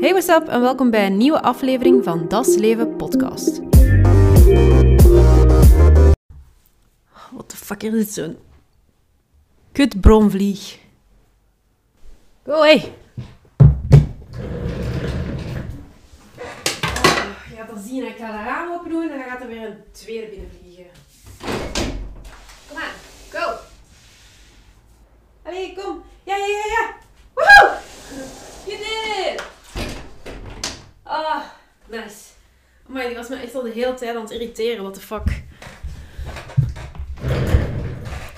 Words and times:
Hey, 0.00 0.12
what's 0.12 0.28
up 0.28 0.48
en 0.48 0.60
welkom 0.60 0.90
bij 0.90 1.06
een 1.06 1.16
nieuwe 1.16 1.42
aflevering 1.42 2.04
van 2.04 2.28
Das 2.28 2.56
Leven 2.56 2.96
podcast. 2.96 3.60
What 7.30 7.48
the 7.48 7.56
fuck 7.56 7.82
is 7.82 7.90
dit 7.92 8.12
zo'n 8.12 8.38
kut 9.72 10.00
bromvlieg? 10.00 10.78
Go 12.44 12.52
away! 12.52 12.92
Je 17.48 17.56
gaat 17.56 17.68
dat 17.68 17.84
zien, 17.84 18.06
ik 18.06 18.16
ga 18.16 18.26
de 18.38 18.44
raam 18.44 18.72
open 18.72 18.90
doen 18.90 19.02
en 19.02 19.08
dan 19.08 19.28
gaat 19.28 19.40
er 19.40 19.48
weer 19.48 19.66
een 19.66 19.82
tweede 19.92 20.26
binnenvliegen. 20.26 20.86
Kom 22.68 22.76
aan, 22.76 22.94
go! 23.30 23.52
Allee, 25.42 25.74
kom! 25.74 26.02
Ja, 26.22 26.36
ja, 26.36 26.46
ja, 26.46 26.64
ja! 26.66 26.94
Woehoe! 27.34 27.78
You 28.66 28.78
did 28.78 28.86
it! 29.34 29.49
Ah, 31.12 31.42
nice. 31.88 32.30
Maar 32.86 33.06
die 33.06 33.16
was 33.16 33.28
me 33.28 33.36
echt 33.36 33.54
al 33.54 33.62
de 33.62 33.70
hele 33.70 33.94
tijd 33.94 34.16
aan 34.16 34.22
het 34.22 34.30
irriteren. 34.30 34.82
What 34.82 34.94
the 34.94 35.00
fuck? 35.00 35.42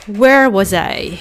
Where 0.07 0.51
was 0.51 0.73
I? 0.73 1.21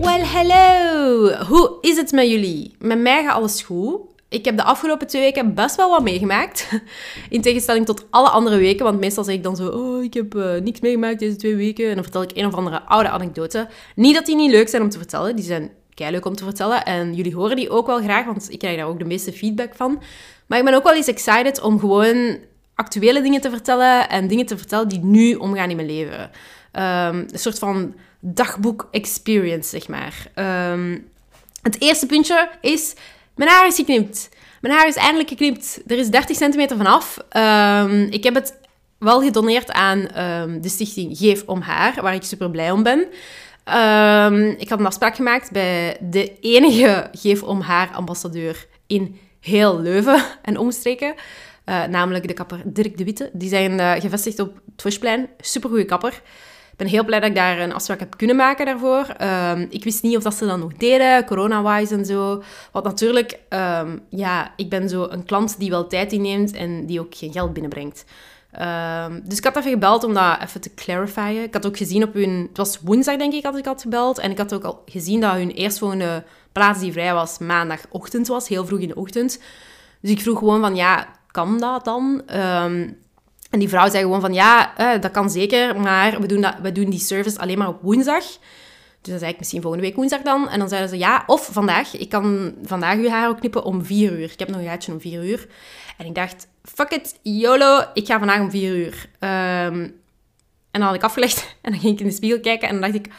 Well, 0.00 0.24
hello! 0.24 1.30
Hoe 1.44 1.78
is 1.80 1.96
het 1.96 2.12
met 2.12 2.28
jullie? 2.28 2.74
Met 2.78 2.98
mij 2.98 3.24
gaat 3.24 3.34
alles 3.34 3.62
goed. 3.62 4.07
Ik 4.30 4.44
heb 4.44 4.56
de 4.56 4.62
afgelopen 4.62 5.06
twee 5.06 5.22
weken 5.22 5.54
best 5.54 5.76
wel 5.76 5.90
wat 5.90 6.02
meegemaakt. 6.02 6.68
In 7.28 7.40
tegenstelling 7.40 7.86
tot 7.86 8.06
alle 8.10 8.28
andere 8.28 8.58
weken. 8.58 8.84
Want 8.84 9.00
meestal 9.00 9.24
zeg 9.24 9.34
ik 9.34 9.42
dan 9.42 9.56
zo... 9.56 9.68
Oh, 9.68 10.04
ik 10.04 10.14
heb 10.14 10.34
uh, 10.34 10.60
niks 10.60 10.80
meegemaakt 10.80 11.18
deze 11.18 11.36
twee 11.36 11.56
weken. 11.56 11.88
En 11.88 11.94
dan 11.94 12.02
vertel 12.02 12.22
ik 12.22 12.30
een 12.34 12.46
of 12.46 12.54
andere 12.54 12.82
oude 12.82 13.08
anekdote. 13.08 13.68
Niet 13.94 14.14
dat 14.14 14.26
die 14.26 14.36
niet 14.36 14.50
leuk 14.50 14.68
zijn 14.68 14.82
om 14.82 14.88
te 14.88 14.98
vertellen. 14.98 15.36
Die 15.36 15.44
zijn 15.44 15.70
leuk 15.94 16.24
om 16.24 16.36
te 16.36 16.44
vertellen. 16.44 16.84
En 16.84 17.14
jullie 17.14 17.34
horen 17.34 17.56
die 17.56 17.70
ook 17.70 17.86
wel 17.86 18.02
graag. 18.02 18.24
Want 18.24 18.52
ik 18.52 18.58
krijg 18.58 18.76
daar 18.76 18.86
ook 18.86 18.98
de 18.98 19.04
meeste 19.04 19.32
feedback 19.32 19.74
van. 19.74 20.02
Maar 20.46 20.58
ik 20.58 20.64
ben 20.64 20.74
ook 20.74 20.82
wel 20.82 20.94
eens 20.94 21.06
excited 21.06 21.60
om 21.60 21.78
gewoon 21.78 22.38
actuele 22.74 23.22
dingen 23.22 23.40
te 23.40 23.50
vertellen. 23.50 24.08
En 24.08 24.28
dingen 24.28 24.46
te 24.46 24.58
vertellen 24.58 24.88
die 24.88 25.04
nu 25.04 25.34
omgaan 25.34 25.70
in 25.70 25.76
mijn 25.76 25.88
leven. 25.90 26.20
Um, 26.72 27.26
een 27.30 27.38
soort 27.38 27.58
van 27.58 27.94
dagboek 28.20 28.88
experience, 28.90 29.68
zeg 29.68 29.88
maar. 29.88 30.30
Um, 30.72 31.08
het 31.62 31.80
eerste 31.80 32.06
puntje 32.06 32.50
is... 32.60 32.94
Mijn 33.38 33.50
haar 33.50 33.66
is 33.66 33.76
geknipt. 33.76 34.28
Mijn 34.60 34.74
haar 34.74 34.86
is 34.86 34.94
eindelijk 34.94 35.28
geknipt. 35.28 35.80
Er 35.86 35.98
is 35.98 36.10
30 36.10 36.36
centimeter 36.36 36.76
vanaf. 36.76 37.18
Um, 37.36 38.02
ik 38.10 38.24
heb 38.24 38.34
het 38.34 38.58
wel 38.98 39.22
gedoneerd 39.22 39.72
aan 39.72 39.98
um, 40.24 40.60
de 40.60 40.68
stichting 40.68 41.18
Geef 41.18 41.42
om 41.46 41.60
Haar, 41.60 42.02
waar 42.02 42.14
ik 42.14 42.22
super 42.22 42.50
blij 42.50 42.70
om 42.70 42.82
ben. 42.82 42.98
Um, 42.98 44.48
ik 44.58 44.68
had 44.68 44.78
een 44.78 44.86
afspraak 44.86 45.14
gemaakt 45.14 45.50
bij 45.50 45.96
de 46.00 46.38
enige 46.40 47.08
Geef 47.12 47.42
om 47.42 47.60
Haar 47.60 47.90
ambassadeur 47.92 48.66
in 48.86 49.18
heel 49.40 49.80
Leuven 49.80 50.24
en 50.42 50.58
omstreken. 50.58 51.14
Uh, 51.66 51.84
namelijk 51.84 52.28
de 52.28 52.34
kapper 52.34 52.60
Dirk 52.64 52.96
de 52.96 53.04
Witte. 53.04 53.30
Die 53.32 53.48
zijn 53.48 53.72
uh, 53.72 53.92
gevestigd 53.92 54.38
op 54.38 54.54
het 54.54 54.80
Fushplein. 54.80 55.28
Supergoeie 55.40 55.84
kapper. 55.84 56.22
Ben 56.78 56.86
heel 56.86 57.04
blij 57.04 57.20
dat 57.20 57.28
ik 57.28 57.34
daar 57.34 57.58
een 57.58 57.72
afspraak 57.72 58.00
heb 58.00 58.16
kunnen 58.16 58.36
maken 58.36 58.66
daarvoor. 58.66 59.06
Um, 59.52 59.66
ik 59.70 59.84
wist 59.84 60.02
niet 60.02 60.16
of 60.16 60.22
dat 60.22 60.34
ze 60.34 60.46
dat 60.46 60.58
nog 60.58 60.72
deden, 60.72 61.24
corona-wise 61.24 61.94
en 61.94 62.04
zo. 62.04 62.42
Want 62.72 62.84
natuurlijk, 62.84 63.38
um, 63.48 64.00
ja, 64.08 64.52
ik 64.56 64.70
ben 64.70 64.88
zo 64.88 65.06
een 65.10 65.24
klant 65.24 65.58
die 65.58 65.70
wel 65.70 65.86
tijd 65.86 66.12
inneemt 66.12 66.52
en 66.52 66.86
die 66.86 67.00
ook 67.00 67.14
geen 67.14 67.32
geld 67.32 67.52
binnenbrengt. 67.52 68.04
Um, 69.06 69.22
dus 69.24 69.38
ik 69.38 69.44
had 69.44 69.56
even 69.56 69.70
gebeld 69.70 70.04
om 70.04 70.14
dat 70.14 70.38
even 70.42 70.60
te 70.60 70.74
clarifyen. 70.74 71.42
Ik 71.42 71.54
had 71.54 71.66
ook 71.66 71.76
gezien 71.76 72.02
op 72.02 72.14
hun... 72.14 72.46
Het 72.48 72.56
was 72.56 72.78
woensdag, 72.80 73.16
denk 73.16 73.32
ik, 73.32 73.42
dat 73.42 73.56
ik 73.56 73.64
had 73.64 73.82
gebeld. 73.82 74.18
En 74.18 74.30
ik 74.30 74.38
had 74.38 74.54
ook 74.54 74.64
al 74.64 74.82
gezien 74.86 75.20
dat 75.20 75.32
hun 75.32 75.50
eerstvolgende 75.50 76.24
plaats 76.52 76.80
die 76.80 76.92
vrij 76.92 77.14
was 77.14 77.38
maandagochtend 77.38 78.26
was. 78.26 78.48
Heel 78.48 78.66
vroeg 78.66 78.80
in 78.80 78.88
de 78.88 78.94
ochtend. 78.94 79.40
Dus 80.00 80.10
ik 80.10 80.20
vroeg 80.20 80.38
gewoon 80.38 80.60
van, 80.60 80.76
ja, 80.76 81.06
kan 81.30 81.58
dat 81.58 81.84
dan? 81.84 82.22
En 83.50 83.58
die 83.58 83.68
vrouw 83.68 83.90
zei 83.90 84.02
gewoon 84.02 84.20
van, 84.20 84.34
ja, 84.34 84.76
eh, 84.76 85.00
dat 85.00 85.10
kan 85.10 85.30
zeker, 85.30 85.80
maar 85.80 86.20
we 86.20 86.26
doen, 86.26 86.40
dat, 86.40 86.54
we 86.62 86.72
doen 86.72 86.90
die 86.90 87.00
service 87.00 87.38
alleen 87.38 87.58
maar 87.58 87.68
op 87.68 87.82
woensdag. 87.82 88.24
Dus 89.00 89.10
dan 89.10 89.18
zei 89.18 89.32
ik 89.32 89.38
misschien 89.38 89.62
volgende 89.62 89.86
week 89.86 89.96
woensdag 89.96 90.22
dan. 90.22 90.48
En 90.48 90.58
dan 90.58 90.68
zeiden 90.68 90.90
ze, 90.90 90.98
ja, 90.98 91.22
of 91.26 91.48
vandaag. 91.52 91.96
Ik 91.96 92.08
kan 92.08 92.54
vandaag 92.62 92.96
uw 92.96 93.08
haar 93.08 93.28
ook 93.28 93.38
knippen 93.38 93.64
om 93.64 93.84
vier 93.84 94.12
uur. 94.12 94.30
Ik 94.32 94.38
heb 94.38 94.48
nog 94.48 94.60
een 94.60 94.66
gaatje 94.66 94.92
om 94.92 95.00
vier 95.00 95.24
uur. 95.24 95.46
En 95.96 96.06
ik 96.06 96.14
dacht, 96.14 96.48
fuck 96.62 96.90
it, 96.90 97.18
YOLO, 97.22 97.84
ik 97.94 98.06
ga 98.06 98.18
vandaag 98.18 98.40
om 98.40 98.50
vier 98.50 98.76
uur. 98.76 99.08
Um, 99.20 99.94
en 100.70 100.80
dan 100.80 100.82
had 100.82 100.94
ik 100.94 101.02
afgelegd 101.02 101.38
en 101.62 101.70
dan 101.70 101.80
ging 101.80 101.92
ik 101.92 102.00
in 102.00 102.06
de 102.06 102.12
spiegel 102.12 102.40
kijken 102.40 102.68
en 102.68 102.80
dan 102.80 102.90
dacht 102.90 103.06
ik, 103.06 103.12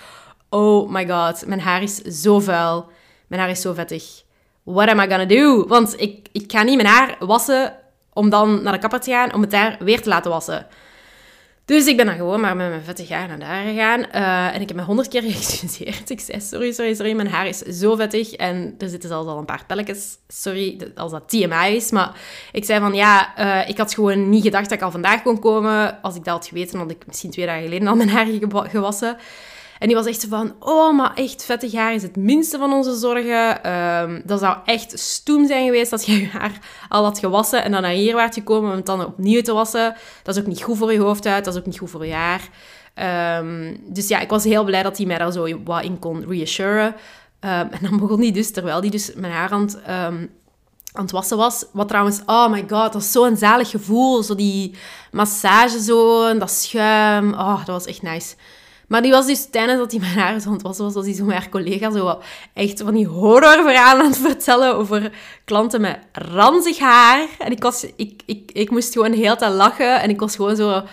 oh 0.49 0.91
my 0.91 1.07
god, 1.07 1.45
mijn 1.45 1.59
haar 1.59 1.81
is 1.81 1.95
zo 1.95 2.39
vuil. 2.39 2.89
Mijn 3.27 3.41
haar 3.41 3.51
is 3.51 3.61
zo 3.61 3.73
vettig. 3.73 4.23
What 4.63 4.87
am 4.87 4.99
I 4.99 5.07
gonna 5.07 5.25
do? 5.25 5.67
Want 5.67 6.01
ik, 6.01 6.27
ik 6.31 6.51
ga 6.51 6.63
niet 6.63 6.75
mijn 6.75 6.87
haar 6.87 7.15
wassen 7.19 7.75
om 8.19 8.29
dan 8.29 8.63
naar 8.63 8.73
de 8.73 8.79
kapper 8.79 8.99
te 8.99 9.11
gaan, 9.11 9.33
om 9.33 9.41
het 9.41 9.51
daar 9.51 9.77
weer 9.79 10.01
te 10.01 10.09
laten 10.09 10.31
wassen. 10.31 10.67
Dus 11.65 11.85
ik 11.85 11.97
ben 11.97 12.05
dan 12.05 12.15
gewoon 12.15 12.41
maar 12.41 12.55
met 12.55 12.69
mijn 12.69 12.83
vettig 12.83 13.09
haar 13.09 13.27
naar 13.27 13.39
daar 13.39 13.63
gegaan. 13.63 13.99
Uh, 13.99 14.55
en 14.55 14.61
ik 14.61 14.67
heb 14.67 14.77
me 14.77 14.83
honderd 14.83 15.07
keer 15.07 15.21
geëxcuseerd. 15.31 16.09
Ik 16.09 16.19
zei, 16.19 16.41
sorry, 16.41 16.71
sorry, 16.71 16.93
sorry, 16.93 17.13
mijn 17.13 17.27
haar 17.27 17.47
is 17.47 17.57
zo 17.57 17.95
vettig. 17.95 18.33
En 18.33 18.75
er 18.77 18.89
zitten 18.89 19.09
zelfs 19.09 19.27
al 19.27 19.37
een 19.37 19.45
paar 19.45 19.63
pelletjes. 19.67 20.17
Sorry, 20.27 20.91
als 20.95 21.11
dat 21.11 21.29
TMI 21.29 21.75
is. 21.75 21.91
Maar 21.91 22.19
ik 22.51 22.65
zei 22.65 22.79
van, 22.79 22.93
ja, 22.93 23.33
uh, 23.39 23.69
ik 23.69 23.77
had 23.77 23.93
gewoon 23.93 24.29
niet 24.29 24.43
gedacht 24.43 24.69
dat 24.69 24.77
ik 24.77 24.83
al 24.83 24.91
vandaag 24.91 25.21
kon 25.21 25.39
komen. 25.39 26.01
Als 26.01 26.15
ik 26.15 26.23
dat 26.23 26.33
had 26.33 26.47
geweten, 26.47 26.79
had 26.79 26.91
ik 26.91 27.07
misschien 27.07 27.31
twee 27.31 27.45
dagen 27.45 27.63
geleden 27.63 27.87
al 27.87 27.95
mijn 27.95 28.09
haar 28.09 28.27
gewassen. 28.51 29.17
En 29.79 29.87
die 29.87 29.95
was 29.95 30.05
echt 30.05 30.21
zo 30.21 30.27
van, 30.27 30.55
oh, 30.59 30.95
maar 30.95 31.13
echt 31.13 31.43
vettig 31.43 31.73
haar 31.73 31.93
is 31.93 32.01
het 32.01 32.15
minste 32.15 32.57
van 32.57 32.73
onze 32.73 32.95
zorgen. 32.95 33.71
Um, 33.73 34.21
dat 34.25 34.39
zou 34.39 34.57
echt 34.65 34.99
stoem 34.99 35.47
zijn 35.47 35.65
geweest 35.65 35.91
als 35.91 36.03
je 36.03 36.19
je 36.19 36.27
haar 36.37 36.59
al 36.89 37.03
had 37.03 37.19
gewassen 37.19 37.63
en 37.63 37.71
dan 37.71 37.81
naar 37.81 37.91
hier 37.91 38.15
waart 38.15 38.33
gekomen 38.33 38.69
om 38.69 38.75
het 38.75 38.85
dan 38.85 39.05
opnieuw 39.05 39.41
te 39.41 39.53
wassen. 39.53 39.95
Dat 40.23 40.35
is 40.35 40.41
ook 40.41 40.47
niet 40.47 40.61
goed 40.61 40.77
voor 40.77 40.93
je 40.93 40.99
hoofdhuid, 40.99 41.45
dat 41.45 41.53
is 41.53 41.59
ook 41.59 41.65
niet 41.65 41.77
goed 41.77 41.89
voor 41.89 42.05
je 42.05 42.13
haar. 42.13 42.49
Um, 43.39 43.79
dus 43.87 44.07
ja, 44.07 44.19
ik 44.19 44.29
was 44.29 44.43
heel 44.43 44.63
blij 44.63 44.83
dat 44.83 44.97
hij 44.97 45.05
mij 45.05 45.17
daar 45.17 45.31
zo 45.31 45.63
wat 45.63 45.83
in 45.83 45.99
kon 45.99 46.25
reassuren. 46.27 46.85
Um, 46.85 47.49
en 47.49 47.79
dan 47.81 47.97
begon 47.99 48.19
hij 48.19 48.31
dus, 48.31 48.51
terwijl 48.51 48.79
hij 48.79 48.89
dus 48.89 49.13
mijn 49.15 49.33
haar 49.33 49.51
aan 49.51 49.61
het, 49.61 49.83
aan 49.85 50.29
het 51.03 51.11
wassen 51.11 51.37
was. 51.37 51.65
Wat 51.71 51.87
trouwens, 51.87 52.21
oh 52.25 52.49
my 52.49 52.65
god, 52.69 52.93
dat 52.93 53.01
is 53.01 53.11
zo'n 53.11 53.37
zalig 53.37 53.69
gevoel. 53.69 54.23
Zo 54.23 54.35
die 54.35 54.75
massage 55.11 55.81
zo, 55.81 56.27
en 56.27 56.39
dat 56.39 56.51
schuim. 56.51 57.33
Oh, 57.33 57.57
dat 57.57 57.67
was 57.67 57.85
echt 57.85 58.01
nice. 58.01 58.35
Maar 58.89 59.01
die 59.01 59.11
was 59.11 59.25
dus 59.25 59.49
tijdens 59.49 59.79
dat 59.79 59.91
hij 59.91 59.99
mijn 59.99 60.17
haar 60.17 60.39
zo 60.39 60.55
was, 60.61 60.77
was 60.77 61.05
hij 61.05 61.13
zo 61.13 61.25
met 61.25 61.35
haar 61.35 61.49
collega 61.49 61.91
zo 61.91 62.21
echt 62.53 62.81
van 62.81 62.93
die 62.93 63.07
horrorverhalen 63.07 64.03
aan 64.03 64.11
het 64.11 64.17
vertellen 64.17 64.75
over 64.75 65.11
klanten 65.45 65.81
met 65.81 65.99
ranzig 66.11 66.79
haar. 66.79 67.27
En 67.39 67.51
ik, 67.51 67.63
was, 67.63 67.85
ik, 67.95 68.21
ik, 68.25 68.51
ik 68.51 68.69
moest 68.69 68.93
gewoon 68.93 69.13
heel 69.13 69.35
tijd 69.35 69.53
lachen 69.53 70.01
en 70.01 70.09
ik 70.09 70.19
was 70.19 70.35
gewoon 70.35 70.55
zo... 70.55 70.83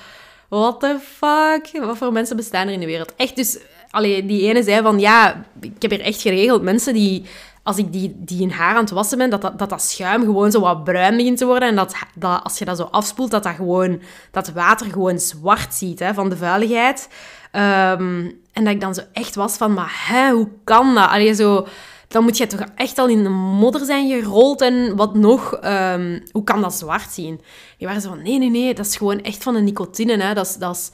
What 0.48 0.80
the 0.80 0.98
fuck? 1.00 1.84
Wat 1.84 1.96
voor 1.96 2.12
mensen 2.12 2.36
bestaan 2.36 2.66
er 2.66 2.72
in 2.72 2.80
de 2.80 2.86
wereld? 2.86 3.14
Echt, 3.16 3.36
dus... 3.36 3.58
Allee, 3.90 4.26
die 4.26 4.48
ene 4.48 4.62
zei 4.62 4.82
van, 4.82 4.98
ja, 4.98 5.44
ik 5.60 5.82
heb 5.82 5.90
hier 5.90 6.00
echt 6.00 6.20
geregeld 6.20 6.62
mensen 6.62 6.94
die 6.94 7.24
als 7.66 7.76
ik 7.76 7.92
die, 7.92 8.14
die 8.18 8.42
in 8.42 8.50
haar 8.50 8.74
aan 8.74 8.80
het 8.80 8.90
wassen 8.90 9.18
ben, 9.18 9.30
dat 9.30 9.40
dat, 9.40 9.58
dat 9.58 9.70
dat 9.70 9.82
schuim 9.82 10.22
gewoon 10.22 10.50
zo 10.50 10.60
wat 10.60 10.84
bruin 10.84 11.16
begint 11.16 11.38
te 11.38 11.46
worden. 11.46 11.68
En 11.68 11.76
dat, 11.76 11.94
dat 12.14 12.40
als 12.42 12.58
je 12.58 12.64
dat 12.64 12.76
zo 12.76 12.88
afspoelt, 12.90 13.30
dat 13.30 13.42
dat 13.42 13.54
gewoon, 13.54 14.00
dat 14.30 14.52
water 14.52 14.90
gewoon 14.90 15.18
zwart 15.18 15.74
ziet 15.74 15.98
hè, 15.98 16.14
van 16.14 16.28
de 16.28 16.36
vuiligheid. 16.36 17.08
Um, 17.56 18.40
en 18.52 18.64
dat 18.64 18.74
ik 18.74 18.80
dan 18.80 18.94
zo 18.94 19.02
echt 19.12 19.34
was 19.34 19.56
van, 19.56 19.74
maar 19.74 20.04
hè, 20.08 20.30
hoe 20.30 20.48
kan 20.64 20.94
dat? 20.94 21.08
Allee, 21.08 21.34
zo, 21.34 21.66
dan 22.08 22.22
moet 22.22 22.36
je 22.36 22.46
toch 22.46 22.64
echt 22.74 22.98
al 22.98 23.08
in 23.08 23.22
de 23.22 23.28
modder 23.28 23.84
zijn 23.84 24.08
gerold 24.08 24.60
en 24.60 24.96
wat 24.96 25.14
nog. 25.14 25.58
Um, 25.64 26.22
hoe 26.32 26.44
kan 26.44 26.60
dat 26.60 26.74
zwart 26.74 27.10
zien? 27.10 27.40
Die 27.78 27.86
waren 27.86 28.02
zo 28.02 28.08
van, 28.08 28.22
nee, 28.22 28.38
nee, 28.38 28.50
nee, 28.50 28.74
dat 28.74 28.86
is 28.86 28.96
gewoon 28.96 29.22
echt 29.22 29.42
van 29.42 29.54
de 29.54 29.60
nicotine. 29.60 30.22
Hè. 30.22 30.34
Dat, 30.34 30.46
is, 30.46 30.56
dat 30.56 30.76
is 30.76 30.90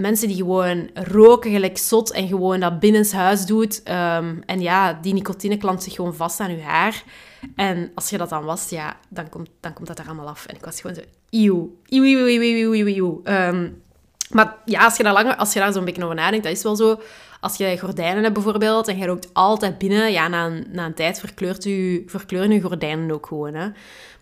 mensen 0.00 0.28
die 0.28 0.36
gewoon 0.36 0.90
roken 0.94 1.50
gelijk 1.50 1.78
zot 1.78 2.12
en 2.12 2.28
gewoon 2.28 2.60
dat 2.60 2.80
binnenshuis 2.80 3.46
doet. 3.46 3.78
Um, 3.88 4.42
en 4.46 4.60
ja, 4.60 4.98
die 5.02 5.14
nicotine 5.14 5.56
klampt 5.56 5.82
zich 5.82 5.94
gewoon 5.94 6.14
vast 6.14 6.40
aan 6.40 6.56
je 6.56 6.62
haar. 6.62 7.04
En 7.56 7.90
als 7.94 8.10
je 8.10 8.18
dat 8.18 8.28
dan 8.28 8.44
wast, 8.44 8.70
ja, 8.70 8.96
dan 9.08 9.28
komt, 9.28 9.48
dan 9.60 9.72
komt 9.72 9.86
dat 9.86 9.98
er 9.98 10.06
allemaal 10.06 10.28
af. 10.28 10.46
En 10.46 10.54
ik 10.54 10.64
was 10.64 10.80
gewoon 10.80 10.96
zo, 10.96 11.02
eeuw, 11.30 11.76
eeuw, 11.88 12.04
eeuw, 12.04 12.26
eeuw, 12.26 12.72
eeuw, 12.72 12.86
eeuw, 12.86 13.22
maar 14.34 14.56
ja, 14.64 14.84
als 14.84 14.96
je 14.96 15.02
daar, 15.02 15.12
langer, 15.12 15.36
als 15.36 15.52
je 15.52 15.58
daar 15.58 15.72
zo'n 15.72 15.84
beetje 15.84 16.04
over 16.04 16.14
nadenkt, 16.14 16.44
dat 16.44 16.54
is 16.54 16.62
wel 16.62 16.76
zo. 16.76 17.00
Als 17.40 17.56
je 17.56 17.78
gordijnen 17.78 18.22
hebt 18.22 18.34
bijvoorbeeld 18.34 18.88
en 18.88 18.98
je 18.98 19.06
rookt 19.06 19.28
altijd 19.32 19.78
binnen, 19.78 20.12
ja, 20.12 20.28
na 20.28 20.46
een, 20.46 20.66
na 20.72 20.84
een 20.84 20.94
tijd 20.94 21.18
verkleurt 21.18 21.64
je, 21.64 22.02
verkleuren 22.06 22.52
je 22.52 22.60
gordijnen 22.60 23.10
ook 23.10 23.26
gewoon. 23.26 23.54
Hè. 23.54 23.66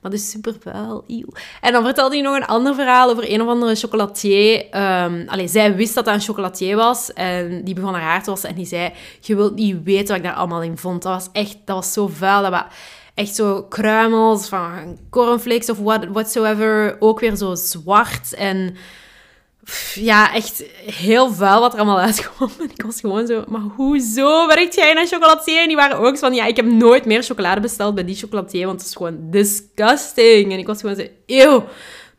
Maar 0.01 0.11
dat 0.11 0.13
is 0.21 0.31
super 0.31 0.55
vuil. 0.61 1.05
En 1.61 1.73
dan 1.73 1.85
vertelde 1.85 2.15
hij 2.15 2.25
nog 2.25 2.37
een 2.37 2.47
ander 2.47 2.75
verhaal 2.75 3.11
over 3.11 3.33
een 3.33 3.43
of 3.43 3.49
andere 3.49 3.75
chocolatier. 3.75 4.65
Um, 4.65 5.29
allee, 5.29 5.49
zij 5.49 5.77
wist 5.77 5.95
dat 5.95 6.05
dat 6.05 6.15
een 6.15 6.21
chocolatier 6.21 6.77
was 6.77 7.13
en 7.13 7.65
die 7.65 7.75
begon 7.75 7.93
haar 7.93 8.03
haar 8.03 8.23
te 8.23 8.31
wassen 8.31 8.49
en 8.49 8.55
die 8.55 8.67
zei, 8.67 8.93
je 9.21 9.37
wilt 9.37 9.55
niet 9.55 9.83
weten 9.85 10.07
wat 10.07 10.17
ik 10.17 10.23
daar 10.23 10.35
allemaal 10.35 10.63
in 10.63 10.79
vond. 10.79 11.03
Dat 11.03 11.13
was 11.13 11.29
echt, 11.33 11.57
dat 11.65 11.77
was 11.77 11.93
zo 11.93 12.07
vuil. 12.07 12.43
Dat 12.43 12.51
was 12.51 12.65
echt 13.15 13.35
zo 13.35 13.63
kruimels 13.63 14.49
van 14.49 14.99
cornflakes 15.11 15.71
of 15.71 15.79
what, 15.79 16.07
whatsoever. 16.07 16.97
Ook 16.99 17.21
weer 17.21 17.37
zo 17.37 17.55
zwart 17.55 18.35
en 18.35 18.77
ja, 19.95 20.35
echt 20.35 20.65
heel 20.85 21.33
vuil 21.33 21.61
wat 21.61 21.73
er 21.73 21.79
allemaal 21.79 22.01
uitkwam. 22.01 22.51
En 22.61 22.71
ik 22.71 22.83
was 22.83 23.01
gewoon 23.01 23.27
zo, 23.27 23.45
maar 23.49 23.61
hoezo 23.61 24.47
werkt 24.47 24.75
jij 24.75 24.93
naar 24.93 25.07
chocolatier? 25.07 25.61
En 25.61 25.67
die 25.67 25.77
waren 25.77 25.99
ook 25.99 26.19
van, 26.19 26.35
ja, 26.35 26.47
ik 26.47 26.57
heb 26.57 26.65
nooit 26.65 27.05
meer 27.05 27.23
chocolade 27.23 27.61
besteld 27.61 27.95
bij 27.95 28.05
die 28.05 28.17
chocolatier, 28.17 28.67
want 28.67 28.79
het 28.79 28.89
is 28.89 28.97
gewoon 28.97 29.31
disgusting. 29.31 30.53
En 30.53 30.59
ik 30.59 30.67
was 30.67 30.81
gewoon 30.81 30.97
zo, 30.97 31.07
eeuw. 31.27 31.65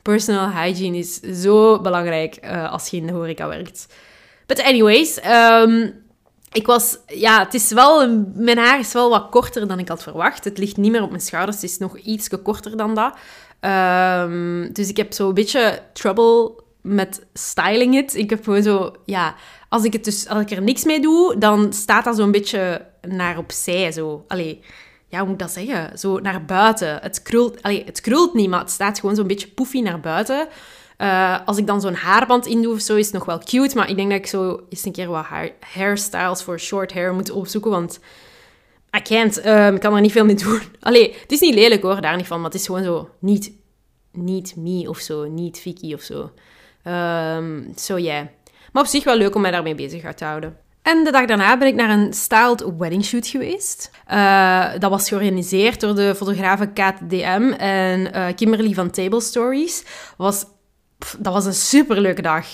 Personal 0.02 0.50
hygiene 0.50 0.98
is 0.98 1.20
zo 1.20 1.82
belangrijk 1.82 2.38
uh, 2.44 2.72
als 2.72 2.88
je 2.88 2.98
in 2.98 3.10
horeca 3.10 3.48
werkt. 3.48 3.88
But 4.46 4.64
anyways, 4.64 5.20
um, 5.26 6.04
ik 6.52 6.66
was, 6.66 6.98
ja, 7.08 7.40
het 7.40 7.54
is 7.54 7.72
wel, 7.72 8.10
mijn 8.36 8.58
haar 8.58 8.80
is 8.80 8.94
wel 8.94 9.10
wat 9.10 9.30
korter 9.30 9.68
dan 9.68 9.80
ik 9.80 9.88
had 9.88 10.04
verwacht. 10.04 10.44
Het 10.44 10.58
ligt 10.58 10.78
niet 10.78 10.92
meer 10.92 11.02
op 11.02 11.10
mijn 11.10 11.22
schouders, 11.22 11.56
het 11.56 11.72
is 11.72 11.78
nog 11.78 11.98
iets 11.98 12.30
korter 12.44 12.78
dan 12.78 12.96
dat. 12.96 13.14
Um, 13.72 14.74
dus 14.74 14.90
ik 14.90 14.98
heb 14.98 15.14
zo 15.14 15.28
een 15.28 15.34
beetje 15.34 15.82
trouble 15.94 16.63
met 16.84 17.26
styling 17.34 17.96
it. 17.96 18.16
Ik 18.16 18.30
heb 18.30 18.44
gewoon 18.44 18.64
zo, 18.64 18.94
ja, 19.06 19.36
als 19.70 19.84
ik, 19.84 19.94
het 19.94 20.04
dus, 20.04 20.28
als 20.28 20.42
ik 20.42 20.52
er 20.52 20.62
niks 20.62 20.84
mee 20.84 21.00
doe, 21.00 21.38
dan 21.38 21.74
staat 21.74 22.04
dat 22.04 22.16
zo'n 22.16 22.32
beetje 22.32 22.86
naar 23.02 23.38
opzij. 23.38 23.92
Zo. 23.92 24.24
Allee, 24.28 24.62
ja, 25.08 25.18
hoe 25.18 25.28
moet 25.28 25.42
ik 25.42 25.48
dat 25.48 25.52
zeggen? 25.52 25.98
Zo 25.98 26.20
naar 26.20 26.46
buiten. 26.46 27.00
Het 27.02 27.22
krult, 27.22 27.62
allee, 27.62 27.84
het 27.86 28.02
krult 28.02 28.34
niet, 28.34 28.50
maar 28.50 28.60
het 28.60 28.72
staat 28.72 29.00
gewoon 29.00 29.16
zo'n 29.16 29.28
beetje 29.28 29.48
poefy 29.48 29.80
naar 29.80 30.00
buiten. 30.00 30.48
Uh, 30.98 31.40
als 31.46 31.58
ik 31.58 31.68
dan 31.68 31.82
zo'n 31.82 31.94
haarband 31.94 32.46
in 32.46 32.62
doe 32.62 32.74
of 32.74 32.82
zo, 32.82 32.96
is 32.96 33.06
het 33.06 33.14
nog 33.14 33.26
wel 33.26 33.40
cute. 33.40 33.76
Maar 33.76 33.90
ik 33.90 33.96
denk 33.96 34.10
dat 34.10 34.20
ik 34.20 34.28
zo 34.28 34.60
eens 34.70 34.86
een 34.86 34.92
keer 34.92 35.08
wat 35.08 35.26
hair, 35.26 35.52
hairstyles 35.60 36.44
voor 36.44 36.60
short 36.60 36.94
hair 36.94 37.14
moet 37.14 37.32
opzoeken. 37.32 37.72
Want 37.72 38.00
I 38.98 39.02
can't. 39.02 39.46
Um, 39.46 39.76
ik 39.76 39.82
kan 39.82 39.96
er 39.96 40.02
niet 40.02 40.12
veel 40.12 40.26
mee 40.26 40.36
doen. 40.36 40.62
Allee, 40.80 41.16
het 41.22 41.32
is 41.32 41.40
niet 41.40 41.54
lelijk 41.54 41.82
hoor, 41.82 42.02
daar 42.02 42.16
niet 42.16 42.28
van. 42.28 42.38
Maar 42.38 42.50
het 42.50 42.60
is 42.60 42.66
gewoon 42.66 42.84
zo 42.84 43.10
niet, 43.20 43.52
niet 44.12 44.56
me 44.56 44.90
of 44.90 44.98
zo. 44.98 45.28
Niet 45.28 45.60
Vicky 45.60 45.94
of 45.94 46.02
zo. 46.02 46.32
Um, 46.88 47.72
so 47.76 47.98
yeah. 47.98 48.26
Maar 48.72 48.84
op 48.84 48.90
zich 48.90 49.04
wel 49.04 49.18
leuk 49.18 49.36
om 49.36 49.42
mij 49.42 49.52
daarmee 49.52 49.76
bezig 49.76 50.14
te 50.14 50.26
houden. 50.26 50.58
En 50.82 51.04
de 51.04 51.12
dag 51.12 51.26
daarna 51.26 51.58
ben 51.58 51.68
ik 51.68 51.76
naar 51.76 51.90
een 51.90 52.14
styled 52.14 52.66
wedding 52.78 53.06
shoot 53.06 53.28
geweest. 53.28 53.92
Uh, 54.12 54.72
dat 54.80 54.90
was 54.90 55.08
georganiseerd 55.08 55.80
door 55.80 55.96
de 55.96 56.16
fotografen 56.16 56.74
KTDM 56.74 57.54
en 57.58 58.00
uh, 58.16 58.26
Kimberly 58.36 58.74
van 58.74 58.90
Table 58.90 59.22
Stories. 59.22 59.84
Was, 60.18 60.46
dat 61.18 61.34
was 61.34 61.46
een 61.46 61.54
superleuke 61.54 62.22
dag. 62.22 62.46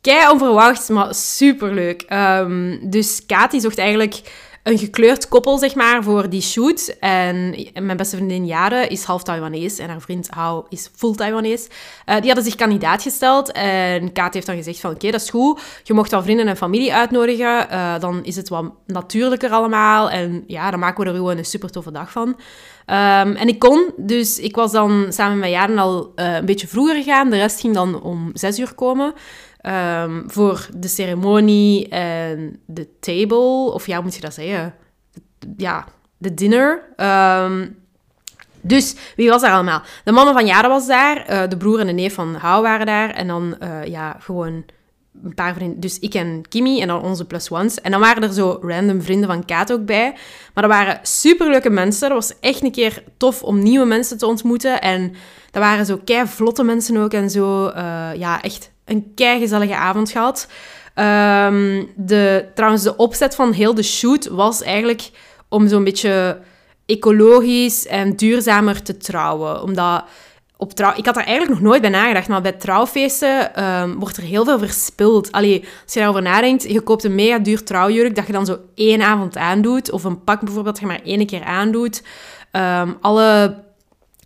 Kei 0.00 0.30
onverwacht, 0.30 0.88
maar 0.88 1.14
superleuk. 1.14 2.04
Um, 2.12 2.90
dus 2.90 3.26
Kati 3.26 3.60
zocht 3.60 3.78
eigenlijk 3.78 4.20
een 4.68 4.78
gekleurd 4.78 5.28
koppel, 5.28 5.58
zeg 5.58 5.74
maar, 5.74 6.02
voor 6.02 6.28
die 6.28 6.42
shoot. 6.42 6.96
En 7.00 7.54
mijn 7.80 7.96
beste 7.96 8.16
vriendin 8.16 8.46
Jade 8.46 8.86
is 8.88 9.02
half 9.02 9.22
Taiwanese 9.22 9.82
en 9.82 9.88
haar 9.88 10.00
vriend 10.00 10.28
Hao 10.30 10.66
is 10.68 10.90
full 10.96 11.14
Taiwanese. 11.14 11.68
Uh, 11.68 12.16
die 12.16 12.26
hadden 12.26 12.44
zich 12.44 12.54
kandidaat 12.54 13.02
gesteld 13.02 13.52
en 13.52 14.12
Kaat 14.12 14.34
heeft 14.34 14.46
dan 14.46 14.56
gezegd 14.56 14.80
van, 14.80 14.90
oké, 14.90 15.10
dat 15.10 15.20
is 15.20 15.30
goed. 15.30 15.60
Je 15.82 15.94
mocht 15.94 16.10
wel 16.10 16.22
vrienden 16.22 16.48
en 16.48 16.56
familie 16.56 16.94
uitnodigen. 16.94 17.66
Uh, 17.70 17.98
dan 17.98 18.24
is 18.24 18.36
het 18.36 18.48
wat 18.48 18.72
natuurlijker 18.86 19.50
allemaal. 19.50 20.10
En 20.10 20.44
ja, 20.46 20.70
dan 20.70 20.80
maken 20.80 21.04
we 21.04 21.10
er 21.10 21.16
gewoon 21.16 21.38
een 21.38 21.44
super 21.44 21.70
toffe 21.70 21.92
dag 21.92 22.10
van. 22.10 22.28
Um, 22.28 23.34
en 23.36 23.48
ik 23.48 23.58
kon, 23.58 23.92
dus 23.96 24.38
ik 24.38 24.56
was 24.56 24.72
dan 24.72 25.06
samen 25.08 25.38
met 25.38 25.50
Jaren 25.50 25.78
al 25.78 26.12
uh, 26.16 26.34
een 26.34 26.44
beetje 26.44 26.68
vroeger 26.68 26.94
gegaan. 26.94 27.30
De 27.30 27.36
rest 27.36 27.60
ging 27.60 27.74
dan 27.74 28.02
om 28.02 28.30
zes 28.34 28.58
uur 28.58 28.74
komen. 28.74 29.14
Um, 29.62 30.24
voor 30.26 30.68
de 30.76 30.88
ceremonie 30.88 31.88
en 31.88 32.60
de 32.66 32.88
table, 33.00 33.72
of 33.72 33.86
ja, 33.86 33.94
hoe 33.94 34.04
moet 34.04 34.14
je 34.14 34.20
dat 34.20 34.34
zeggen? 34.34 34.74
Ja, 35.56 35.84
de 36.18 36.34
dinner. 36.34 36.82
Um, 37.44 37.76
dus 38.60 38.96
wie 39.16 39.28
was 39.28 39.40
daar 39.40 39.52
allemaal? 39.52 39.82
De 40.04 40.12
mama 40.12 40.32
van 40.32 40.46
Jade 40.46 40.68
was 40.68 40.86
daar, 40.86 41.30
uh, 41.30 41.48
de 41.48 41.56
broer 41.56 41.80
en 41.80 41.86
de 41.86 41.92
neef 41.92 42.14
van 42.14 42.34
Hou 42.34 42.62
waren 42.62 42.86
daar. 42.86 43.10
En 43.10 43.26
dan, 43.26 43.56
uh, 43.62 43.84
ja, 43.84 44.16
gewoon 44.20 44.64
een 45.24 45.34
paar 45.34 45.54
vrienden. 45.54 45.80
Dus 45.80 45.98
ik 45.98 46.14
en 46.14 46.42
Kimmy 46.48 46.80
en 46.80 46.88
dan 46.88 47.02
onze 47.02 47.24
plus 47.24 47.50
ones. 47.50 47.80
En 47.80 47.90
dan 47.90 48.00
waren 48.00 48.22
er 48.22 48.32
zo 48.32 48.58
random 48.62 49.02
vrienden 49.02 49.28
van 49.28 49.44
Kaat 49.44 49.72
ook 49.72 49.84
bij. 49.84 50.12
Maar 50.54 50.62
dat 50.62 50.72
waren 50.72 50.98
superleuke 51.02 51.70
mensen. 51.70 52.08
Dat 52.08 52.18
was 52.18 52.40
echt 52.40 52.62
een 52.62 52.72
keer 52.72 53.02
tof 53.16 53.42
om 53.42 53.62
nieuwe 53.62 53.86
mensen 53.86 54.18
te 54.18 54.26
ontmoeten. 54.26 54.80
En 54.80 55.14
dat 55.50 55.62
waren 55.62 55.86
zo 55.86 56.00
kei 56.04 56.26
vlotte 56.26 56.62
mensen 56.62 56.96
ook 56.96 57.12
en 57.12 57.30
zo. 57.30 57.68
Uh, 57.68 58.10
ja, 58.14 58.42
echt 58.42 58.70
een 58.88 59.12
keigezellige 59.14 59.76
avond 59.76 60.10
gehad. 60.10 60.48
Um, 60.94 61.90
de, 61.96 62.44
trouwens, 62.54 62.82
de 62.82 62.96
opzet 62.96 63.34
van 63.34 63.52
heel 63.52 63.74
de 63.74 63.82
shoot 63.82 64.28
was 64.28 64.62
eigenlijk 64.62 65.10
om 65.48 65.68
zo'n 65.68 65.84
beetje 65.84 66.38
ecologisch 66.86 67.86
en 67.86 68.16
duurzamer 68.16 68.82
te 68.82 68.96
trouwen. 68.96 69.62
Omdat 69.62 70.04
op 70.56 70.72
trouw... 70.72 70.92
Ik 70.96 71.04
had 71.04 71.14
daar 71.14 71.26
eigenlijk 71.26 71.60
nog 71.60 71.68
nooit 71.68 71.80
bij 71.80 71.90
nagedacht, 71.90 72.28
maar 72.28 72.42
bij 72.42 72.52
trouwfeesten 72.52 73.64
um, 73.64 73.98
wordt 73.98 74.16
er 74.16 74.22
heel 74.22 74.44
veel 74.44 74.58
verspild. 74.58 75.32
Allee, 75.32 75.60
als 75.84 75.92
je 75.92 75.98
daarover 75.98 76.22
nadenkt, 76.22 76.62
je 76.62 76.80
koopt 76.80 77.04
een 77.04 77.14
mega 77.14 77.38
duur 77.38 77.62
trouwjurk 77.64 78.14
dat 78.14 78.26
je 78.26 78.32
dan 78.32 78.46
zo 78.46 78.58
één 78.74 79.02
avond 79.02 79.36
aandoet. 79.36 79.90
Of 79.90 80.04
een 80.04 80.24
pak 80.24 80.40
bijvoorbeeld 80.40 80.74
dat 80.80 80.84
je 80.84 80.90
maar 80.90 81.04
één 81.04 81.26
keer 81.26 81.44
aandoet. 81.44 82.02
Um, 82.52 82.96
alle 83.00 83.66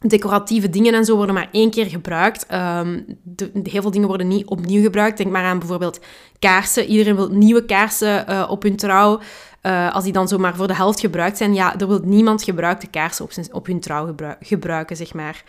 decoratieve 0.03 0.71
dingen 0.71 0.95
en 0.95 1.05
zo 1.05 1.17
worden 1.17 1.35
maar 1.35 1.49
één 1.53 1.71
keer 1.71 1.87
gebruikt. 1.87 2.47
Um, 2.53 3.05
de, 3.23 3.51
heel 3.63 3.83
veel 3.83 3.91
dingen 3.91 4.09
worden 4.09 4.29
niet 4.29 4.47
opnieuw 4.47 4.83
gebruikt. 4.83 5.17
Denk 5.17 5.31
maar 5.31 5.45
aan 5.45 5.59
bijvoorbeeld 5.59 6.01
kaarsen. 6.39 6.87
Iedereen 6.87 7.17
wil 7.17 7.29
nieuwe 7.29 7.65
kaarsen 7.65 8.25
uh, 8.29 8.47
op 8.51 8.63
hun 8.63 8.77
trouw. 8.77 9.21
Uh, 9.63 9.95
als 9.95 10.05
die 10.05 10.13
dan 10.13 10.29
zomaar 10.29 10.57
voor 10.57 10.67
de 10.67 10.75
helft 10.75 11.01
gebruikt 11.01 11.37
zijn, 11.37 11.55
ja, 11.55 11.79
er 11.79 11.89
wil 11.89 12.01
niemand 12.05 12.43
gebruikte 12.43 12.87
kaarsen 12.87 13.25
op, 13.25 13.33
zijn, 13.33 13.55
op 13.55 13.67
hun 13.67 13.81
trouw 13.81 14.07
gebruik, 14.07 14.37
gebruiken, 14.41 14.97
zeg 14.97 15.15
maar. 15.15 15.45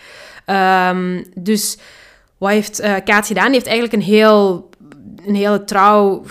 Um, 0.89 1.25
dus 1.35 1.77
wat 2.37 2.49
heeft 2.49 2.81
uh, 2.81 2.95
Kaat 3.05 3.27
gedaan? 3.27 3.45
Die 3.45 3.53
heeft 3.53 3.67
eigenlijk 3.67 3.95
een, 3.95 4.13
heel, 4.13 4.69
een 5.25 5.35
hele 5.35 5.63
trouw 5.63 6.23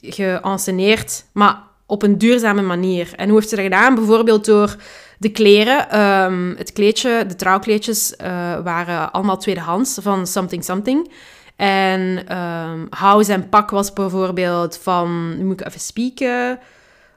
geanceneerd, 0.00 1.24
maar 1.32 1.62
op 1.86 2.02
een 2.02 2.18
duurzame 2.18 2.62
manier. 2.62 3.12
En 3.16 3.28
hoe 3.28 3.36
heeft 3.36 3.48
ze 3.48 3.54
dat 3.54 3.64
gedaan? 3.64 3.94
Bijvoorbeeld 3.94 4.44
door 4.44 4.76
de 5.18 5.28
kleren, 5.28 6.00
um, 6.00 6.54
het 6.56 6.72
kleedje, 6.72 7.24
de 7.26 7.34
trouwkleedjes 7.34 8.14
uh, 8.22 8.26
waren 8.60 9.12
allemaal 9.12 9.38
tweedehands 9.38 9.98
van 10.02 10.26
Something 10.26 10.64
Something. 10.64 11.12
En 11.56 12.36
um, 12.38 12.86
House 12.90 13.32
en 13.32 13.48
Pak 13.48 13.70
was 13.70 13.92
bijvoorbeeld 13.92 14.76
van, 14.76 15.38
nu 15.38 15.44
moet 15.44 15.60
ik 15.60 15.66
even 15.66 15.80
spieken, 15.80 16.58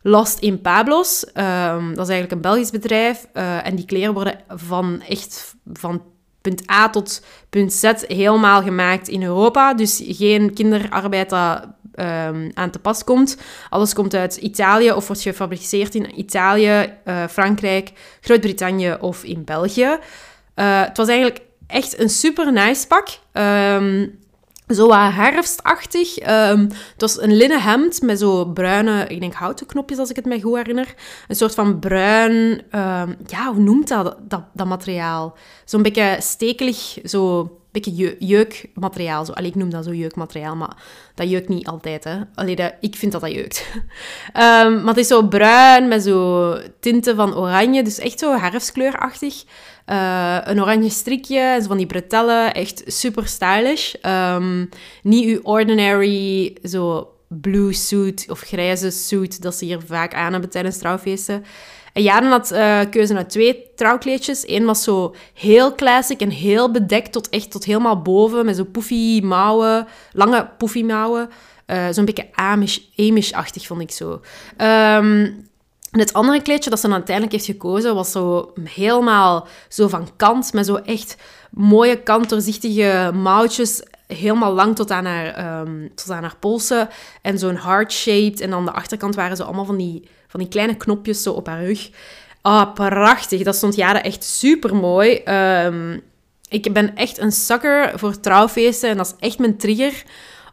Lost 0.04 0.40
in 0.40 0.62
Pablos. 0.62 1.26
Um, 1.26 1.96
dat 1.96 2.08
is 2.08 2.14
eigenlijk 2.14 2.32
een 2.32 2.42
Belgisch 2.42 2.72
bedrijf. 2.72 3.28
Uh, 3.34 3.68
en 3.68 3.76
die 3.76 3.86
kleren 3.86 4.14
worden 4.14 4.40
van 4.48 5.02
echt 5.08 5.56
van 5.74 6.02
punt 6.42 6.72
A 6.72 6.90
tot 6.90 7.24
punt 7.50 7.74
Z 7.74 7.92
helemaal 8.08 8.62
gemaakt 8.62 9.08
in 9.08 9.24
Europa. 9.24 9.74
Dus 9.74 10.04
geen 10.06 10.54
kinderarbeid 10.54 11.30
dat 11.30 11.68
um, 11.96 12.52
aan 12.54 12.72
te 12.72 12.80
pas 12.80 13.04
komt. 13.04 13.38
Alles 13.70 13.94
komt 13.94 14.14
uit 14.14 14.36
Italië 14.36 14.92
of 14.92 15.08
wordt 15.08 15.22
gefabriceerd 15.22 15.96
in 15.96 16.20
Italië, 16.20 16.94
uh, 17.06 17.28
Frankrijk, 17.28 17.92
Groot-Brittannië 18.22 18.98
of 19.00 19.24
in 19.24 19.44
België. 19.44 19.98
Uh, 20.56 20.82
het 20.84 20.98
was 20.98 21.08
eigenlijk 21.08 21.42
echt 21.68 22.00
een 22.00 22.10
super 22.10 22.54
nice 22.54 22.88
pak. 22.88 23.08
Um, 23.34 24.20
zo 24.68 24.88
wat 24.88 25.14
herfstachtig. 25.14 26.20
Um, 26.20 26.62
het 26.92 27.02
was 27.02 27.22
een 27.22 27.36
linnen 27.36 27.62
hemd 27.62 28.02
met 28.02 28.20
zo 28.20 28.46
bruine, 28.46 29.06
ik 29.08 29.20
denk 29.20 29.34
houten 29.34 29.66
knopjes 29.66 29.98
als 29.98 30.10
ik 30.10 30.16
het 30.16 30.26
me 30.26 30.42
goed 30.42 30.56
herinner. 30.56 30.94
Een 31.28 31.36
soort 31.36 31.54
van 31.54 31.80
bruin, 31.80 32.62
ja, 33.28 33.54
hoe 33.54 33.64
noemt 33.64 33.88
dat, 33.88 34.18
dat, 34.28 34.44
dat 34.54 34.68
materiaal? 34.68 35.38
Zo'n 35.66 35.82
beetje 35.82 36.18
stekelig, 36.20 36.98
zo 37.04 37.50
beetje 37.72 38.16
jeukmateriaal. 38.20 39.26
Zo. 39.26 39.32
Allee, 39.32 39.50
ik 39.50 39.56
noem 39.56 39.70
dat 39.70 39.84
zo 39.84 39.94
jeukmateriaal, 39.94 40.56
maar 40.56 40.76
dat 41.16 41.30
jeukt 41.30 41.50
niet 41.50 41.68
altijd. 41.68 42.04
Hè. 42.04 42.20
Allee, 42.36 42.56
dat, 42.56 42.74
ik 42.80 42.96
vind 42.96 43.12
dat 43.12 43.22
dat 43.22 43.32
jeukt. 43.32 43.66
um, 43.74 44.76
maar 44.84 44.94
het 44.94 44.98
is 44.98 45.08
zo 45.08 45.28
bruin 45.28 45.88
met 45.88 46.04
zo 46.04 46.56
tinten 46.80 47.16
van 47.16 47.36
oranje. 47.36 47.84
Dus 47.84 48.00
echt 48.00 48.20
zo 48.20 48.38
herfstkleurachtig. 48.38 49.44
Uh, 49.88 50.38
een 50.44 50.62
oranje 50.62 50.90
strikje 50.90 51.58
zo 51.62 51.68
van 51.68 51.78
die 51.78 51.86
bretellen. 51.86 52.54
Echt 52.54 52.84
super 52.86 53.28
stylish. 53.28 53.94
Um, 54.06 54.70
niet 55.04 55.26
uw 55.26 55.40
ordinary 55.44 56.58
zo 56.64 57.11
blue 57.42 57.74
suit 57.74 58.26
of 58.30 58.40
grijze 58.40 58.90
suit 58.90 59.42
dat 59.42 59.56
ze 59.56 59.66
hier 59.66 59.82
vaak 59.86 60.14
aan 60.14 60.32
hebben 60.32 60.50
tijdens 60.50 60.78
trouwfeesten. 60.78 61.44
En 61.94 62.04
Jaren 62.04 62.30
had 62.30 62.52
uh, 62.52 62.80
keuze 62.90 63.16
uit 63.16 63.30
twee 63.30 63.66
trouwkleedjes. 63.76 64.44
Eén 64.48 64.66
was 64.66 64.84
zo 64.84 65.16
heel 65.34 65.76
classic 65.76 66.20
en 66.20 66.30
heel 66.30 66.72
bedekt 66.72 67.12
tot 67.12 67.30
echt 67.30 67.52
tot 67.52 67.64
helemaal 67.64 68.02
boven. 68.02 68.46
Met 68.46 68.56
zo 68.56 68.64
poefy 68.64 69.22
mouwen, 69.24 69.88
lange 70.12 70.50
poefy 70.58 70.84
mouwen. 70.84 71.30
Uh, 71.68 71.88
Zo'n 71.92 72.06
beetje 72.06 72.30
Amish-achtig 72.96 73.66
vond 73.66 73.82
ik 73.82 73.92
zo. 73.92 74.22
En 74.58 76.00
het 76.00 76.14
andere 76.14 76.42
kleedje 76.42 76.70
dat 76.70 76.80
ze 76.80 76.86
dan 76.86 76.96
uiteindelijk 76.96 77.36
heeft 77.36 77.48
gekozen 77.48 77.96
was 77.96 78.12
zo 78.12 78.54
helemaal 78.64 79.48
zo 79.70 79.88
van 79.88 80.10
kant. 80.16 80.54
Met 80.54 80.66
zo 80.66 80.76
echt 80.76 81.16
mooie 81.52 82.04
kant 82.04 82.30
doorzichtige 82.30 83.12
mouwtjes 83.14 83.84
helemaal 84.14 84.54
lang 84.54 84.76
tot 84.76 84.92
aan 84.92 85.06
haar, 85.06 85.62
um, 85.62 85.92
tot 85.96 86.10
aan 86.10 86.24
haar 86.24 86.36
polsen. 86.40 86.90
En 87.22 87.40
zo'n 87.40 87.58
heart-shaped. 87.58 88.40
En 88.40 88.54
aan 88.54 88.66
de 88.66 88.72
achterkant 88.72 89.16
waren 89.16 89.38
zo 89.38 89.44
allemaal 89.44 89.66
van 89.66 89.78
die 89.78 90.04
van 90.28 90.40
die 90.40 90.50
kleine 90.50 90.76
knopjes 90.76 91.24
zo 91.24 91.32
op 91.32 91.48
haar 91.48 91.66
rug. 91.66 91.90
Ah, 92.42 92.74
prachtig. 92.74 93.44
Dat 93.44 93.56
stond 93.56 93.76
jaren 93.76 94.04
echt 94.04 94.24
super 94.24 94.76
mooi. 94.76 95.22
Um, 95.66 96.02
ik 96.50 96.74
ben 96.74 96.96
echt 96.96 97.18
een 97.18 97.32
sucker 97.32 98.00
voor 98.00 98.20
trouwfeesten 98.20 98.90
en 98.90 98.98
dat 98.98 99.06
is 99.06 99.28
echt 99.28 99.40
mijn 99.40 99.58
trigger. 99.58 100.04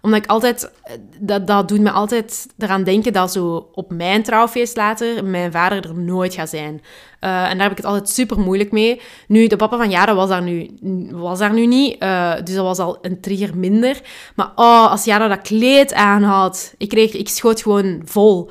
Omdat 0.00 0.22
ik 0.22 0.30
altijd... 0.30 0.70
Dat, 1.18 1.46
dat 1.46 1.68
doet 1.68 1.80
me 1.80 1.90
altijd 1.90 2.46
eraan 2.58 2.84
denken 2.84 3.12
dat 3.12 3.32
zo 3.32 3.68
op 3.72 3.92
mijn 3.92 4.22
trouwfeest 4.22 4.76
later 4.76 5.24
mijn 5.24 5.52
vader 5.52 5.84
er 5.84 5.94
nooit 5.94 6.34
gaat 6.34 6.48
zijn. 6.48 6.82
Eh, 7.20 7.50
en 7.50 7.52
daar 7.52 7.62
heb 7.62 7.70
ik 7.70 7.76
het 7.76 7.86
altijd 7.86 8.08
super 8.08 8.38
moeilijk 8.38 8.72
mee. 8.72 9.00
Nu, 9.28 9.46
de 9.46 9.56
papa 9.56 9.76
van 9.76 9.90
Jara 9.90 10.14
was 10.14 10.28
daar 10.28 10.42
nu, 10.42 10.70
was 11.10 11.38
daar 11.38 11.52
nu 11.52 11.66
niet. 11.66 12.02
Uh, 12.02 12.34
dus 12.44 12.54
dat 12.54 12.64
was 12.64 12.78
al 12.78 12.98
een 13.02 13.20
trigger 13.20 13.56
minder. 13.56 14.00
Maar 14.34 14.52
oh, 14.54 14.90
als 14.90 15.04
Jara 15.04 15.28
dat 15.28 15.40
kleed 15.42 15.94
aan 15.94 16.22
had, 16.22 16.74
ik, 16.78 16.88
kreeg, 16.88 17.12
ik 17.12 17.28
schoot 17.28 17.62
gewoon 17.62 18.02
vol. 18.04 18.50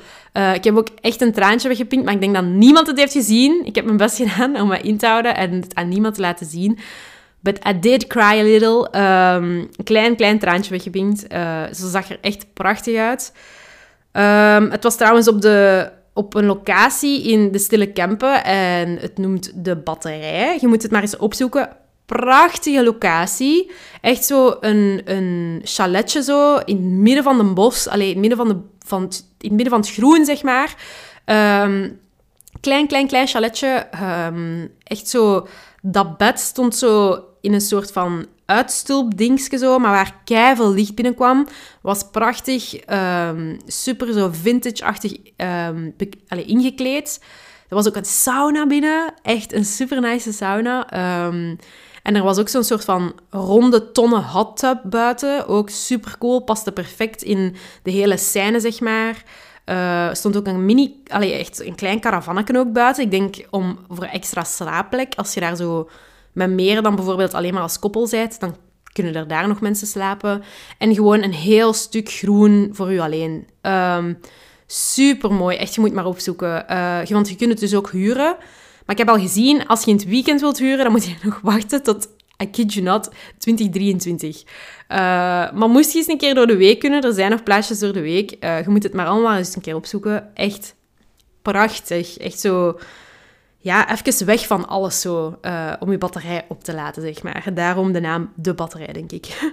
Ik 0.54 0.64
heb 0.64 0.76
ook 0.76 0.88
echt 1.00 1.20
een 1.20 1.32
traantje 1.32 1.68
weggepinkt, 1.68 2.04
maar 2.04 2.14
ik 2.14 2.20
denk 2.20 2.34
dat 2.34 2.44
niemand 2.44 2.86
het 2.86 2.98
heeft 2.98 3.12
gezien. 3.12 3.64
Ik 3.64 3.74
heb 3.74 3.84
mijn 3.84 3.96
best 3.96 4.16
gedaan 4.16 4.60
om 4.60 4.68
me 4.68 4.80
in 4.80 4.98
te 4.98 5.06
houden 5.06 5.36
en 5.36 5.52
het 5.52 5.74
aan 5.74 5.88
niemand 5.88 6.14
te 6.14 6.20
laten 6.20 6.46
zien. 6.46 6.78
But 7.48 7.66
I 7.66 7.78
did 7.78 8.06
cry 8.06 8.40
a 8.40 8.42
little. 8.42 8.88
Um, 8.92 9.68
een 9.76 9.84
klein, 9.84 10.16
klein 10.16 10.38
traantje 10.38 10.70
weggepinkt. 10.70 11.20
ze 11.76 11.88
zag 11.88 12.10
er 12.10 12.18
echt 12.20 12.46
prachtig 12.52 12.96
uit. 12.96 13.32
Um, 14.12 14.70
het 14.70 14.82
was 14.82 14.96
trouwens 14.96 15.28
op 15.28 15.42
de 15.42 15.90
op 16.12 16.34
een 16.34 16.46
locatie 16.46 17.22
in 17.22 17.52
de 17.52 17.58
Stille 17.58 17.92
Kempen 17.92 18.44
en 18.44 18.96
het 18.96 19.18
noemt 19.18 19.64
de 19.64 19.76
Batterij. 19.76 20.58
Je 20.60 20.66
moet 20.66 20.82
het 20.82 20.90
maar 20.90 21.00
eens 21.00 21.16
opzoeken. 21.16 21.68
Prachtige 22.06 22.84
locatie. 22.84 23.70
Echt 24.00 24.24
zo 24.24 24.56
een, 24.60 25.02
een 25.04 25.60
chaletje 25.64 26.22
zo 26.22 26.56
in 26.56 26.76
het 26.76 26.84
midden 26.84 27.24
van 27.24 27.38
een 27.38 27.54
bos. 27.54 27.88
Allee, 27.88 28.06
in 28.06 28.12
het 28.12 28.20
midden 28.20 28.38
van, 28.38 28.48
de, 28.48 28.86
van, 28.86 29.02
het, 29.02 29.24
in 29.38 29.48
het, 29.48 29.52
midden 29.52 29.70
van 29.70 29.80
het 29.80 29.90
groen, 29.90 30.24
zeg 30.24 30.42
maar. 30.42 30.74
Um, 31.64 32.00
klein, 32.60 32.86
klein, 32.86 33.06
klein 33.06 33.26
chaletje. 33.26 33.86
Echt 34.84 35.08
zo... 35.08 35.46
Dat 35.82 36.16
bed 36.16 36.40
stond 36.40 36.76
zo 36.76 37.24
in 37.40 37.52
een 37.52 37.60
soort 37.60 37.92
van 37.92 38.26
uitstulpdingetje 38.46 39.58
zo, 39.58 39.78
maar 39.78 39.90
waar 39.90 40.20
keiveel 40.24 40.72
licht 40.72 40.94
binnenkwam. 40.94 41.46
Was 41.80 42.10
prachtig, 42.10 42.88
um, 42.90 43.56
super 43.66 44.12
zo 44.12 44.28
vintage-achtig 44.32 45.16
um, 45.36 45.94
ingekleed. 46.28 47.20
Er 47.68 47.74
was 47.74 47.88
ook 47.88 47.96
een 47.96 48.04
sauna 48.04 48.66
binnen, 48.66 49.14
echt 49.22 49.52
een 49.52 49.64
super 49.64 50.00
nice 50.00 50.32
sauna. 50.32 50.78
Um, 51.26 51.58
en 52.02 52.16
er 52.16 52.22
was 52.22 52.38
ook 52.38 52.48
zo'n 52.48 52.64
soort 52.64 52.84
van 52.84 53.12
ronde 53.30 53.92
tonnen 53.92 54.24
hot 54.24 54.56
tub 54.56 54.80
buiten, 54.84 55.48
ook 55.48 55.70
super 55.70 56.18
cool, 56.18 56.40
paste 56.40 56.72
perfect 56.72 57.22
in 57.22 57.56
de 57.82 57.90
hele 57.90 58.16
scène, 58.16 58.60
zeg 58.60 58.80
maar. 58.80 59.22
Uh, 59.66 60.14
stond 60.14 60.36
ook 60.36 60.46
een 60.46 60.64
mini, 60.64 61.02
allee, 61.06 61.32
echt 61.32 61.64
een 61.64 61.74
klein 61.74 62.00
caravannetje 62.00 62.58
ook 62.58 62.72
buiten. 62.72 63.02
Ik 63.02 63.10
denk 63.10 63.46
om 63.50 63.78
voor 63.88 64.04
extra 64.04 64.44
slaapplek, 64.44 65.14
als 65.16 65.34
je 65.34 65.40
daar 65.40 65.56
zo 65.56 65.88
met 66.38 66.50
meer 66.50 66.82
dan 66.82 66.94
bijvoorbeeld 66.94 67.34
alleen 67.34 67.54
maar 67.54 67.62
als 67.62 67.78
koppel 67.78 68.06
zijt, 68.06 68.40
dan 68.40 68.56
kunnen 68.92 69.14
er 69.14 69.28
daar 69.28 69.48
nog 69.48 69.60
mensen 69.60 69.86
slapen. 69.86 70.42
En 70.78 70.94
gewoon 70.94 71.22
een 71.22 71.32
heel 71.32 71.72
stuk 71.72 72.08
groen 72.08 72.68
voor 72.72 72.92
u 72.92 72.98
alleen. 72.98 73.46
Um, 73.62 74.18
super 74.66 75.32
mooi, 75.32 75.56
echt, 75.56 75.74
je 75.74 75.80
moet 75.80 75.92
maar 75.92 76.06
opzoeken. 76.06 76.64
Uh, 76.70 77.06
want 77.06 77.28
je 77.28 77.36
kunt 77.36 77.50
het 77.50 77.60
dus 77.60 77.74
ook 77.74 77.90
huren. 77.90 78.36
Maar 78.86 78.96
ik 78.96 78.98
heb 78.98 79.08
al 79.08 79.18
gezien, 79.18 79.66
als 79.66 79.84
je 79.84 79.90
in 79.90 79.96
het 79.96 80.06
weekend 80.06 80.40
wilt 80.40 80.58
huren, 80.58 80.84
dan 80.84 80.92
moet 80.92 81.04
je 81.04 81.14
nog 81.24 81.40
wachten 81.42 81.82
tot, 81.82 82.08
I 82.42 82.50
kid 82.50 82.74
you 82.74 82.86
not, 82.86 83.10
2023. 83.38 84.42
Uh, 84.42 84.48
maar 85.52 85.68
moest 85.68 85.92
je 85.92 85.98
eens 85.98 86.08
een 86.08 86.18
keer 86.18 86.34
door 86.34 86.46
de 86.46 86.56
week 86.56 86.78
kunnen, 86.78 87.02
er 87.02 87.12
zijn 87.12 87.30
nog 87.30 87.42
plaatsjes 87.42 87.78
door 87.78 87.92
de 87.92 88.00
week. 88.00 88.36
Uh, 88.40 88.62
je 88.62 88.68
moet 88.68 88.82
het 88.82 88.94
maar 88.94 89.06
allemaal 89.06 89.36
eens 89.36 89.54
een 89.54 89.62
keer 89.62 89.74
opzoeken. 89.74 90.34
Echt 90.34 90.74
prachtig. 91.42 92.16
Echt 92.16 92.40
zo 92.40 92.78
ja, 93.60 93.90
even 93.90 94.26
weg 94.26 94.46
van 94.46 94.68
alles 94.68 95.00
zo, 95.00 95.38
uh, 95.42 95.72
om 95.78 95.90
je 95.90 95.98
batterij 95.98 96.44
op 96.48 96.64
te 96.64 96.74
laten, 96.74 97.02
zeg 97.02 97.22
maar. 97.22 97.44
Daarom 97.54 97.92
de 97.92 98.00
naam 98.00 98.32
De 98.34 98.54
Batterij, 98.54 98.92
denk 98.92 99.12
ik. 99.12 99.52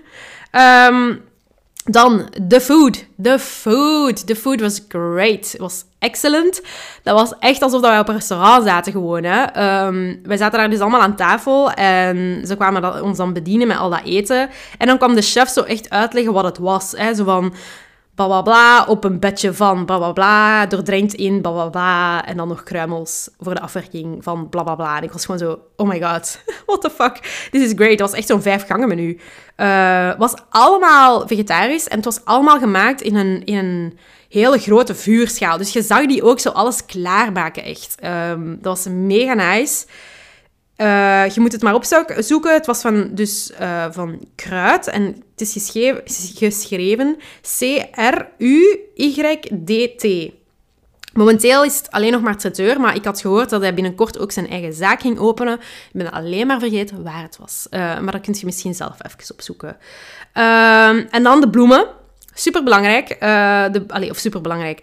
um, 0.52 1.22
dan, 1.86 2.30
de 2.42 2.62
food. 2.62 3.06
De 3.16 3.40
food. 3.40 4.28
De 4.28 4.36
food 4.36 4.62
was 4.62 4.82
great. 4.88 5.56
Was 5.58 5.84
excellent. 6.00 6.62
Dat 7.04 7.20
was 7.20 7.34
echt 7.40 7.62
alsof 7.62 7.82
wij 7.82 8.00
op 8.00 8.08
een 8.08 8.16
restaurant 8.16 8.64
zaten 8.66 8.92
gewoon. 8.92 9.24
Hè. 9.24 9.42
Um, 9.86 10.20
wij 10.24 10.38
zaten 10.38 10.60
daar 10.60 10.70
dus 10.70 10.80
allemaal 10.80 11.02
aan 11.02 11.16
tafel 11.16 11.72
en 11.72 12.42
ze 12.48 12.56
kwamen 12.56 13.04
ons 13.04 13.18
dan 13.18 13.34
bedienen 13.34 13.68
met 13.68 13.78
al 13.78 13.90
dat 13.90 14.04
eten. 14.04 14.50
En 14.78 14.88
dan 14.88 14.98
kwam 14.98 15.16
de 15.16 15.22
chef 15.22 15.50
zo 15.50 15.62
echt 15.62 15.90
uitleggen 15.90 16.34
wat 16.34 16.44
het 16.44 16.58
was. 16.58 16.94
Hè. 16.98 17.14
Zo 17.14 17.24
van, 17.24 17.54
bla 18.16 18.26
bla 18.26 18.42
bla, 18.42 18.86
op 18.86 19.04
een 19.04 19.20
bedje 19.20 19.54
van 19.54 19.86
bla 19.86 19.98
bla 19.98 20.12
bla, 20.12 20.66
doordrenkt 20.66 21.14
in 21.14 21.42
bla 21.42 21.52
bla 21.52 21.70
bla, 21.70 22.26
en 22.26 22.38
dan 22.38 22.48
nog 22.48 22.64
kruimels 22.64 23.30
voor 23.40 23.54
de 23.54 23.62
afwerking 23.62 24.24
van 24.24 24.50
bla 24.50 24.64
bla 24.64 24.76
bla. 24.76 24.98
En 24.98 25.04
ik 25.04 25.12
was 25.12 25.26
gewoon 25.26 25.40
zo, 25.40 25.60
oh 25.76 25.88
my 25.88 26.02
god, 26.02 26.40
what 26.66 26.82
the 26.82 26.90
fuck, 26.90 27.48
this 27.52 27.62
is 27.62 27.74
great. 27.76 27.92
Het 27.92 28.00
was 28.00 28.14
echt 28.14 28.28
zo'n 28.28 28.42
vijf 28.42 28.66
gangen 28.66 28.88
menu. 28.88 29.20
Uh, 29.58 30.18
was 30.18 30.34
allemaal 30.50 31.28
vegetarisch 31.28 31.88
en 31.88 31.96
het 31.96 32.06
was 32.06 32.26
allemaal 32.26 32.60
gemaakt 32.60 33.02
in 33.02 33.16
een, 33.16 33.46
in 33.46 33.58
een 33.58 33.98
hele 34.30 34.58
grote 34.58 34.96
vuurschaal. 34.96 35.58
Dus 35.58 35.74
je 35.74 35.82
zag 35.82 36.06
die 36.06 36.24
ook 36.24 36.40
zo 36.40 36.50
alles 36.50 36.86
klaarmaken, 36.86 37.64
echt. 37.64 37.96
Um, 38.04 38.58
dat 38.62 38.78
was 38.78 38.94
mega 38.94 39.34
nice. 39.34 39.86
Uh, 40.78 41.30
je 41.30 41.40
moet 41.40 41.52
het 41.52 41.62
maar 41.62 41.74
opzoeken. 41.74 42.54
Het 42.54 42.66
was 42.66 42.82
van, 42.82 43.10
dus, 43.12 43.52
uh, 43.62 43.86
van 43.92 44.20
kruid 44.36 44.88
en 44.88 45.04
het 45.04 45.42
is 45.42 45.54
geschreven, 46.38 47.18
C-R-U-Y-D-T. 47.42 48.44
Momenteel 51.14 51.64
is 51.64 51.78
het 51.78 51.92
alleen 51.92 52.12
nog 52.12 52.22
maar 52.22 52.38
traiteur, 52.38 52.80
maar 52.80 52.96
ik 52.96 53.06
had 53.06 53.22
gehoord 53.22 53.50
dat 53.50 53.62
hij 53.62 53.74
binnenkort 53.74 54.20
ook 54.20 54.32
zijn 54.32 54.50
eigen 54.50 54.74
zaak 54.74 55.02
ging 55.02 55.20
openen. 55.20 55.54
Ik 55.54 55.92
ben 55.92 56.12
alleen 56.12 56.48
maar 56.48 56.60
vergeten 56.60 57.04
waar 57.04 57.22
het 57.22 57.38
was. 57.38 57.68
Uh, 57.70 57.80
maar 57.80 58.12
dat 58.12 58.22
kun 58.22 58.36
je 58.38 58.46
misschien 58.46 58.74
zelf 58.74 58.98
even 59.06 59.34
opzoeken. 59.34 59.78
Ehm, 60.34 61.06
en 61.10 61.24
dan 61.24 61.42
de 61.42 61.50
bloemen. 61.50 61.88
Superbelangrijk. 62.34 63.08
de, 63.20 63.84
allez, 63.88 64.10
of 64.10 64.18
superbelangrijk. 64.18 64.82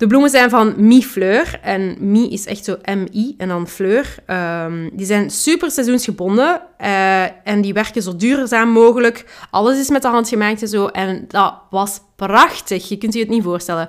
De 0.00 0.06
bloemen 0.06 0.30
zijn 0.30 0.50
van 0.50 0.74
Mi 0.76 1.02
Fleur. 1.02 1.58
En 1.62 1.96
Mi 1.98 2.30
is 2.32 2.46
echt 2.46 2.64
zo 2.64 2.76
M-I 2.84 3.34
en 3.38 3.48
dan 3.48 3.68
Fleur. 3.68 4.14
Um, 4.26 4.90
die 4.92 5.06
zijn 5.06 5.30
super 5.30 5.70
seizoensgebonden. 5.70 6.62
Uh, 6.80 7.22
en 7.22 7.60
die 7.60 7.72
werken 7.72 8.02
zo 8.02 8.16
duurzaam 8.16 8.68
mogelijk. 8.68 9.24
Alles 9.50 9.78
is 9.78 9.90
met 9.90 10.02
de 10.02 10.08
hand 10.08 10.28
gemaakt 10.28 10.62
en 10.62 10.68
zo. 10.68 10.86
En 10.86 11.24
dat 11.28 11.54
was 11.70 12.00
prachtig. 12.16 12.88
Je 12.88 12.98
kunt 12.98 13.14
je 13.14 13.20
het 13.20 13.28
niet 13.28 13.42
voorstellen. 13.42 13.88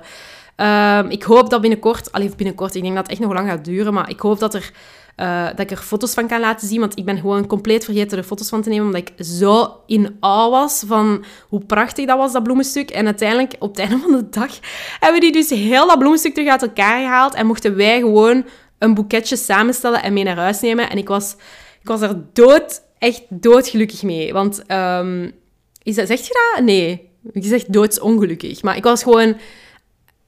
Um, 0.56 1.10
ik 1.10 1.22
hoop 1.22 1.50
dat 1.50 1.60
binnenkort... 1.60 2.12
Allee, 2.12 2.30
binnenkort. 2.36 2.74
Ik 2.74 2.82
denk 2.82 2.94
dat 2.94 3.02
het 3.02 3.12
echt 3.12 3.20
nog 3.20 3.32
lang 3.32 3.48
gaat 3.48 3.64
duren. 3.64 3.94
Maar 3.94 4.10
ik 4.10 4.20
hoop 4.20 4.38
dat 4.38 4.54
er 4.54 4.72
uh, 5.16 5.46
dat 5.46 5.60
ik 5.60 5.70
er 5.70 5.76
foto's 5.76 6.14
van 6.14 6.28
kan 6.28 6.40
laten 6.40 6.68
zien. 6.68 6.80
Want 6.80 6.98
ik 6.98 7.04
ben 7.04 7.18
gewoon 7.18 7.46
compleet 7.46 7.84
vergeten 7.84 8.18
er 8.18 8.24
foto's 8.24 8.48
van 8.48 8.62
te 8.62 8.68
nemen. 8.68 8.86
Omdat 8.86 9.00
ik 9.00 9.24
zo 9.24 9.80
in 9.86 10.16
awe 10.20 10.50
was 10.50 10.82
van 10.86 11.24
hoe 11.48 11.64
prachtig 11.64 12.06
dat 12.06 12.18
was, 12.18 12.32
dat 12.32 12.42
bloemenstuk. 12.42 12.90
En 12.90 13.06
uiteindelijk, 13.06 13.54
op 13.58 13.68
het 13.68 13.78
einde 13.78 13.98
van 13.98 14.12
de 14.12 14.28
dag, 14.28 14.58
hebben 15.00 15.20
die 15.20 15.32
dus 15.32 15.50
heel 15.50 15.86
dat 15.86 15.98
bloemenstuk 15.98 16.34
terug 16.34 16.50
uit 16.50 16.62
elkaar 16.62 17.00
gehaald. 17.00 17.34
En 17.34 17.46
mochten 17.46 17.76
wij 17.76 18.00
gewoon 18.00 18.44
een 18.78 18.94
boeketje 18.94 19.36
samenstellen 19.36 20.02
en 20.02 20.12
mee 20.12 20.24
naar 20.24 20.36
huis 20.36 20.60
nemen. 20.60 20.90
En 20.90 20.98
ik 20.98 21.08
was, 21.08 21.36
ik 21.80 21.88
was 21.88 22.00
er 22.00 22.16
dood, 22.32 22.82
echt 22.98 23.22
doodgelukkig 23.28 24.02
mee. 24.02 24.32
Want, 24.32 24.62
um, 24.68 25.32
is 25.82 25.94
dat, 25.94 26.06
zegt 26.06 26.26
je 26.26 26.52
dat? 26.54 26.64
Nee. 26.64 27.10
Je 27.32 27.42
zegt 27.42 27.72
doodsongelukkig. 27.72 28.62
Maar 28.62 28.76
ik 28.76 28.82
was 28.82 29.02
gewoon 29.02 29.36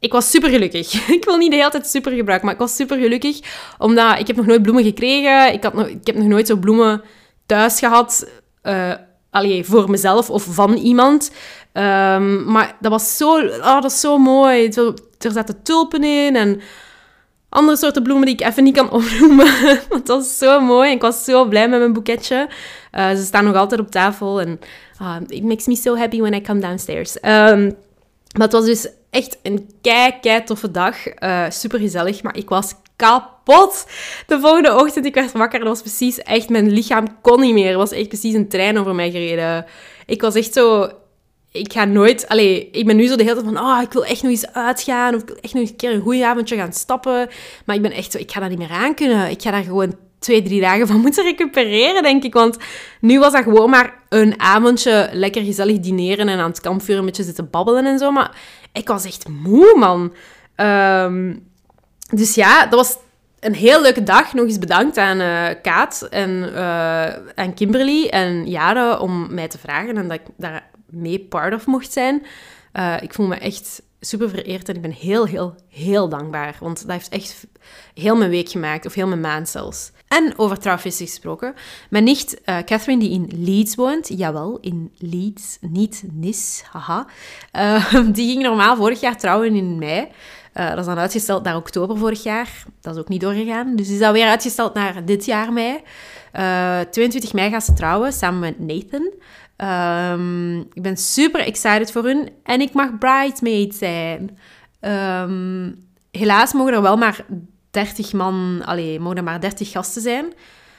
ik 0.04 0.12
was 0.12 0.30
super 0.30 0.50
gelukkig. 0.50 0.92
ik 1.18 1.24
wil 1.24 1.36
niet 1.36 1.50
de 1.50 1.56
hele 1.56 1.70
tijd 1.70 1.86
super 1.86 2.12
gebruiken, 2.12 2.46
maar 2.46 2.54
ik 2.54 2.60
was 2.60 2.76
super 2.76 2.98
gelukkig. 2.98 3.40
Omdat 3.78 4.18
ik 4.18 4.26
heb 4.26 4.36
nog 4.36 4.46
nooit 4.46 4.62
bloemen 4.62 4.84
gekregen. 4.84 5.52
Ik, 5.52 5.62
had 5.62 5.74
nog, 5.74 5.86
ik 5.86 6.06
heb 6.06 6.16
nog 6.16 6.26
nooit 6.26 6.46
zo 6.46 6.56
bloemen 6.56 7.02
thuis 7.46 7.78
gehad. 7.78 8.28
Uh, 8.62 8.92
allee, 9.30 9.64
voor 9.64 9.90
mezelf 9.90 10.30
of 10.30 10.46
van 10.50 10.74
iemand. 10.74 11.30
Um, 11.72 12.44
maar 12.44 12.76
dat 12.80 12.90
was 12.90 13.16
zo, 13.16 13.38
oh, 13.40 13.80
dat 13.80 13.92
zo 13.92 14.18
mooi. 14.18 14.68
Er 15.18 15.32
zaten 15.32 15.62
tulpen 15.62 16.04
in 16.04 16.36
en 16.36 16.60
andere 17.48 17.76
soorten 17.76 18.02
bloemen 18.02 18.26
die 18.26 18.34
ik 18.34 18.46
even 18.46 18.64
niet 18.64 18.76
kan 18.76 18.90
opnoemen. 19.00 19.80
Want 19.88 20.06
dat 20.06 20.18
was 20.18 20.38
zo 20.38 20.60
mooi. 20.60 20.90
Ik 20.90 21.00
was 21.00 21.24
zo 21.24 21.44
blij 21.44 21.68
met 21.68 21.78
mijn 21.78 21.92
boeketje. 21.92 22.48
Uh, 22.92 23.10
ze 23.10 23.22
staan 23.24 23.44
nog 23.44 23.56
altijd 23.56 23.80
op 23.80 23.90
tafel. 23.90 24.40
En 24.40 24.60
uh, 25.02 25.16
it 25.26 25.42
makes 25.42 25.66
me 25.66 25.76
so 25.76 25.96
happy 25.96 26.20
when 26.20 26.34
I 26.34 26.40
come 26.40 26.60
downstairs. 26.60 27.16
Um, 27.16 27.76
maar 28.34 28.46
het 28.46 28.52
was 28.52 28.64
dus 28.64 28.88
echt 29.14 29.38
een 29.42 29.70
kei, 29.80 30.12
kei 30.20 30.44
toffe 30.44 30.70
dag. 30.70 30.96
Uh, 31.22 31.50
super 31.50 31.78
gezellig, 31.78 32.22
maar 32.22 32.36
ik 32.36 32.48
was 32.48 32.74
kapot. 32.96 33.86
De 34.26 34.40
volgende 34.40 34.74
ochtend, 34.74 35.06
ik 35.06 35.14
werd 35.14 35.32
wakker, 35.32 35.58
dat 35.58 35.68
was 35.68 35.80
precies 35.80 36.18
echt, 36.18 36.48
mijn 36.48 36.70
lichaam 36.70 37.20
kon 37.20 37.40
niet 37.40 37.54
meer. 37.54 37.70
Er 37.70 37.76
was 37.76 37.92
echt 37.92 38.08
precies 38.08 38.34
een 38.34 38.48
trein 38.48 38.78
over 38.78 38.94
mij 38.94 39.10
gereden. 39.10 39.66
Ik 40.06 40.20
was 40.20 40.34
echt 40.34 40.52
zo, 40.52 40.90
ik 41.52 41.72
ga 41.72 41.84
nooit, 41.84 42.28
allee, 42.28 42.68
ik 42.70 42.86
ben 42.86 42.96
nu 42.96 43.06
zo 43.06 43.16
de 43.16 43.22
hele 43.22 43.34
tijd 43.34 43.54
van, 43.54 43.64
oh, 43.64 43.82
ik 43.82 43.92
wil 43.92 44.04
echt 44.04 44.22
nog 44.22 44.30
eens 44.30 44.52
uitgaan, 44.52 45.14
of 45.14 45.20
ik 45.20 45.28
wil 45.28 45.38
echt 45.40 45.54
nog 45.54 45.68
een 45.68 45.76
keer 45.76 45.92
een 45.92 46.00
goede 46.00 46.26
avondje 46.26 46.56
gaan 46.56 46.72
stappen. 46.72 47.28
Maar 47.64 47.76
ik 47.76 47.82
ben 47.82 47.92
echt 47.92 48.12
zo, 48.12 48.18
ik 48.18 48.32
ga 48.32 48.40
dat 48.40 48.48
niet 48.48 48.58
meer 48.58 48.70
aan 48.70 48.94
kunnen. 48.94 49.30
Ik 49.30 49.42
ga 49.42 49.50
daar 49.50 49.62
gewoon 49.62 49.96
twee, 50.24 50.42
drie 50.42 50.60
dagen 50.60 50.86
van 50.86 51.00
moeten 51.00 51.24
recupereren, 51.24 52.02
denk 52.02 52.24
ik. 52.24 52.32
Want 52.32 52.56
nu 53.00 53.18
was 53.18 53.32
dat 53.32 53.42
gewoon 53.42 53.70
maar 53.70 53.94
een 54.08 54.40
avondje 54.40 55.08
lekker 55.12 55.42
gezellig 55.42 55.78
dineren 55.80 56.28
en 56.28 56.38
aan 56.38 56.50
het 56.50 56.60
kampvuur 56.60 56.98
een 56.98 57.04
beetje 57.04 57.22
zitten 57.22 57.50
babbelen 57.50 57.86
en 57.86 57.98
zo. 57.98 58.10
Maar 58.10 58.36
ik 58.72 58.88
was 58.88 59.04
echt 59.04 59.28
moe, 59.28 59.74
man. 59.78 60.14
Um, 60.66 61.48
dus 62.10 62.34
ja, 62.34 62.66
dat 62.66 62.78
was 62.78 62.96
een 63.40 63.54
heel 63.54 63.82
leuke 63.82 64.02
dag. 64.02 64.34
Nog 64.34 64.44
eens 64.44 64.58
bedankt 64.58 64.96
aan 64.96 65.20
uh, 65.20 65.46
Kaat 65.62 66.06
en 66.10 66.50
uh, 66.54 67.54
Kimberly 67.54 68.06
en 68.06 68.46
Jade 68.46 68.98
om 69.00 69.34
mij 69.34 69.48
te 69.48 69.58
vragen 69.58 69.96
en 69.96 70.08
dat 70.08 70.20
ik 70.20 70.26
daar 70.36 70.70
mee 70.86 71.20
part 71.20 71.54
of 71.54 71.66
mocht 71.66 71.92
zijn. 71.92 72.22
Uh, 72.72 72.96
ik 73.00 73.14
voel 73.14 73.26
me 73.26 73.36
echt 73.36 73.82
super 74.00 74.28
vereerd 74.28 74.68
en 74.68 74.74
ik 74.74 74.82
ben 74.82 74.90
heel, 74.90 75.26
heel, 75.26 75.54
heel 75.68 76.08
dankbaar. 76.08 76.56
Want 76.60 76.80
dat 76.80 76.90
heeft 76.90 77.08
echt 77.08 77.46
heel 77.94 78.16
mijn 78.16 78.30
week 78.30 78.48
gemaakt, 78.48 78.86
of 78.86 78.94
heel 78.94 79.06
mijn 79.06 79.20
maand 79.20 79.48
zelfs. 79.48 79.92
En 80.08 80.38
over 80.38 80.58
trouwfeesten 80.58 81.06
gesproken. 81.06 81.54
Mijn 81.90 82.04
nicht 82.04 82.40
uh, 82.44 82.58
Catherine, 82.58 83.00
die 83.00 83.10
in 83.10 83.30
Leeds 83.34 83.74
woont, 83.74 84.08
jawel, 84.08 84.58
in 84.60 84.92
Leeds, 84.98 85.58
niet 85.60 86.04
Nis, 86.12 86.64
haha. 86.70 87.06
Uh, 87.52 87.94
die 88.14 88.30
ging 88.30 88.42
normaal 88.42 88.76
vorig 88.76 89.00
jaar 89.00 89.16
trouwen 89.16 89.54
in 89.54 89.78
mei. 89.78 90.08
Uh, 90.54 90.68
dat 90.68 90.78
is 90.78 90.84
dan 90.84 90.98
uitgesteld 90.98 91.44
naar 91.44 91.56
oktober 91.56 91.98
vorig 91.98 92.22
jaar. 92.22 92.64
Dat 92.80 92.94
is 92.94 93.00
ook 93.00 93.08
niet 93.08 93.20
doorgegaan. 93.20 93.76
Dus 93.76 93.88
is 93.88 93.98
dat 93.98 94.12
weer 94.12 94.26
uitgesteld 94.26 94.74
naar 94.74 95.04
dit 95.04 95.24
jaar 95.24 95.52
mei. 95.52 95.80
22 96.90 97.32
mei 97.32 97.50
gaat 97.50 97.64
ze 97.64 97.72
trouwen, 97.72 98.12
samen 98.12 98.40
met 98.40 98.58
Nathan. 98.58 99.12
Um, 99.56 100.58
ik 100.58 100.82
ben 100.82 100.96
super 100.96 101.40
excited 101.40 101.92
voor 101.92 102.04
hun. 102.04 102.30
En 102.42 102.60
ik 102.60 102.72
mag 102.72 102.98
bridesmaid 102.98 103.74
zijn. 103.74 104.38
Um, 104.80 105.86
helaas 106.10 106.52
mogen 106.52 106.72
er 106.72 106.82
wel 106.82 106.96
maar 106.96 107.24
30 107.74 108.12
man... 108.12 108.62
Allee, 108.64 109.00
mogen 109.00 109.24
maar 109.24 109.40
30 109.40 109.70
gasten 109.70 110.02
zijn. 110.02 110.32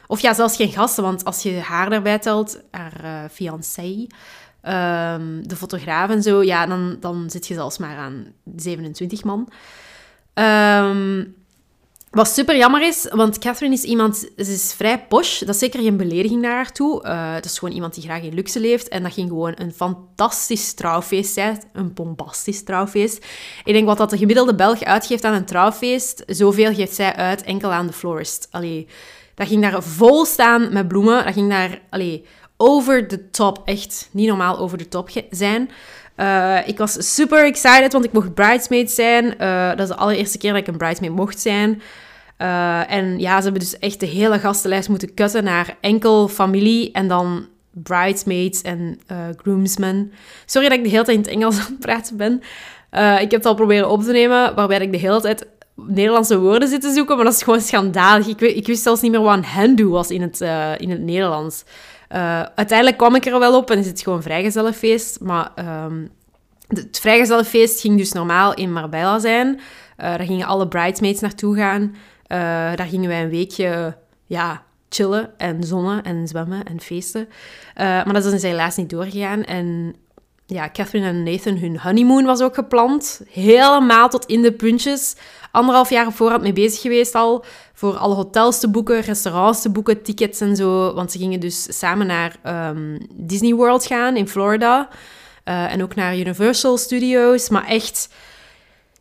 Of 0.07 0.19
ja, 0.19 0.33
zelfs 0.33 0.55
geen 0.55 0.71
gasten, 0.71 1.03
want 1.03 1.25
als 1.25 1.43
je 1.43 1.59
haar 1.59 1.91
erbij 1.91 2.19
telt, 2.19 2.61
haar 2.71 3.03
uh, 3.03 3.29
fiancé, 3.31 4.07
um, 4.63 5.47
de 5.47 5.55
fotograaf 5.55 6.09
en 6.09 6.21
zo, 6.23 6.43
ja, 6.43 6.65
dan, 6.65 6.97
dan 6.99 7.29
zit 7.29 7.47
je 7.47 7.53
zelfs 7.53 7.77
maar 7.77 7.97
aan 7.97 8.33
27 8.55 9.23
man. 9.23 9.49
Um, 10.33 11.35
wat 12.15 12.27
super 12.27 12.57
jammer 12.57 12.81
is, 12.87 13.07
want 13.11 13.39
Catherine 13.39 13.75
is 13.75 13.83
iemand, 13.83 14.17
ze 14.17 14.51
is 14.51 14.73
vrij 14.73 15.05
posh. 15.07 15.39
Dat 15.39 15.49
is 15.49 15.59
zeker 15.59 15.81
geen 15.81 15.97
belediging 15.97 16.41
naar 16.41 16.55
haar 16.55 16.71
toe. 16.71 17.03
Uh, 17.05 17.33
dat 17.33 17.45
is 17.45 17.59
gewoon 17.59 17.73
iemand 17.73 17.93
die 17.93 18.03
graag 18.03 18.21
in 18.21 18.33
luxe 18.33 18.59
leeft. 18.59 18.87
En 18.87 19.03
dat 19.03 19.13
ging 19.13 19.27
gewoon 19.27 19.53
een 19.55 19.73
fantastisch 19.73 20.73
trouwfeest 20.73 21.33
zijn. 21.33 21.61
Een 21.73 21.93
bombastisch 21.93 22.63
trouwfeest. 22.63 23.25
Ik 23.63 23.73
denk 23.73 23.85
wat 23.85 23.97
dat 23.97 24.09
de 24.09 24.17
gemiddelde 24.17 24.55
Belg 24.55 24.83
uitgeeft 24.83 25.23
aan 25.23 25.33
een 25.33 25.45
trouwfeest, 25.45 26.23
zoveel 26.27 26.73
geeft 26.73 26.95
zij 26.95 27.15
uit 27.15 27.43
enkel 27.43 27.71
aan 27.71 27.87
de 27.87 27.93
florist. 27.93 28.47
Allee, 28.51 28.87
dat 29.33 29.47
ging 29.47 29.61
daar 29.61 29.83
vol 29.83 30.25
staan 30.25 30.73
met 30.73 30.87
bloemen. 30.87 31.23
Dat 31.23 31.33
ging 31.33 31.49
daar, 31.49 31.81
allee, 31.89 32.25
over 32.57 33.07
de 33.07 33.29
top. 33.29 33.61
Echt 33.65 34.09
niet 34.11 34.27
normaal 34.27 34.57
over 34.57 34.77
de 34.77 34.87
top 34.87 35.09
zijn. 35.29 35.69
Uh, 36.17 36.67
ik 36.67 36.77
was 36.77 37.13
super 37.13 37.45
excited, 37.45 37.93
want 37.93 38.05
ik 38.05 38.11
mocht 38.11 38.33
bridesmaid 38.33 38.91
zijn. 38.91 39.25
Uh, 39.25 39.69
dat 39.69 39.79
is 39.79 39.87
de 39.87 39.95
allereerste 39.95 40.37
keer 40.37 40.51
dat 40.51 40.59
ik 40.59 40.67
een 40.67 40.77
bridesmaid 40.77 41.11
mocht 41.11 41.39
zijn. 41.39 41.81
Uh, 42.37 42.91
en 42.91 43.19
ja, 43.19 43.37
ze 43.37 43.43
hebben 43.43 43.61
dus 43.61 43.79
echt 43.79 43.99
de 43.99 44.05
hele 44.05 44.39
gastenlijst 44.39 44.89
moeten 44.89 45.13
cutten 45.13 45.43
naar 45.43 45.77
enkel 45.81 46.27
familie 46.27 46.91
en 46.91 47.07
dan 47.07 47.47
bridesmaids 47.71 48.61
en 48.61 48.99
groomsmen. 49.37 50.11
Sorry 50.45 50.69
dat 50.69 50.77
ik 50.77 50.83
de 50.83 50.89
hele 50.89 51.03
tijd 51.03 51.17
in 51.17 51.23
het 51.23 51.31
Engels 51.31 51.57
aan 51.59 51.65
het 51.65 51.79
praten 51.79 52.17
ben. 52.17 52.33
ik 53.21 53.31
heb 53.31 53.31
het 53.31 53.45
al 53.45 53.55
proberen 53.55 53.89
op 53.89 54.03
te 54.03 54.11
nemen, 54.11 54.55
waarbij 54.55 54.79
ik 54.79 54.91
de 54.91 54.97
hele 54.97 55.21
tijd 55.21 55.47
Nederlandse 55.75 56.39
woorden 56.39 56.67
zit 56.67 56.81
te 56.81 56.93
zoeken, 56.93 57.15
maar 57.15 57.25
dat 57.25 57.33
is 57.33 57.43
gewoon 57.43 57.61
schandalig. 57.61 58.27
Ik, 58.27 58.41
ik 58.41 58.67
wist 58.67 58.83
zelfs 58.83 59.01
niet 59.01 59.11
meer 59.11 59.21
wat 59.21 59.43
een 59.57 59.89
was 59.89 60.09
in 60.09 60.21
het, 60.21 60.41
in 60.81 60.89
het 60.89 61.01
Nederlands. 61.01 61.63
Uiteindelijk 62.55 62.97
kwam 62.97 63.15
ik 63.15 63.25
er 63.25 63.39
wel 63.39 63.57
op 63.57 63.71
en 63.71 63.79
is 63.79 63.87
het 63.87 64.01
gewoon 64.01 64.21
vrijgezellenfeest. 64.21 65.19
Maar 65.19 65.51
um, 65.85 66.09
het 66.67 66.99
vrijgezellenfeest 66.99 67.79
ging 67.81 67.97
dus 67.97 68.11
normaal 68.11 68.53
in 68.53 68.73
Marbella 68.73 69.19
zijn. 69.19 69.59
Daar 69.97 70.19
gingen 70.19 70.47
alle 70.47 70.67
bridesmaids 70.67 71.21
naartoe 71.21 71.55
gaan. 71.55 71.95
Uh, 72.27 72.37
daar 72.75 72.87
gingen 72.87 73.09
wij 73.09 73.23
een 73.23 73.29
weekje 73.29 73.97
ja, 74.25 74.63
chillen 74.89 75.37
en 75.37 75.63
zonnen 75.63 76.03
en 76.03 76.27
zwemmen 76.27 76.63
en 76.63 76.81
feesten. 76.81 77.27
maar 77.75 78.13
dat 78.13 78.25
is 78.25 78.31
dus 78.31 78.41
helaas 78.41 78.75
niet 78.75 78.89
doorgegaan. 78.89 79.43
En 79.43 79.95
ja, 80.47 80.69
Catherine 80.69 81.07
en 81.07 81.23
Nathan, 81.23 81.57
hun 81.57 81.79
honeymoon 81.79 82.25
was 82.25 82.41
ook 82.41 82.55
gepland. 82.55 83.21
Helemaal 83.29 84.09
tot 84.09 84.25
in 84.25 84.41
de 84.41 84.51
puntjes. 84.51 85.15
Anderhalf 85.51 85.89
jaar 85.89 86.11
voorhand 86.11 86.41
mee 86.41 86.53
bezig 86.53 86.81
geweest 86.81 87.15
al. 87.15 87.45
Voor 87.73 87.97
alle 87.97 88.15
hotels 88.15 88.59
te 88.59 88.69
boeken, 88.69 89.01
restaurants 89.01 89.61
te 89.61 89.69
boeken, 89.69 90.01
tickets 90.01 90.41
en 90.41 90.55
zo. 90.55 90.93
Want 90.93 91.11
ze 91.11 91.17
gingen 91.17 91.39
dus 91.39 91.79
samen 91.79 92.07
naar 92.07 92.35
um, 92.71 93.07
Disney 93.13 93.53
World 93.53 93.85
gaan 93.85 94.15
in 94.15 94.27
Florida. 94.27 94.89
Uh, 95.45 95.73
en 95.73 95.83
ook 95.83 95.95
naar 95.95 96.17
Universal 96.17 96.77
Studios. 96.77 97.49
Maar 97.49 97.65
echt, 97.65 98.09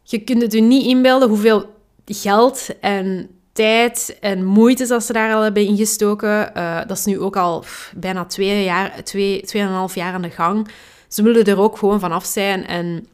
je 0.03 0.19
kunt 0.19 0.43
het 0.43 0.53
je 0.53 0.61
niet 0.61 0.87
inbeelden 0.87 1.29
hoeveel 1.29 1.74
geld 2.07 2.69
en 2.81 3.29
tijd 3.53 4.17
en 4.21 4.45
moeite 4.45 4.87
dat 4.87 5.05
ze 5.05 5.13
daar 5.13 5.35
al 5.35 5.43
hebben 5.43 5.67
ingestoken. 5.67 6.51
Uh, 6.57 6.79
dat 6.87 6.99
is 6.99 7.05
nu 7.05 7.21
ook 7.21 7.37
al 7.37 7.65
bijna 7.97 8.25
twee 8.25 8.65
jaar, 8.65 9.03
twee, 9.05 9.43
tweeënhalf 9.43 9.95
jaar 9.95 10.15
aan 10.15 10.23
de 10.23 10.31
gang 10.31 10.69
ze 11.15 11.23
willen 11.23 11.45
er 11.45 11.61
ook 11.61 11.79
gewoon 11.79 12.01
vanaf 12.01 12.25
zijn. 12.25 12.67
En 12.67 13.07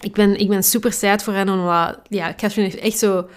ik 0.00 0.12
ben, 0.12 0.38
ik 0.38 0.48
ben 0.48 0.62
super 0.62 0.92
sad 0.92 1.22
voor 1.22 1.32
hen, 1.32 1.48
omdat 1.48 1.98
ja, 2.08 2.34
Catherine 2.34 2.70
heeft 2.70 2.82
echt 2.82 2.98
zo 2.98 3.28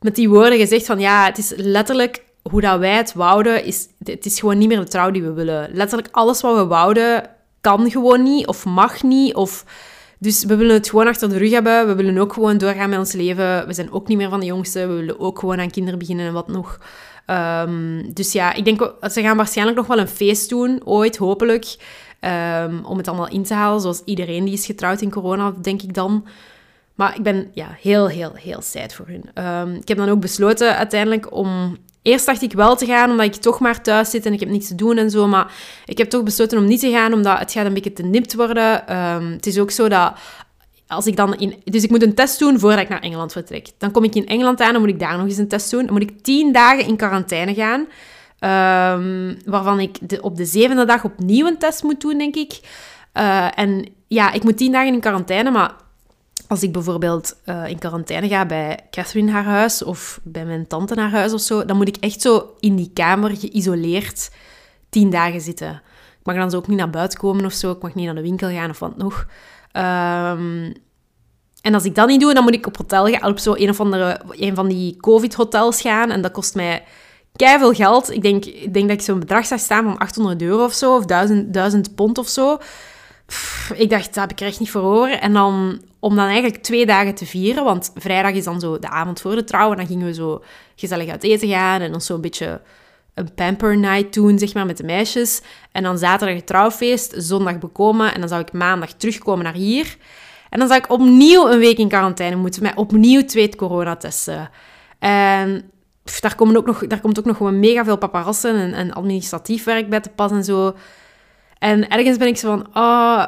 met 0.00 0.14
die 0.14 0.28
woorden 0.28 0.58
gezegd 0.58 0.86
van 0.86 1.00
ja, 1.00 1.24
het 1.24 1.38
is 1.38 1.52
letterlijk 1.56 2.24
hoe 2.42 2.60
dat 2.60 2.78
wij 2.78 2.96
het 2.96 3.12
wouden, 3.12 3.64
is, 3.64 3.88
het 4.04 4.26
is 4.26 4.40
gewoon 4.40 4.58
niet 4.58 4.68
meer 4.68 4.80
de 4.80 4.88
trouw 4.88 5.10
die 5.10 5.22
we 5.22 5.32
willen. 5.32 5.70
Letterlijk 5.72 6.08
alles 6.10 6.40
wat 6.40 6.56
we 6.56 6.66
wouden 6.66 7.30
kan 7.60 7.90
gewoon 7.90 8.22
niet 8.22 8.46
of 8.46 8.64
mag 8.64 9.02
niet. 9.02 9.34
Of, 9.34 9.64
dus 10.20 10.44
we 10.44 10.56
willen 10.56 10.74
het 10.74 10.88
gewoon 10.88 11.06
achter 11.06 11.28
de 11.28 11.38
rug 11.38 11.50
hebben. 11.50 11.86
We 11.86 11.94
willen 11.94 12.18
ook 12.18 12.32
gewoon 12.32 12.58
doorgaan 12.58 12.90
met 12.90 12.98
ons 12.98 13.12
leven. 13.12 13.66
We 13.66 13.72
zijn 13.72 13.92
ook 13.92 14.08
niet 14.08 14.16
meer 14.16 14.28
van 14.28 14.40
de 14.40 14.46
jongste. 14.46 14.86
We 14.86 14.94
willen 14.94 15.20
ook 15.20 15.38
gewoon 15.38 15.60
aan 15.60 15.70
kinderen 15.70 15.98
beginnen 15.98 16.26
en 16.26 16.32
wat 16.32 16.48
nog. 16.48 16.78
Um, 17.26 18.12
dus 18.14 18.32
ja, 18.32 18.52
ik 18.52 18.64
denk, 18.64 18.94
ze 19.10 19.20
gaan 19.20 19.36
waarschijnlijk 19.36 19.76
nog 19.76 19.86
wel 19.86 19.98
een 19.98 20.08
feest 20.08 20.48
doen, 20.48 20.80
ooit, 20.84 21.16
hopelijk. 21.16 21.76
Um, 22.64 22.84
om 22.84 22.96
het 22.96 23.08
allemaal 23.08 23.28
in 23.28 23.42
te 23.42 23.54
halen, 23.54 23.80
zoals 23.80 24.02
iedereen 24.04 24.44
die 24.44 24.54
is 24.54 24.66
getrouwd 24.66 25.00
in 25.00 25.10
corona, 25.10 25.54
denk 25.62 25.82
ik 25.82 25.94
dan. 25.94 26.26
Maar 26.94 27.16
ik 27.16 27.22
ben 27.22 27.50
ja, 27.54 27.76
heel, 27.80 28.08
heel, 28.08 28.32
heel 28.34 28.62
sad 28.62 28.94
voor 28.94 29.06
hun. 29.06 29.44
Um, 29.46 29.74
ik 29.74 29.88
heb 29.88 29.98
dan 29.98 30.08
ook 30.08 30.20
besloten 30.20 30.76
uiteindelijk 30.76 31.34
om... 31.34 31.76
Eerst 32.02 32.26
dacht 32.26 32.42
ik 32.42 32.52
wel 32.52 32.76
te 32.76 32.86
gaan, 32.86 33.10
omdat 33.10 33.26
ik 33.26 33.34
toch 33.34 33.60
maar 33.60 33.82
thuis 33.82 34.10
zit 34.10 34.26
en 34.26 34.32
ik 34.32 34.40
heb 34.40 34.48
niks 34.48 34.68
te 34.68 34.74
doen 34.74 34.96
en 34.96 35.10
zo. 35.10 35.26
Maar 35.26 35.52
ik 35.84 35.98
heb 35.98 36.10
toch 36.10 36.22
besloten 36.22 36.58
om 36.58 36.64
niet 36.64 36.80
te 36.80 36.90
gaan, 36.90 37.12
omdat 37.12 37.38
het 37.38 37.52
gaat 37.52 37.66
een 37.66 37.74
beetje 37.74 37.92
te 37.92 38.02
nipt 38.02 38.34
worden. 38.34 38.96
Um, 38.96 39.32
het 39.32 39.46
is 39.46 39.58
ook 39.58 39.70
zo 39.70 39.88
dat 39.88 40.12
als 40.86 41.06
ik 41.06 41.16
dan 41.16 41.34
in... 41.34 41.54
Dus 41.64 41.82
ik 41.82 41.90
moet 41.90 42.02
een 42.02 42.14
test 42.14 42.38
doen 42.38 42.58
voordat 42.58 42.80
ik 42.80 42.88
naar 42.88 43.00
Engeland 43.00 43.32
vertrek. 43.32 43.68
Dan 43.78 43.90
kom 43.90 44.04
ik 44.04 44.14
in 44.14 44.26
Engeland 44.26 44.60
aan, 44.60 44.72
dan 44.72 44.80
moet 44.80 44.90
ik 44.90 44.98
daar 44.98 45.16
nog 45.16 45.26
eens 45.26 45.36
een 45.36 45.48
test 45.48 45.70
doen. 45.70 45.84
Dan 45.84 45.92
moet 45.92 46.02
ik 46.02 46.22
tien 46.22 46.52
dagen 46.52 46.86
in 46.86 46.96
quarantaine 46.96 47.54
gaan. 47.54 47.86
Um, 49.00 49.38
waarvan 49.44 49.80
ik 49.80 49.98
de, 50.00 50.22
op 50.22 50.36
de 50.36 50.44
zevende 50.44 50.84
dag 50.84 51.04
opnieuw 51.04 51.46
een 51.46 51.58
test 51.58 51.82
moet 51.82 52.00
doen, 52.00 52.18
denk 52.18 52.36
ik. 52.36 52.60
Uh, 53.14 53.58
en 53.58 53.86
ja, 54.08 54.32
ik 54.32 54.42
moet 54.42 54.56
tien 54.56 54.72
dagen 54.72 54.92
in 54.92 55.00
quarantaine, 55.00 55.50
maar 55.50 55.74
als 56.50 56.62
ik 56.62 56.72
bijvoorbeeld 56.72 57.36
uh, 57.46 57.68
in 57.68 57.78
quarantaine 57.78 58.28
ga 58.28 58.46
bij 58.46 58.78
Catherine 58.90 59.30
haar 59.30 59.44
huis 59.44 59.82
of 59.82 60.20
bij 60.22 60.44
mijn 60.44 60.66
tante 60.66 60.94
naar 60.94 61.10
huis 61.10 61.32
of 61.32 61.40
zo, 61.40 61.64
dan 61.64 61.76
moet 61.76 61.88
ik 61.88 61.96
echt 61.96 62.20
zo 62.20 62.54
in 62.60 62.76
die 62.76 62.90
kamer 62.94 63.36
geïsoleerd 63.36 64.30
tien 64.88 65.10
dagen 65.10 65.40
zitten. 65.40 65.82
Ik 66.18 66.26
mag 66.26 66.36
dan 66.36 66.50
zo 66.50 66.56
ook 66.56 66.66
niet 66.66 66.78
naar 66.78 66.90
buiten 66.90 67.18
komen 67.18 67.44
of 67.44 67.52
zo, 67.52 67.70
ik 67.70 67.82
mag 67.82 67.94
niet 67.94 68.04
naar 68.04 68.14
de 68.14 68.20
winkel 68.20 68.50
gaan 68.50 68.70
of 68.70 68.78
wat 68.78 68.96
nog. 68.96 69.26
Um, 69.72 70.72
en 71.60 71.74
als 71.74 71.84
ik 71.84 71.94
dat 71.94 72.08
niet 72.08 72.20
doe, 72.20 72.34
dan 72.34 72.42
moet 72.44 72.54
ik 72.54 72.66
op 72.66 72.76
hotel 72.76 73.06
gaan, 73.06 73.30
op 73.30 73.38
zo 73.38 73.54
een 73.56 73.70
of 73.70 73.80
andere, 73.80 74.20
een 74.30 74.54
van 74.54 74.68
die 74.68 74.96
covid-hotels 74.96 75.80
gaan 75.80 76.10
en 76.10 76.20
dat 76.22 76.32
kost 76.32 76.54
mij 76.54 76.84
veel 77.34 77.72
geld. 77.72 78.10
Ik 78.10 78.22
denk, 78.22 78.44
ik 78.44 78.74
denk 78.74 78.88
dat 78.88 78.98
ik 78.98 79.04
zo'n 79.04 79.18
bedrag 79.18 79.46
zag 79.46 79.60
staan 79.60 79.84
van 79.84 79.98
800 79.98 80.42
euro 80.42 80.64
of 80.64 80.72
zo, 80.72 80.96
of 80.96 81.04
1000, 81.04 81.52
1000 81.52 81.94
pond 81.94 82.18
of 82.18 82.28
zo. 82.28 82.58
ik 83.74 83.90
dacht, 83.90 84.14
dat 84.14 84.14
heb 84.14 84.30
ik 84.30 84.40
echt 84.40 84.60
niet 84.60 84.70
voor 84.70 84.82
over. 84.82 85.18
En 85.18 85.32
dan, 85.32 85.80
om 86.00 86.16
dan 86.16 86.26
eigenlijk 86.26 86.62
twee 86.62 86.86
dagen 86.86 87.14
te 87.14 87.26
vieren, 87.26 87.64
want 87.64 87.92
vrijdag 87.94 88.32
is 88.32 88.44
dan 88.44 88.60
zo 88.60 88.78
de 88.78 88.88
avond 88.88 89.20
voor 89.20 89.34
de 89.34 89.44
trouw, 89.44 89.70
en 89.70 89.76
dan 89.76 89.86
gingen 89.86 90.06
we 90.06 90.14
zo 90.14 90.42
gezellig 90.74 91.10
uit 91.10 91.22
eten 91.22 91.48
gaan 91.48 91.80
en 91.80 91.90
dan 91.90 92.00
zo 92.00 92.14
een 92.14 92.20
beetje 92.20 92.60
een 93.14 93.34
pamper 93.34 93.78
night 93.78 94.14
doen, 94.14 94.38
zeg 94.38 94.54
maar, 94.54 94.66
met 94.66 94.76
de 94.76 94.84
meisjes. 94.84 95.42
En 95.72 95.82
dan 95.82 95.98
zaterdag 95.98 96.36
het 96.36 96.46
trouwfeest, 96.46 97.14
zondag 97.16 97.58
bekomen, 97.58 98.14
en 98.14 98.20
dan 98.20 98.28
zou 98.28 98.40
ik 98.40 98.52
maandag 98.52 98.92
terugkomen 98.92 99.44
naar 99.44 99.54
hier. 99.54 99.96
En 100.50 100.58
dan 100.58 100.68
zou 100.68 100.80
ik 100.80 100.90
opnieuw 100.90 101.50
een 101.50 101.58
week 101.58 101.78
in 101.78 101.88
quarantaine 101.88 102.36
moeten, 102.36 102.62
met 102.62 102.76
opnieuw 102.76 103.24
twee 103.24 103.56
coronatesten. 103.56 104.50
En 104.98 105.70
daar, 106.20 106.34
komen 106.34 106.56
ook 106.56 106.66
nog, 106.66 106.86
daar 106.86 107.00
komt 107.00 107.18
ook 107.18 107.24
nog 107.24 107.36
gewoon 107.36 107.60
mega 107.60 107.84
veel 107.84 107.98
paparazzen 107.98 108.54
en, 108.54 108.72
en, 108.72 108.92
administratief 108.92 109.64
werk 109.64 109.88
bij 109.88 110.00
te 110.00 110.08
pas 110.08 110.30
en 110.30 110.44
zo. 110.44 110.76
En 111.58 111.88
ergens 111.88 112.16
ben 112.16 112.28
ik 112.28 112.36
zo 112.36 112.48
van, 112.48 112.66
oh, 112.74 113.26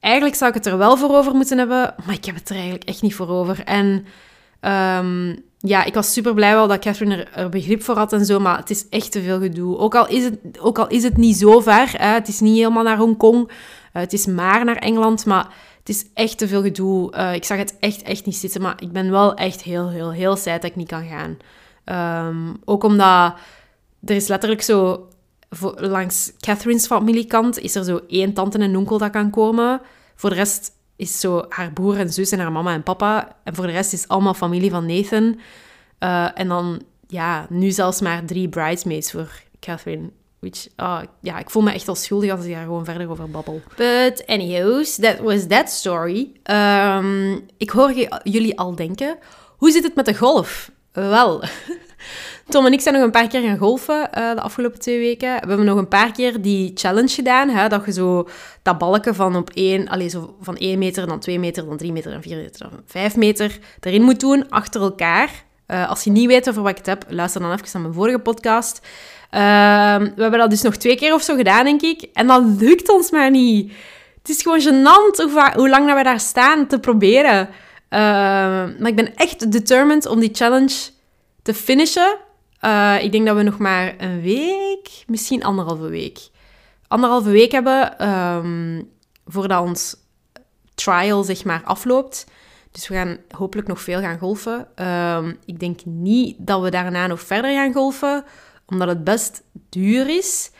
eigenlijk 0.00 0.34
zou 0.34 0.50
ik 0.50 0.56
het 0.56 0.66
er 0.66 0.78
wel 0.78 0.96
voor 0.96 1.16
over 1.16 1.34
moeten 1.34 1.58
hebben, 1.58 1.94
maar 2.06 2.14
ik 2.14 2.24
heb 2.24 2.34
het 2.34 2.48
er 2.48 2.54
eigenlijk 2.54 2.84
echt 2.84 3.02
niet 3.02 3.14
voor 3.14 3.28
over. 3.28 3.64
En 3.64 4.06
um, 4.60 5.42
ja, 5.58 5.84
ik 5.84 5.94
was 5.94 6.12
super 6.12 6.34
blij 6.34 6.54
wel 6.54 6.68
dat 6.68 6.78
Catherine 6.78 7.24
er, 7.24 7.48
begrip 7.48 7.82
voor 7.82 7.96
had 7.96 8.12
en 8.12 8.24
zo, 8.24 8.40
maar 8.40 8.56
het 8.56 8.70
is 8.70 8.88
echt 8.88 9.12
te 9.12 9.22
veel 9.22 9.40
gedoe. 9.40 9.78
Ook 9.78 9.94
al 9.94 10.08
is 10.08 10.24
het, 10.24 10.38
ook 10.60 10.78
al 10.78 10.88
is 10.88 11.02
het 11.02 11.16
niet 11.16 11.36
zo 11.36 11.60
ver, 11.60 12.00
hè, 12.00 12.06
het 12.06 12.28
is 12.28 12.40
niet 12.40 12.56
helemaal 12.56 12.82
naar 12.82 12.98
Hongkong, 12.98 13.48
uh, 13.48 13.52
het 13.92 14.12
is 14.12 14.26
maar 14.26 14.64
naar 14.64 14.76
Engeland, 14.76 15.26
maar 15.26 15.48
het 15.78 15.88
is 15.88 16.06
echt 16.14 16.38
te 16.38 16.48
veel 16.48 16.62
gedoe. 16.62 17.14
Uh, 17.16 17.34
ik 17.34 17.44
zag 17.44 17.58
het 17.58 17.76
echt, 17.80 18.02
echt 18.02 18.26
niet 18.26 18.36
zitten, 18.36 18.62
maar 18.62 18.74
ik 18.78 18.92
ben 18.92 19.10
wel 19.10 19.34
echt 19.34 19.62
heel, 19.62 19.88
heel, 19.88 20.12
heel 20.12 20.36
sad 20.36 20.62
dat 20.62 20.70
ik 20.70 20.76
niet 20.76 20.88
kan 20.88 21.06
gaan. 21.06 21.36
Um, 22.28 22.56
ook 22.64 22.84
omdat 22.84 23.34
er 24.04 24.16
is 24.16 24.28
letterlijk 24.28 24.62
zo 24.62 25.08
langs 25.76 26.32
Catherine's 26.40 26.86
familiekant 26.86 27.58
is 27.58 27.74
er 27.74 27.84
zo 27.84 28.00
één 28.08 28.32
tante 28.32 28.58
en 28.58 28.76
onkel 28.76 28.98
dat 28.98 29.10
kan 29.10 29.30
komen. 29.30 29.80
Voor 30.14 30.30
de 30.30 30.36
rest 30.36 30.72
is 30.96 31.20
zo 31.20 31.44
haar 31.48 31.72
broer 31.72 31.98
en 31.98 32.12
zus 32.12 32.30
en 32.30 32.38
haar 32.38 32.52
mama 32.52 32.72
en 32.72 32.82
papa. 32.82 33.36
En 33.44 33.54
voor 33.54 33.66
de 33.66 33.72
rest 33.72 33.92
is 33.92 34.08
allemaal 34.08 34.34
familie 34.34 34.70
van 34.70 34.86
Nathan. 34.86 35.40
Uh, 36.00 36.38
en 36.38 36.48
dan, 36.48 36.82
ja, 37.06 37.46
nu 37.48 37.70
zelfs 37.70 38.00
maar 38.00 38.24
drie 38.24 38.48
bridesmaids 38.48 39.10
voor 39.10 39.42
Catherine. 39.60 40.10
Which, 40.38 40.68
uh, 40.76 41.00
ja, 41.20 41.38
ik 41.38 41.50
voel 41.50 41.62
me 41.62 41.72
echt 41.72 41.88
al 41.88 41.94
schuldig 41.94 42.30
als 42.30 42.44
ik 42.44 42.52
daar 42.52 42.62
gewoon 42.62 42.84
verder 42.84 43.10
over 43.10 43.30
babbel. 43.30 43.62
But 43.76 44.26
anyways, 44.26 44.96
that 44.96 45.18
was 45.18 45.46
that 45.46 45.70
story. 45.70 46.32
Um, 46.50 47.46
ik 47.56 47.70
hoor 47.70 47.92
jullie 48.22 48.58
al 48.58 48.74
denken, 48.74 49.18
hoe 49.56 49.70
zit 49.70 49.82
het 49.82 49.94
met 49.94 50.04
de 50.04 50.16
golf? 50.16 50.70
Wel, 50.92 51.42
Tom 52.48 52.66
en 52.66 52.72
ik 52.72 52.80
zijn 52.80 52.94
nog 52.94 53.04
een 53.04 53.10
paar 53.10 53.28
keer 53.28 53.42
gaan 53.42 53.58
golfen 53.58 54.08
uh, 54.18 54.34
de 54.34 54.40
afgelopen 54.40 54.78
twee 54.78 54.98
weken. 54.98 55.32
We 55.40 55.48
hebben 55.48 55.64
nog 55.64 55.78
een 55.78 55.88
paar 55.88 56.12
keer 56.12 56.42
die 56.42 56.70
challenge 56.74 57.08
gedaan. 57.08 57.48
Hè, 57.48 57.68
dat 57.68 57.84
je 57.84 57.92
zo 57.92 58.28
dat 58.62 58.78
balken 58.78 59.14
van 59.14 59.36
op 59.36 59.50
één, 59.54 59.88
allez, 59.88 60.12
zo 60.12 60.36
van 60.40 60.56
1 60.56 60.78
meter, 60.78 61.06
dan 61.06 61.18
2 61.18 61.38
meter, 61.38 61.66
dan 61.66 61.76
3 61.76 61.92
meter, 61.92 62.10
dan 62.10 62.22
4 62.22 62.36
meter, 62.36 62.70
dan 62.70 62.80
5 62.86 63.16
meter 63.16 63.58
erin 63.80 64.02
moet 64.02 64.20
doen, 64.20 64.48
achter 64.48 64.80
elkaar. 64.80 65.30
Uh, 65.66 65.88
als 65.88 66.04
je 66.04 66.10
niet 66.10 66.26
weet 66.26 66.48
over 66.48 66.62
wat 66.62 66.70
ik 66.70 66.76
het 66.76 66.86
heb, 66.86 67.04
luister 67.08 67.40
dan 67.40 67.52
even 67.52 67.66
naar 67.72 67.82
mijn 67.82 67.94
vorige 67.94 68.18
podcast. 68.18 68.80
Uh, 69.30 69.40
we 69.96 70.22
hebben 70.22 70.38
dat 70.38 70.50
dus 70.50 70.62
nog 70.62 70.76
twee 70.76 70.96
keer 70.96 71.14
of 71.14 71.22
zo 71.22 71.36
gedaan, 71.36 71.64
denk 71.64 71.82
ik. 71.82 72.08
En 72.12 72.26
dat 72.26 72.42
lukt 72.58 72.88
ons 72.88 73.10
maar 73.10 73.30
niet. 73.30 73.72
Het 74.18 74.28
is 74.28 74.42
gewoon 74.42 74.60
gênant 74.60 75.32
hoe, 75.54 75.68
lang 75.68 75.94
we 75.94 76.02
daar 76.02 76.20
staan 76.20 76.66
te 76.66 76.78
proberen. 76.78 77.48
Uh, 77.90 77.98
maar 78.78 78.86
ik 78.86 78.96
ben 78.96 79.14
echt 79.14 79.52
determined 79.52 80.06
om 80.06 80.20
die 80.20 80.30
challenge 80.32 80.76
te 81.42 81.54
finishen. 81.54 82.26
Uh, 82.62 83.02
ik 83.02 83.12
denk 83.12 83.26
dat 83.26 83.36
we 83.36 83.42
nog 83.42 83.58
maar 83.58 83.94
een 83.98 84.20
week, 84.20 85.04
misschien 85.06 85.44
anderhalve 85.44 85.88
week, 85.88 86.28
anderhalve 86.88 87.30
week 87.30 87.52
hebben 87.52 88.08
um, 88.08 88.90
voordat 89.26 89.62
ons 89.62 89.96
trial 90.74 91.24
zeg 91.24 91.44
maar 91.44 91.62
afloopt. 91.64 92.26
Dus 92.70 92.88
we 92.88 92.94
gaan 92.94 93.18
hopelijk 93.30 93.68
nog 93.68 93.80
veel 93.80 94.00
gaan 94.00 94.18
golfen. 94.18 94.86
Um, 94.86 95.38
ik 95.44 95.60
denk 95.60 95.80
niet 95.84 96.36
dat 96.38 96.62
we 96.62 96.70
daarna 96.70 97.06
nog 97.06 97.20
verder 97.20 97.52
gaan 97.52 97.72
golfen, 97.72 98.24
omdat 98.66 98.88
het 98.88 99.04
best 99.04 99.42
duur 99.68 100.08
is. 100.16 100.50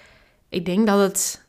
Ik 0.49 0.65
denk 0.65 0.87
dat 0.87 1.01
het... 1.01 1.47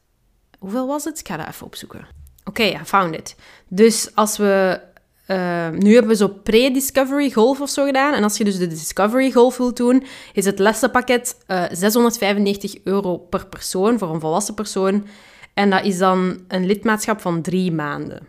Hoeveel 0.60 0.88
was 0.88 1.04
het? 1.04 1.20
Ik 1.20 1.28
ga 1.28 1.38
dat 1.38 1.48
even 1.48 1.66
opzoeken. 1.66 2.08
Oké, 2.44 2.64
I 2.64 2.80
found 2.86 3.16
it. 3.16 3.36
Dus 3.68 4.16
als 4.16 4.38
we 4.38 4.82
Ehm, 5.30 5.78
nu 5.78 5.94
hebben 5.94 6.12
we 6.12 6.18
zo 6.18 6.28
pre-Discovery 6.28 7.32
Golf 7.32 7.62
of 7.62 7.70
zo 7.70 7.86
gedaan. 7.86 8.14
En 8.14 8.24
als 8.24 8.38
je 8.38 8.44
dus 8.44 8.58
de 8.58 8.68
Discovery 8.68 9.32
Golf 9.32 9.58
wilt 9.58 9.78
doen, 9.78 10.04
is 10.34 10.46
het 10.46 10.60
lessenpakket 10.60 11.38
uh, 11.48 11.64
eh, 11.64 11.70
695 11.72 12.76
euro 12.84 13.18
per 13.18 13.48
persoon 13.48 13.98
voor 13.98 14.14
een 14.14 14.20
volwassen 14.20 14.54
persoon. 14.54 15.06
En 15.54 15.70
dat 15.70 15.84
is 15.84 15.98
dan 15.98 16.40
een 16.48 16.66
lidmaatschap 16.66 17.22
van 17.22 17.42
drie 17.42 17.72
maanden. 17.72 18.28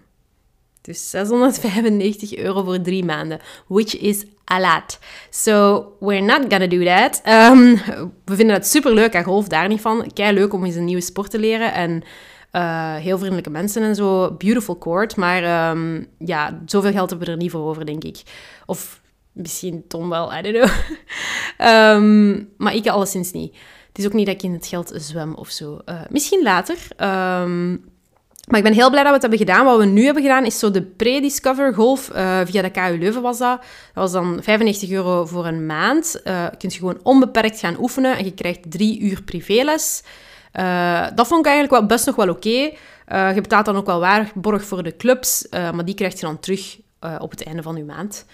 Dus 0.81 1.11
695 1.11 2.37
euro 2.37 2.63
voor 2.63 2.81
drie 2.81 3.05
maanden, 3.05 3.41
which 3.67 4.01
is 4.01 4.25
a 4.53 4.61
lot. 4.61 4.99
So, 5.31 5.85
we're 6.01 6.25
not 6.25 6.41
gonna 6.49 6.67
do 6.67 6.85
that. 6.85 7.23
Um, 7.27 7.81
we 8.25 8.35
vinden 8.35 8.55
het 8.55 8.67
super 8.67 8.95
leuk 8.95 9.15
aan 9.17 9.25
golf, 9.25 9.49
daar 9.49 9.69
niet 9.69 9.81
van. 9.81 10.11
Kei 10.15 10.33
leuk 10.35 10.53
om 10.53 10.65
eens 10.65 10.75
een 10.75 10.85
nieuwe 10.85 11.03
sport 11.03 11.31
te 11.31 11.39
leren. 11.39 11.73
En 11.73 12.03
uh, 12.53 12.95
heel 12.95 13.17
vriendelijke 13.19 13.51
mensen 13.51 13.83
en 13.83 13.95
zo. 13.95 14.31
Beautiful 14.31 14.79
court. 14.79 15.17
Maar 15.17 15.71
um, 15.71 16.07
ja, 16.19 16.61
zoveel 16.67 16.93
geld 16.93 17.11
hebben 17.11 17.27
we 17.27 17.33
er 17.33 17.39
niet 17.39 17.51
voor 17.51 17.69
over, 17.69 17.87
denk 17.87 18.05
ik. 18.05 18.23
Of 18.67 19.01
misschien 19.33 19.85
Tom 19.89 20.09
wel, 20.09 20.35
I 20.35 20.43
don't 20.43 20.57
know. 20.57 20.71
um, 21.69 22.49
maar 22.63 22.75
ik 22.75 22.89
alleszins 22.89 23.33
niet. 23.33 23.57
Het 23.89 23.99
is 23.99 24.07
ook 24.07 24.13
niet 24.13 24.27
dat 24.27 24.35
ik 24.35 24.43
in 24.43 24.53
het 24.53 24.67
geld 24.67 24.93
zwem 24.95 25.35
of 25.35 25.49
zo. 25.49 25.79
Uh, 25.87 26.01
misschien 26.09 26.43
later. 26.43 26.77
Um, 27.43 27.85
maar 28.51 28.59
ik 28.59 28.65
ben 28.65 28.75
heel 28.75 28.91
blij 28.91 29.03
dat 29.03 29.09
we 29.09 29.19
het 29.19 29.23
hebben 29.23 29.39
gedaan. 29.39 29.65
Wat 29.65 29.79
we 29.79 29.85
nu 29.85 30.05
hebben 30.05 30.23
gedaan 30.23 30.45
is 30.45 30.59
zo 30.59 30.71
de 30.71 30.83
pre-discover 30.83 31.75
golf. 31.75 32.11
Uh, 32.15 32.41
via 32.45 32.63
de 32.63 32.71
KU 32.71 32.99
Leuven 32.99 33.23
was 33.23 33.39
dat. 33.39 33.59
Dat 33.59 33.65
was 33.95 34.13
dan 34.13 34.39
95 34.43 34.91
euro 34.91 35.27
voor 35.27 35.47
een 35.47 35.67
maand. 35.67 36.21
Uh, 36.25 36.47
je 36.51 36.57
kunt 36.57 36.73
gewoon 36.73 37.01
onbeperkt 37.03 37.59
gaan 37.59 37.81
oefenen 37.81 38.17
en 38.17 38.25
je 38.25 38.35
krijgt 38.35 38.71
drie 38.71 39.01
uur 39.01 39.23
privéles. 39.23 40.03
Uh, 40.53 41.07
dat 41.15 41.27
vond 41.27 41.41
ik 41.41 41.53
eigenlijk 41.53 41.81
wel, 41.81 41.87
best 41.87 42.07
nog 42.07 42.17
wel 42.17 42.29
oké. 42.29 42.49
Uh, 42.49 43.35
je 43.35 43.41
betaalt 43.41 43.65
dan 43.65 43.77
ook 43.77 43.87
wel 43.87 44.01
waarborg 44.01 44.65
voor 44.65 44.83
de 44.83 44.97
clubs, 44.97 45.47
uh, 45.51 45.71
maar 45.71 45.85
die 45.85 45.95
krijg 45.95 46.13
je 46.13 46.27
dan 46.27 46.39
terug 46.39 46.79
op 47.19 47.31
het 47.31 47.45
einde 47.45 47.63
van 47.63 47.77
je 47.77 47.85
maand. 47.85 48.27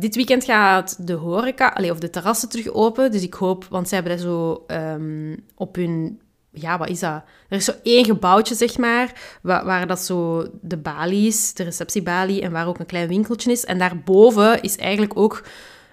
dit 0.00 0.16
weekend 0.16 0.44
gaat 0.44 1.06
de 1.06 1.12
horeca, 1.12 1.76
of 1.90 1.98
de 1.98 2.10
terrassen 2.10 2.48
terug 2.48 2.68
open. 2.72 3.10
Dus 3.10 3.22
ik 3.22 3.34
hoop, 3.34 3.64
want 3.64 3.88
ze 3.88 3.94
hebben 3.94 4.12
dat 4.12 4.22
zo 4.22 4.64
um, 4.66 5.44
op 5.54 5.74
hun 5.74 6.20
ja, 6.52 6.78
wat 6.78 6.88
is 6.88 7.00
dat? 7.00 7.22
Er 7.48 7.56
is 7.56 7.64
zo 7.64 7.72
één 7.82 8.04
gebouwtje, 8.04 8.54
zeg 8.54 8.78
maar, 8.78 9.12
waar, 9.42 9.64
waar 9.64 9.86
dat 9.86 10.00
zo 10.00 10.46
de 10.60 10.76
balie 10.76 11.26
is, 11.26 11.54
de 11.54 11.62
receptiebalie, 11.62 12.42
en 12.42 12.52
waar 12.52 12.66
ook 12.66 12.78
een 12.78 12.86
klein 12.86 13.08
winkeltje 13.08 13.50
is. 13.50 13.64
En 13.64 13.78
daarboven 13.78 14.62
is 14.62 14.76
eigenlijk 14.76 15.18
ook 15.18 15.44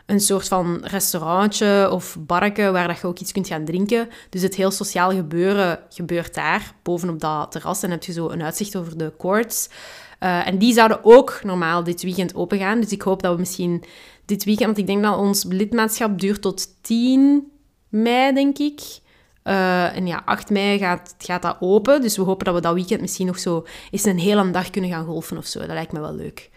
een 0.08 0.20
soort 0.20 0.48
van 0.48 0.80
restaurantje 0.84 1.90
of 1.92 2.18
barken 2.20 2.74
waar 2.74 2.88
dat 2.88 3.00
je 3.00 3.08
ook 3.08 3.20
iets 3.20 3.32
kunt 3.32 3.48
gaan 3.48 3.66
drinken. 3.66 4.10
Dus 4.30 4.42
het 4.42 4.56
heel 4.56 4.72
sociaal 4.72 5.12
gebeuren 5.12 5.80
gebeurt 5.90 6.34
daar, 6.34 6.74
bovenop 6.84 7.20
dat 7.20 7.52
terras. 7.52 7.84
En 7.84 7.92
heb 7.92 8.04
je 8.04 8.12
zo 8.12 8.30
een 8.30 8.44
uitzicht 8.44 8.76
over 8.76 8.98
de 8.98 9.14
courts. 9.18 9.70
Uh, 10.20 10.48
en 10.48 10.58
die 10.58 10.74
zouden 10.74 11.00
ook 11.02 11.40
normaal 11.44 11.84
dit 11.84 12.02
weekend 12.02 12.36
open 12.36 12.58
gaan. 12.58 12.80
Dus 12.80 12.92
ik 12.92 13.02
hoop 13.02 13.22
dat 13.22 13.34
we 13.34 13.40
misschien 13.40 13.84
dit 14.26 14.44
weekend... 14.44 14.66
Want 14.66 14.78
ik 14.78 14.88
denk 14.88 15.04
dat 15.04 15.18
ons 15.18 15.44
lidmaatschap 15.44 16.20
duurt 16.20 16.42
tot 16.42 16.68
10 16.82 17.52
mei, 17.90 18.34
denk 18.34 18.58
ik. 18.58 18.82
Uh, 19.44 19.96
en 19.96 20.08
ja, 20.08 20.22
8 20.26 20.50
mei 20.50 20.78
gaat, 20.78 21.16
gaat 21.18 21.42
dat 21.42 21.58
open. 21.60 22.02
Dus 22.02 22.18
we 22.18 22.24
hopen 22.24 22.46
dat 22.46 22.56
we 22.56 22.62
dat 22.62 22.74
weekend 22.74 23.02
misschien 23.02 23.28
nog 23.28 23.40
zo 23.40 23.66
eens 23.92 24.04
een 24.04 24.20
hele 24.20 24.52
dag 24.52 24.70
kunnen 24.70 24.90
gaan 24.90 25.06
golfen 25.06 25.38
of 25.38 25.46
zo. 25.46 25.60
Dat 25.60 25.68
lijkt 25.68 25.92
me 25.92 26.00
wel 26.00 26.16
leuk. 26.16 26.50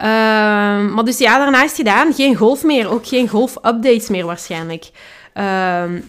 Ehm, 0.00 0.94
maar 0.94 1.04
dus 1.04 1.18
ja, 1.18 1.38
daarna 1.38 1.62
is 1.62 1.68
het 1.68 1.76
gedaan. 1.76 2.14
Geen 2.14 2.34
golf 2.36 2.62
meer. 2.64 2.90
Ook 2.90 3.06
geen 3.06 3.28
golf-updates 3.28 4.08
meer 4.08 4.26
waarschijnlijk. 4.26 4.90
Ehm, 5.32 6.00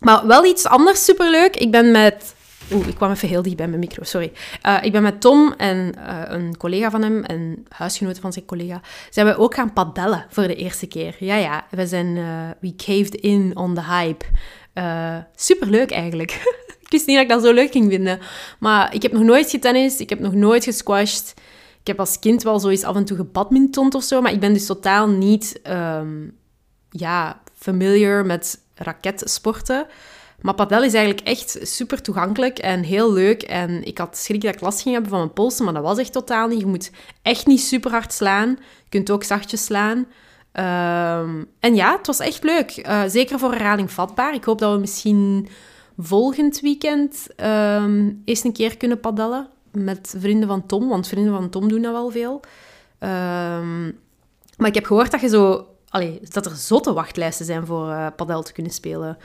maar 0.00 0.26
wel 0.26 0.44
iets 0.44 0.66
anders 0.66 1.04
superleuk. 1.04 1.56
Ik 1.56 1.70
ben 1.70 1.90
met... 1.90 2.34
Oeh, 2.72 2.86
ik 2.86 2.94
kwam 2.94 3.10
even 3.10 3.28
heel 3.28 3.42
dicht 3.42 3.56
bij 3.56 3.68
mijn 3.68 3.80
micro, 3.80 4.02
sorry. 4.02 4.32
Uh, 4.66 4.78
ik 4.80 4.92
ben 4.92 5.02
met 5.02 5.20
Tom 5.20 5.54
en 5.56 5.92
uh, 5.98 6.22
een 6.24 6.56
collega 6.56 6.90
van 6.90 7.02
hem, 7.02 7.24
en 7.24 7.66
huisgenoten 7.68 8.22
van 8.22 8.32
zijn 8.32 8.44
collega, 8.44 8.80
zijn 9.10 9.26
we 9.26 9.36
ook 9.36 9.54
gaan 9.54 9.72
padellen 9.72 10.26
voor 10.28 10.46
de 10.46 10.54
eerste 10.54 10.86
keer. 10.86 11.16
Ja, 11.18 11.36
ja, 11.36 11.66
we 11.70 11.86
zijn... 11.86 12.16
Uh, 12.16 12.24
we 12.60 12.74
caved 12.76 13.14
in 13.14 13.56
on 13.56 13.74
the 13.74 13.82
hype. 13.82 14.24
superleuk 15.34 15.90
eigenlijk. 15.90 16.30
ik 16.84 16.88
wist 16.88 17.06
niet 17.06 17.16
dat 17.16 17.24
ik 17.24 17.30
dat 17.30 17.42
zo 17.42 17.52
leuk 17.52 17.72
ging 17.72 17.90
vinden. 17.90 18.18
Maar 18.58 18.94
ik 18.94 19.02
heb 19.02 19.12
nog 19.12 19.22
nooit 19.22 19.50
getennist, 19.50 20.00
ik 20.00 20.08
heb 20.08 20.20
nog 20.20 20.34
nooit 20.34 20.64
gesquashed. 20.64 21.34
Ik 21.88 21.96
heb 21.96 22.06
als 22.06 22.18
kind 22.18 22.42
wel 22.42 22.60
zoiets 22.60 22.82
af 22.82 22.96
en 22.96 23.04
toe 23.04 23.16
gebadmintond 23.16 23.94
of 23.94 24.02
zo, 24.02 24.20
maar 24.20 24.32
ik 24.32 24.40
ben 24.40 24.52
dus 24.52 24.66
totaal 24.66 25.08
niet 25.08 25.60
um, 25.70 26.36
ja, 26.90 27.40
familiar 27.54 28.26
met 28.26 28.60
raketsporten. 28.74 29.86
Maar 30.40 30.54
padel 30.54 30.82
is 30.82 30.94
eigenlijk 30.94 31.26
echt 31.26 31.58
super 31.62 32.02
toegankelijk 32.02 32.58
en 32.58 32.82
heel 32.82 33.12
leuk. 33.12 33.42
En 33.42 33.84
ik 33.84 33.98
had 33.98 34.16
schrik 34.16 34.40
dat 34.40 34.54
ik 34.54 34.60
last 34.60 34.80
ging 34.80 34.92
hebben 34.92 35.10
van 35.10 35.20
mijn 35.20 35.32
polsen, 35.32 35.64
maar 35.64 35.74
dat 35.74 35.82
was 35.82 35.98
echt 35.98 36.12
totaal 36.12 36.48
niet. 36.48 36.60
Je 36.60 36.66
moet 36.66 36.90
echt 37.22 37.46
niet 37.46 37.60
super 37.60 37.90
hard 37.90 38.12
slaan. 38.12 38.48
Je 38.82 38.88
kunt 38.88 39.10
ook 39.10 39.24
zachtjes 39.24 39.64
slaan. 39.64 39.98
Um, 39.98 41.46
en 41.60 41.74
ja, 41.74 41.96
het 41.96 42.06
was 42.06 42.18
echt 42.18 42.42
leuk. 42.42 42.86
Uh, 42.86 43.02
zeker 43.06 43.38
voor 43.38 43.52
herhaling 43.52 43.90
vatbaar. 43.90 44.34
Ik 44.34 44.44
hoop 44.44 44.58
dat 44.58 44.72
we 44.72 44.80
misschien 44.80 45.48
volgend 45.98 46.60
weekend 46.60 47.26
um, 47.36 48.22
eens 48.24 48.44
een 48.44 48.52
keer 48.52 48.76
kunnen 48.76 49.00
padellen 49.00 49.48
met 49.84 50.14
vrienden 50.18 50.48
van 50.48 50.66
Tom, 50.66 50.88
want 50.88 51.08
vrienden 51.08 51.32
van 51.32 51.48
Tom 51.48 51.68
doen 51.68 51.82
dat 51.82 51.92
wel 51.92 52.10
veel. 52.10 52.40
Um, 53.00 53.98
maar 54.56 54.68
ik 54.68 54.74
heb 54.74 54.84
gehoord 54.84 55.10
dat, 55.10 55.20
je 55.20 55.28
zo, 55.28 55.68
dat 56.32 56.46
er 56.46 56.56
zotte 56.56 56.92
wachtlijsten 56.92 57.46
zijn 57.46 57.66
voor 57.66 57.88
uh, 57.88 58.06
padel 58.16 58.42
te 58.42 58.52
kunnen 58.52 58.72
spelen. 58.72 59.18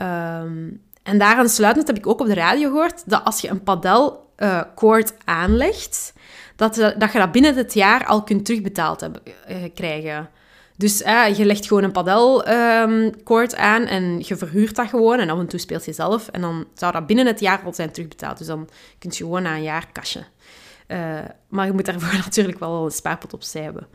Um, 0.00 0.82
en 1.02 1.18
daaraan 1.18 1.48
sluitend 1.48 1.86
heb 1.86 1.96
ik 1.96 2.06
ook 2.06 2.20
op 2.20 2.26
de 2.26 2.34
radio 2.34 2.68
gehoord 2.68 3.02
dat 3.06 3.24
als 3.24 3.40
je 3.40 3.48
een 3.48 3.62
padelkoord 3.62 5.12
uh, 5.12 5.18
aanlegt, 5.24 6.12
dat, 6.56 6.74
dat 6.74 7.12
je 7.12 7.18
dat 7.18 7.32
binnen 7.32 7.56
het 7.56 7.74
jaar 7.74 8.06
al 8.06 8.22
kunt 8.22 8.44
terugbetaald 8.44 9.00
hebben, 9.00 9.22
krijgen. 9.74 10.28
Dus 10.76 11.02
eh, 11.02 11.36
je 11.36 11.44
legt 11.44 11.66
gewoon 11.66 11.82
een 11.82 11.92
padelkoord 11.92 13.52
um, 13.52 13.58
aan 13.58 13.82
en 13.82 14.18
je 14.18 14.36
verhuurt 14.36 14.76
dat 14.76 14.88
gewoon. 14.88 15.18
En 15.18 15.30
af 15.30 15.38
en 15.38 15.46
toe 15.46 15.58
speelt 15.58 15.84
je 15.84 15.92
zelf. 15.92 16.28
En 16.28 16.40
dan 16.40 16.66
zou 16.74 16.92
dat 16.92 17.06
binnen 17.06 17.26
het 17.26 17.40
jaar 17.40 17.60
al 17.64 17.74
zijn 17.74 17.90
terugbetaald. 17.90 18.38
Dus 18.38 18.46
dan 18.46 18.68
kun 18.98 19.10
je 19.12 19.16
gewoon 19.16 19.42
na 19.42 19.54
een 19.54 19.62
jaar 19.62 19.88
kasje. 19.92 20.24
Uh, 20.88 21.18
maar 21.48 21.66
je 21.66 21.72
moet 21.72 21.84
daarvoor 21.84 22.18
natuurlijk 22.24 22.58
wel 22.58 22.84
een 22.84 22.90
spaarpot 22.90 23.34
opzij 23.34 23.62
hebben. 23.62 23.86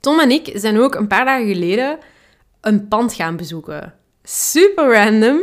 Tom 0.00 0.20
en 0.20 0.30
ik 0.30 0.50
zijn 0.54 0.80
ook 0.80 0.94
een 0.94 1.06
paar 1.06 1.24
dagen 1.24 1.46
geleden 1.46 1.98
een 2.60 2.88
pand 2.88 3.14
gaan 3.14 3.36
bezoeken. 3.36 3.94
Super 4.22 4.92
random. 4.92 5.42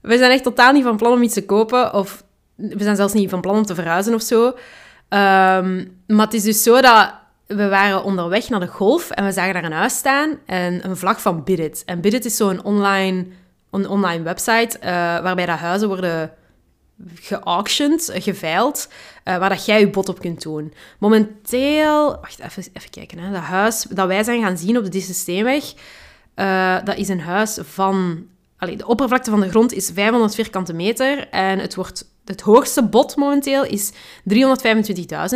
We 0.00 0.18
zijn 0.18 0.30
echt 0.30 0.42
totaal 0.42 0.72
niet 0.72 0.82
van 0.82 0.96
plan 0.96 1.12
om 1.12 1.22
iets 1.22 1.34
te 1.34 1.44
kopen. 1.44 1.94
Of 1.94 2.24
we 2.54 2.82
zijn 2.82 2.96
zelfs 2.96 3.12
niet 3.12 3.30
van 3.30 3.40
plan 3.40 3.56
om 3.56 3.64
te 3.64 3.74
verhuizen 3.74 4.14
of 4.14 4.22
zo. 4.22 4.46
Um, 4.46 6.02
maar 6.06 6.26
het 6.26 6.34
is 6.34 6.42
dus 6.42 6.62
zo 6.62 6.80
dat 6.80 7.14
we 7.56 7.68
waren 7.68 8.04
onderweg 8.04 8.48
naar 8.48 8.60
de 8.60 8.66
golf 8.66 9.10
en 9.10 9.24
we 9.24 9.32
zagen 9.32 9.54
daar 9.54 9.64
een 9.64 9.72
huis 9.72 9.96
staan 9.96 10.38
en 10.46 10.84
een 10.88 10.96
vlag 10.96 11.20
van 11.20 11.44
Bidit. 11.44 11.82
En 11.86 12.00
Bidit 12.00 12.24
is 12.24 12.36
zo'n 12.36 12.64
online 12.64 13.26
een 13.70 13.88
online 13.88 14.22
website 14.22 14.78
uh, 14.78 14.86
waarbij 15.22 15.46
dat 15.46 15.58
huizen 15.58 15.88
worden 15.88 16.32
geauctioned, 17.14 18.10
geveild, 18.14 18.88
uh, 19.24 19.38
waar 19.38 19.48
dat 19.48 19.64
jij 19.64 19.80
je 19.80 19.90
bod 19.90 20.08
op 20.08 20.20
kunt 20.20 20.42
doen. 20.42 20.72
Momenteel, 20.98 22.10
wacht 22.20 22.38
even, 22.38 22.64
even 22.72 22.90
kijken, 22.90 23.18
hè. 23.18 23.32
dat 23.32 23.42
huis 23.42 23.86
dat 23.90 24.06
wij 24.06 24.24
zijn 24.24 24.42
gaan 24.42 24.58
zien 24.58 24.78
op 24.78 24.92
de 24.92 25.00
Systeemweg, 25.00 25.74
uh, 26.36 26.76
dat 26.84 26.96
is 26.96 27.08
een 27.08 27.20
huis 27.20 27.58
van, 27.62 28.26
allee, 28.58 28.76
de 28.76 28.86
oppervlakte 28.86 29.30
van 29.30 29.40
de 29.40 29.48
grond 29.48 29.72
is 29.72 29.90
500 29.94 30.34
vierkante 30.34 30.72
meter 30.72 31.28
en 31.28 31.58
het, 31.58 31.74
wordt, 31.74 32.04
het 32.24 32.40
hoogste 32.40 32.82
bod 32.82 33.16
momenteel 33.16 33.64
is 33.64 33.92
325.000 33.92 33.96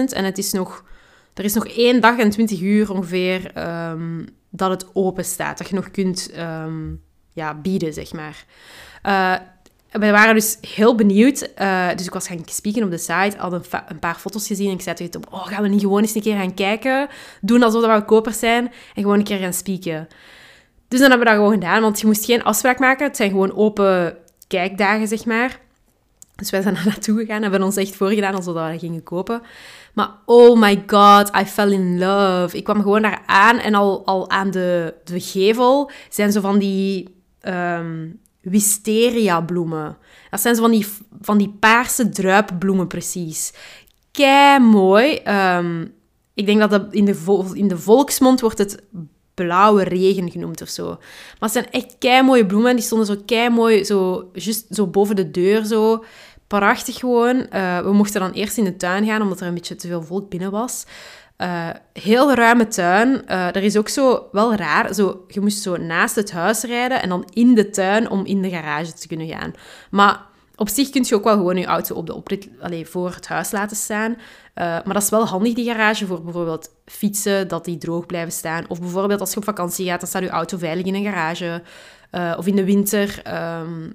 en 0.08 0.24
het 0.24 0.38
is 0.38 0.52
nog, 0.52 0.84
er 1.34 1.44
is 1.44 1.54
nog 1.54 1.66
één 1.66 2.00
dag 2.00 2.18
en 2.18 2.30
20 2.30 2.60
uur 2.60 2.92
ongeveer 2.92 3.52
um, 3.90 4.26
dat 4.50 4.70
het 4.70 4.86
open 4.92 5.24
staat, 5.24 5.58
dat 5.58 5.68
je 5.68 5.74
nog 5.74 5.90
kunt 5.90 6.30
um, 6.38 7.02
ja, 7.32 7.54
bieden, 7.54 7.92
zeg 7.92 8.12
maar. 8.12 8.44
Uh, 9.06 9.34
we 10.00 10.10
waren 10.10 10.34
dus 10.34 10.58
heel 10.60 10.94
benieuwd. 10.94 11.50
Uh, 11.58 11.88
dus 11.96 12.06
ik 12.06 12.12
was 12.12 12.26
gaan 12.26 12.42
spieken 12.44 12.82
op 12.82 12.90
de 12.90 12.98
site, 12.98 13.34
had 13.36 13.52
een, 13.52 13.64
een, 13.88 13.98
paar 13.98 14.14
foto's 14.14 14.46
gezien. 14.46 14.68
En 14.68 14.74
ik 14.74 14.80
zei 14.80 14.96
tegen 14.96 15.20
oh, 15.30 15.46
gaan 15.46 15.62
we 15.62 15.68
niet 15.68 15.80
gewoon 15.80 16.00
eens 16.00 16.14
een 16.14 16.22
keer 16.22 16.36
gaan 16.36 16.54
kijken? 16.54 17.08
Doen 17.40 17.62
alsof 17.62 17.94
we 17.94 18.04
kopers 18.04 18.38
zijn 18.38 18.72
en 18.94 19.02
gewoon 19.02 19.18
een 19.18 19.24
keer 19.24 19.38
gaan 19.38 19.52
spieken. 19.52 20.08
Dus 20.88 21.00
dan 21.00 21.10
hebben 21.10 21.18
we 21.18 21.34
dat 21.34 21.34
gewoon 21.34 21.60
gedaan, 21.60 21.82
want 21.82 22.00
je 22.00 22.06
moest 22.06 22.24
geen 22.24 22.42
afspraak 22.42 22.78
maken. 22.78 23.06
Het 23.06 23.16
zijn 23.16 23.30
gewoon 23.30 23.56
open 23.56 24.16
kijkdagen, 24.46 25.08
zeg 25.08 25.24
maar. 25.24 25.60
Dus 26.36 26.50
wij 26.50 26.62
zijn 26.62 26.74
daar 26.78 26.86
naartoe 26.86 27.18
gegaan, 27.18 27.42
hebben 27.42 27.62
ons 27.62 27.76
echt 27.76 27.96
voorgedaan 27.96 28.34
alsof 28.34 28.54
we 28.54 28.78
gingen 28.78 29.02
kopen. 29.02 29.42
Maar 29.94 30.10
oh 30.24 30.60
my 30.60 30.82
god, 30.86 31.30
I 31.36 31.44
fell 31.44 31.72
in 31.72 31.98
love. 31.98 32.56
Ik 32.56 32.64
kwam 32.64 32.82
gewoon 32.82 33.02
daar 33.02 33.22
aan 33.26 33.58
en 33.58 33.74
al, 33.74 34.06
al 34.06 34.30
aan 34.30 34.50
de, 34.50 34.94
de 35.04 35.20
gevel 35.20 35.90
zijn 36.08 36.32
zo 36.32 36.40
van 36.40 36.58
die... 36.58 37.22
Um, 37.48 38.22
wisteria 38.44 39.40
bloemen. 39.40 39.96
Dat 40.30 40.40
zijn 40.40 40.54
zo 40.54 40.60
van 40.60 40.70
die, 40.70 40.86
van 41.20 41.38
die 41.38 41.56
paarse 41.60 42.08
druipbloemen 42.08 42.86
precies. 42.86 43.52
Kei 44.10 44.58
mooi. 44.58 45.20
Um, 45.56 45.94
ik 46.34 46.46
denk 46.46 46.60
dat, 46.60 46.70
dat 46.70 46.92
in, 46.92 47.04
de 47.04 47.50
in 47.52 47.68
de 47.68 47.78
volksmond 47.78 48.40
wordt 48.40 48.58
het 48.58 48.82
blauwe 49.34 49.82
regen 49.82 50.30
genoemd 50.30 50.62
of 50.62 50.68
zo. 50.68 50.86
Maar 50.88 50.98
het 51.38 51.52
zijn 51.52 51.70
echt 51.70 51.96
kei 51.98 52.22
mooie 52.22 52.46
bloemen. 52.46 52.76
Die 52.76 52.84
stonden 52.84 53.06
zo 53.06 53.16
kei 53.26 53.50
mooi, 53.50 53.84
zo, 53.84 54.30
just 54.32 54.66
zo 54.70 54.86
boven 54.86 55.16
de 55.16 55.30
deur 55.30 55.64
zo. 55.64 56.04
Prachtig 56.58 56.98
gewoon. 56.98 57.46
Uh, 57.52 57.78
we 57.78 57.92
mochten 57.92 58.20
dan 58.20 58.32
eerst 58.32 58.58
in 58.58 58.64
de 58.64 58.76
tuin 58.76 59.06
gaan, 59.06 59.22
omdat 59.22 59.40
er 59.40 59.46
een 59.46 59.54
beetje 59.54 59.76
te 59.76 59.88
veel 59.88 60.02
volk 60.02 60.30
binnen 60.30 60.50
was. 60.50 60.86
Uh, 61.38 61.68
heel 61.92 62.34
ruime 62.34 62.66
tuin. 62.66 63.22
Uh, 63.28 63.46
er 63.46 63.62
is 63.62 63.76
ook 63.76 63.88
zo, 63.88 64.28
wel 64.32 64.54
raar, 64.54 64.94
zo, 64.94 65.24
je 65.28 65.40
moest 65.40 65.62
zo 65.62 65.76
naast 65.76 66.14
het 66.14 66.32
huis 66.32 66.62
rijden 66.62 67.02
en 67.02 67.08
dan 67.08 67.28
in 67.32 67.54
de 67.54 67.70
tuin 67.70 68.10
om 68.10 68.24
in 68.24 68.42
de 68.42 68.50
garage 68.50 68.92
te 68.92 69.06
kunnen 69.06 69.28
gaan. 69.28 69.52
Maar 69.90 70.20
op 70.56 70.68
zich 70.68 70.90
kun 70.90 71.04
je 71.06 71.14
ook 71.14 71.24
wel 71.24 71.36
gewoon 71.36 71.56
je 71.56 71.66
auto 71.66 71.94
op 71.94 72.06
de 72.06 72.14
oprit 72.14 72.48
allez, 72.60 72.88
voor 72.88 73.14
het 73.14 73.28
huis 73.28 73.50
laten 73.50 73.76
staan. 73.76 74.16
Maar 74.54 74.92
dat 74.92 75.02
is 75.02 75.08
wel 75.10 75.26
handig, 75.26 75.54
die 75.54 75.70
garage, 75.70 76.06
voor 76.06 76.22
bijvoorbeeld 76.22 76.70
fietsen, 76.86 77.48
dat 77.48 77.64
die 77.64 77.78
droog 77.78 78.06
blijven 78.06 78.32
staan. 78.32 78.64
Of 78.68 78.80
bijvoorbeeld 78.80 79.20
als 79.20 79.30
je 79.30 79.36
op 79.36 79.44
vakantie 79.44 79.86
gaat, 79.86 80.00
dan 80.00 80.08
staat 80.08 80.22
je 80.22 80.28
auto 80.28 80.58
veilig 80.58 80.84
in 80.86 80.94
een 80.94 81.04
garage. 81.04 81.62
of 82.36 82.46
in 82.46 82.56
de 82.56 82.64
winter. 82.64 83.22
Um, 83.60 83.92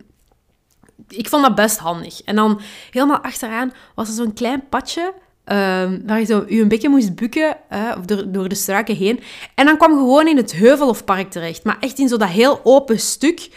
ik 1.08 1.30
vond 1.30 1.44
dat 1.44 1.56
best 1.56 1.78
handig. 1.78 2.22
En 2.22 2.36
dan 2.36 2.62
helemaal 2.92 3.20
achteraan 3.20 3.74
was 3.96 4.08
er 4.08 4.14
zo'n 4.14 4.34
klein 4.34 4.64
padje 4.70 5.14
Um, 5.52 6.02
waar 6.06 6.20
je 6.20 6.26
zo 6.26 6.46
je 6.48 6.62
een 6.62 6.68
beetje 6.68 6.90
moest 6.90 7.16
bukken 7.16 7.58
uh, 7.74 7.96
door, 8.06 8.32
door 8.32 8.50
de 8.50 8.56
struiken 8.56 8.96
heen. 8.96 9.20
En 9.56 9.66
dan 9.66 9.78
kwam 9.78 9.92
gewoon 9.92 10.28
in 10.28 10.38
het 10.38 10.52
heuvel 10.52 10.90
of 10.90 11.04
park 11.04 11.32
terecht. 11.32 11.64
Maar 11.64 11.78
echt 11.80 12.00
in 12.00 12.08
zo 12.08 12.18
dat 12.18 12.30
heel 12.30 12.60
open 12.64 13.00
stuk. 13.00 13.50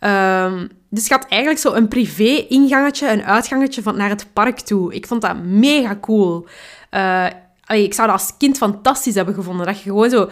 Um, 0.00 0.70
dus 0.90 1.06
je 1.06 1.14
had 1.14 1.26
eigenlijk 1.28 1.60
zo 1.60 1.72
een 1.72 1.88
privé-ingangetje, 1.88 3.10
een 3.10 3.24
uitgangetje 3.24 3.82
van, 3.82 3.96
naar 3.96 4.08
het 4.08 4.26
park 4.32 4.60
toe. 4.60 4.94
Ik 4.94 5.06
vond 5.06 5.20
dat 5.20 5.42
mega 5.42 5.98
cool. 6.00 6.46
Allee, 7.64 7.84
ik 7.84 7.94
zou 7.94 8.08
dat 8.08 8.20
als 8.20 8.36
kind 8.38 8.56
fantastisch 8.56 9.14
hebben 9.14 9.34
gevonden. 9.34 9.66
Dat 9.66 9.76
je 9.76 9.90
gewoon 9.90 10.10
zo 10.10 10.30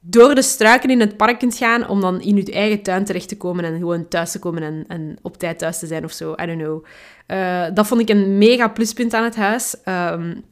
door 0.00 0.34
de 0.34 0.42
struiken 0.42 0.90
in 0.90 1.00
het 1.00 1.16
park 1.16 1.38
kunt 1.38 1.56
gaan 1.56 1.88
om 1.88 2.00
dan 2.00 2.20
in 2.20 2.36
je 2.36 2.52
eigen 2.52 2.82
tuin 2.82 3.04
terecht 3.04 3.28
te 3.28 3.36
komen 3.36 3.64
en 3.64 3.78
gewoon 3.78 4.08
thuis 4.08 4.30
te 4.30 4.38
komen 4.38 4.62
en, 4.62 4.84
en 4.88 5.18
op 5.22 5.36
tijd 5.36 5.58
thuis 5.58 5.78
te 5.78 5.86
zijn 5.86 6.04
of 6.04 6.12
zo. 6.12 6.32
I 6.42 6.46
don't 6.46 6.62
know. 6.62 6.84
Uh, 7.28 7.66
dat 7.74 7.86
vond 7.86 8.00
ik 8.00 8.08
een 8.08 8.38
mega 8.38 8.68
pluspunt 8.68 9.14
aan 9.14 9.24
het 9.24 9.36
huis. 9.36 9.76
Um, 9.84 10.44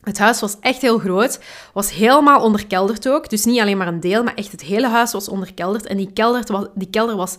het 0.00 0.18
huis 0.18 0.40
was 0.40 0.56
echt 0.60 0.82
heel 0.82 0.98
groot, 0.98 1.40
was 1.72 1.92
helemaal 1.92 2.42
onderkelderd 2.42 3.08
ook. 3.08 3.30
Dus 3.30 3.44
niet 3.44 3.60
alleen 3.60 3.76
maar 3.76 3.88
een 3.88 4.00
deel, 4.00 4.22
maar 4.22 4.34
echt 4.34 4.52
het 4.52 4.62
hele 4.62 4.88
huis 4.88 5.12
was 5.12 5.28
onderkelderd. 5.28 5.86
En 5.86 5.96
die 5.96 6.12
kelder, 6.12 6.70
die 6.74 6.90
kelder 6.90 7.16
was 7.16 7.36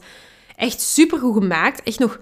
echt 0.56 0.82
super 0.82 1.19
goed 1.19 1.34
gemaakt. 1.34 1.84
Echt 1.84 2.00
nog 2.00 2.19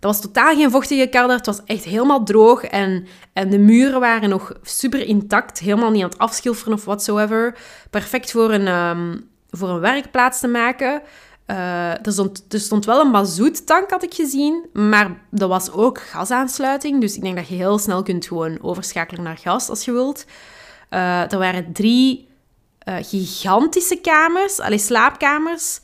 dat 0.00 0.12
was 0.12 0.20
totaal 0.20 0.54
geen 0.54 0.70
vochtige 0.70 1.06
kelder. 1.06 1.36
Het 1.36 1.46
was 1.46 1.60
echt 1.64 1.84
helemaal 1.84 2.24
droog. 2.24 2.64
En, 2.64 3.06
en 3.32 3.50
de 3.50 3.58
muren 3.58 4.00
waren 4.00 4.28
nog 4.28 4.52
super 4.62 5.06
intact. 5.06 5.58
Helemaal 5.58 5.90
niet 5.90 6.02
aan 6.02 6.08
het 6.08 6.18
afschilferen 6.18 6.72
of 6.72 6.84
whatsoever. 6.84 7.56
Perfect 7.90 8.30
voor 8.30 8.52
een, 8.52 8.68
um, 8.68 9.28
voor 9.50 9.68
een 9.68 9.80
werkplaats 9.80 10.40
te 10.40 10.48
maken. 10.48 11.02
Uh, 11.46 12.06
er, 12.06 12.12
stond, 12.12 12.44
er 12.48 12.60
stond 12.60 12.84
wel 12.84 13.00
een 13.00 13.10
mazoettank, 13.10 13.90
had 13.90 14.02
ik 14.02 14.14
gezien. 14.14 14.66
Maar 14.72 15.20
dat 15.30 15.48
was 15.48 15.72
ook 15.72 16.00
gasaansluiting. 16.00 17.00
Dus 17.00 17.16
ik 17.16 17.22
denk 17.22 17.36
dat 17.36 17.48
je 17.48 17.54
heel 17.54 17.78
snel 17.78 18.02
kunt 18.02 18.26
gewoon 18.26 18.62
overschakelen 18.62 19.22
naar 19.22 19.38
gas 19.38 19.68
als 19.68 19.84
je 19.84 19.92
wilt. 19.92 20.24
Uh, 20.90 21.32
er 21.32 21.38
waren 21.38 21.72
drie 21.72 22.28
uh, 22.88 22.94
gigantische 23.00 23.96
kamers. 23.96 24.60
Allee, 24.60 24.78
slaapkamers. 24.78 25.80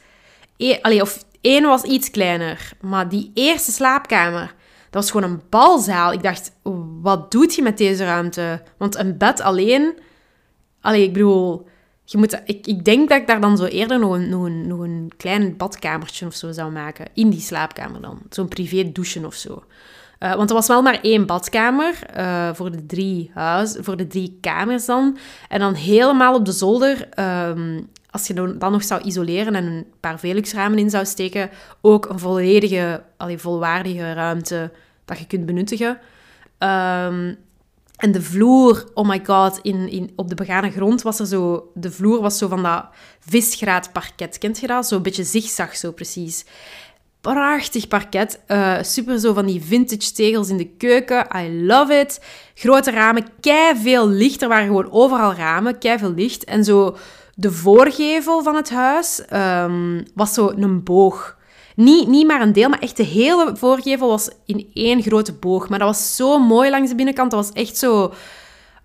E 0.57 0.79
allee, 0.83 1.03
of 1.03 1.25
Eén 1.47 1.65
was 1.65 1.83
iets 1.83 2.11
kleiner, 2.11 2.73
maar 2.81 3.09
die 3.09 3.31
eerste 3.35 3.73
slaapkamer, 3.73 4.55
dat 4.91 5.03
was 5.03 5.11
gewoon 5.11 5.31
een 5.31 5.43
balzaal. 5.51 6.13
Ik 6.13 6.23
dacht, 6.23 6.53
wat 7.03 7.31
doet 7.31 7.55
je 7.55 7.63
met 7.63 7.79
deze 7.79 8.05
ruimte? 8.05 8.63
Want 8.79 8.97
een 8.97 9.19
bed 9.19 9.41
alleen... 9.41 9.99
Allee, 10.81 11.03
ik 11.03 11.13
bedoel... 11.13 11.69
Je 12.05 12.19
moet, 12.19 12.41
ik, 12.45 12.67
ik 12.67 12.85
denk 12.85 13.09
dat 13.09 13.21
ik 13.21 13.27
daar 13.27 13.41
dan 13.41 13.57
zo 13.57 13.65
eerder 13.65 13.99
nog 13.99 14.13
een, 14.13 14.29
nog, 14.29 14.45
een, 14.45 14.67
nog 14.67 14.79
een 14.79 15.13
klein 15.17 15.57
badkamertje 15.57 16.27
of 16.27 16.35
zo 16.35 16.53
zou 16.53 16.73
maken. 16.73 17.07
In 17.15 17.31
die 17.31 17.41
slaapkamer 17.41 18.01
dan. 18.01 18.23
Zo'n 18.31 18.49
privé 18.49 18.93
douchen 18.93 19.25
of 19.25 19.35
zo. 19.35 19.65
Uh, 20.21 20.35
want 20.35 20.51
er 20.51 20.57
was 20.57 20.67
wel 20.67 20.83
maar 20.83 21.01
één 21.03 21.27
badkamer 21.27 21.99
uh, 22.17 22.55
voor, 22.55 22.71
de 22.71 22.87
drie 22.87 23.31
huis, 23.35 23.77
voor 23.81 23.97
de 23.97 24.07
drie 24.07 24.39
kamers 24.41 24.87
dan. 24.87 25.19
En 25.49 25.61
dan 25.61 25.75
helemaal 25.75 26.35
op 26.35 26.45
de 26.45 26.53
zolder 26.53 27.09
um, 27.49 27.89
als 28.17 28.27
je 28.27 28.35
dan 28.59 28.73
nog 28.73 28.85
zou 28.85 29.03
isoleren 29.03 29.55
en 29.55 29.65
een 29.65 29.87
paar 30.01 30.19
Velux-ramen 30.19 30.79
in 30.79 30.91
zou 30.91 31.05
steken, 31.05 31.51
ook 31.81 32.09
een 32.09 32.19
volledige, 32.19 33.03
allee, 33.17 33.39
volwaardige 33.39 34.13
ruimte 34.13 34.73
dat 35.05 35.19
je 35.19 35.27
kunt 35.27 35.47
benuttigen. 35.47 35.99
Ehm, 36.59 37.35
en 37.97 38.13
de 38.13 38.23
vloer, 38.23 38.91
oh 38.95 39.09
my 39.09 39.21
god, 39.25 39.59
in, 39.63 39.89
in, 39.89 40.13
op 40.17 40.29
de 40.29 40.35
begane 40.35 40.71
grond 40.71 41.03
was 41.03 41.19
er 41.19 41.27
zo... 41.27 41.71
De 41.75 41.91
vloer 41.91 42.21
was 42.21 42.39
zo 42.39 42.49
van 42.49 42.63
dat 42.63 42.85
visgraat 43.21 43.93
parket. 43.93 44.39
Kent 44.39 44.59
je 44.59 44.67
dat? 44.67 44.87
Zo'n 44.87 45.03
beetje 45.03 45.25
zigzag, 45.25 45.77
zo 45.77 45.93
precies. 45.93 46.45
Prachtig 47.21 47.89
parket. 47.89 48.41
Uh, 48.49 48.83
super 48.83 49.19
zo 49.19 49.33
van 49.33 49.47
die 49.47 49.63
vintage 49.63 50.13
tegels 50.13 50.49
in 50.49 50.57
de 50.57 50.69
keuken. 50.69 51.27
I 51.37 51.63
love 51.67 51.95
it. 51.95 52.21
Grote 52.55 52.91
ramen, 52.91 53.27
kei 53.41 53.77
veel 53.77 54.09
licht. 54.09 54.43
Er 54.43 54.49
waren 54.49 54.67
gewoon 54.67 54.93
overal 54.93 55.35
ramen, 55.35 55.79
kei 55.79 55.99
veel 55.99 56.15
licht. 56.15 56.45
En 56.45 56.65
zo 56.65 56.97
de 57.39 57.53
voorgevel 57.53 58.43
van 58.43 58.55
het 58.55 58.71
huis 58.71 59.23
um, 59.33 60.05
was 60.15 60.35
zo 60.35 60.53
een 60.57 60.83
boog. 60.83 61.37
Niet, 61.75 62.09
niet 62.09 62.27
maar 62.27 62.41
een 62.41 62.53
deel, 62.53 62.69
maar 62.69 62.79
echt 62.79 62.97
de 62.97 63.03
hele 63.03 63.57
voorgevel 63.57 64.09
was 64.09 64.31
in 64.45 64.71
één 64.75 65.03
grote 65.03 65.33
boog. 65.33 65.69
Maar 65.69 65.79
dat 65.79 65.89
was 65.89 66.17
zo 66.17 66.39
mooi 66.39 66.71
langs 66.71 66.91
de 66.91 66.97
binnenkant. 66.97 67.31
Dat 67.31 67.47
was 67.47 67.63
echt 67.63 67.77
zo... 67.77 68.13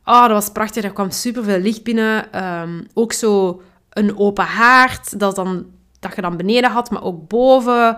Oh, 0.05 0.21
dat 0.21 0.31
was 0.31 0.49
prachtig. 0.49 0.83
Er 0.83 0.93
kwam 0.93 1.11
superveel 1.11 1.59
licht 1.59 1.83
binnen. 1.83 2.43
Um, 2.61 2.87
ook 2.93 3.13
zo 3.13 3.61
een 3.89 4.17
open 4.17 4.45
haard, 4.45 5.19
dat, 5.19 5.35
dan, 5.35 5.65
dat 5.99 6.15
je 6.15 6.21
dan 6.21 6.37
beneden 6.37 6.71
had, 6.71 6.89
maar 6.89 7.03
ook 7.03 7.27
boven. 7.27 7.97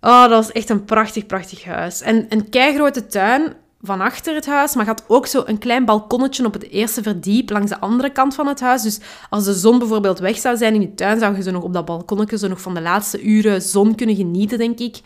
Oh, 0.00 0.20
dat 0.20 0.30
was 0.30 0.52
echt 0.52 0.68
een 0.68 0.84
prachtig, 0.84 1.26
prachtig 1.26 1.64
huis. 1.64 2.00
En 2.00 2.26
een 2.28 2.48
keigrote 2.48 3.06
tuin 3.06 3.54
van 3.82 4.00
achter 4.00 4.34
het 4.34 4.46
huis, 4.46 4.74
maar 4.74 4.86
had 4.86 5.04
ook 5.06 5.26
zo 5.26 5.42
een 5.46 5.58
klein 5.58 5.84
balkonnetje 5.84 6.46
op 6.46 6.52
het 6.52 6.70
eerste 6.70 7.02
verdiep 7.02 7.50
langs 7.50 7.70
de 7.70 7.80
andere 7.80 8.10
kant 8.10 8.34
van 8.34 8.46
het 8.46 8.60
huis. 8.60 8.82
Dus 8.82 9.00
als 9.30 9.44
de 9.44 9.54
zon 9.54 9.78
bijvoorbeeld 9.78 10.18
weg 10.18 10.38
zou 10.38 10.56
zijn 10.56 10.74
in 10.74 10.80
je 10.80 10.94
tuin, 10.94 11.18
zou 11.18 11.36
je 11.36 11.42
zo 11.42 11.50
nog 11.50 11.62
op 11.62 11.72
dat 11.72 11.84
balkonnetje 11.84 12.38
zo 12.38 12.48
nog 12.48 12.60
van 12.60 12.74
de 12.74 12.80
laatste 12.80 13.22
uren 13.22 13.62
zon 13.62 13.94
kunnen 13.94 14.16
genieten, 14.16 14.58
denk 14.58 14.78
ik. 14.78 15.00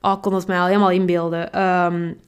Oh, 0.00 0.12
ik 0.12 0.20
kon 0.20 0.34
het 0.34 0.46
mij 0.46 0.58
al 0.58 0.66
helemaal 0.66 0.90
inbeelden. 0.90 1.60
Um, 1.60 2.18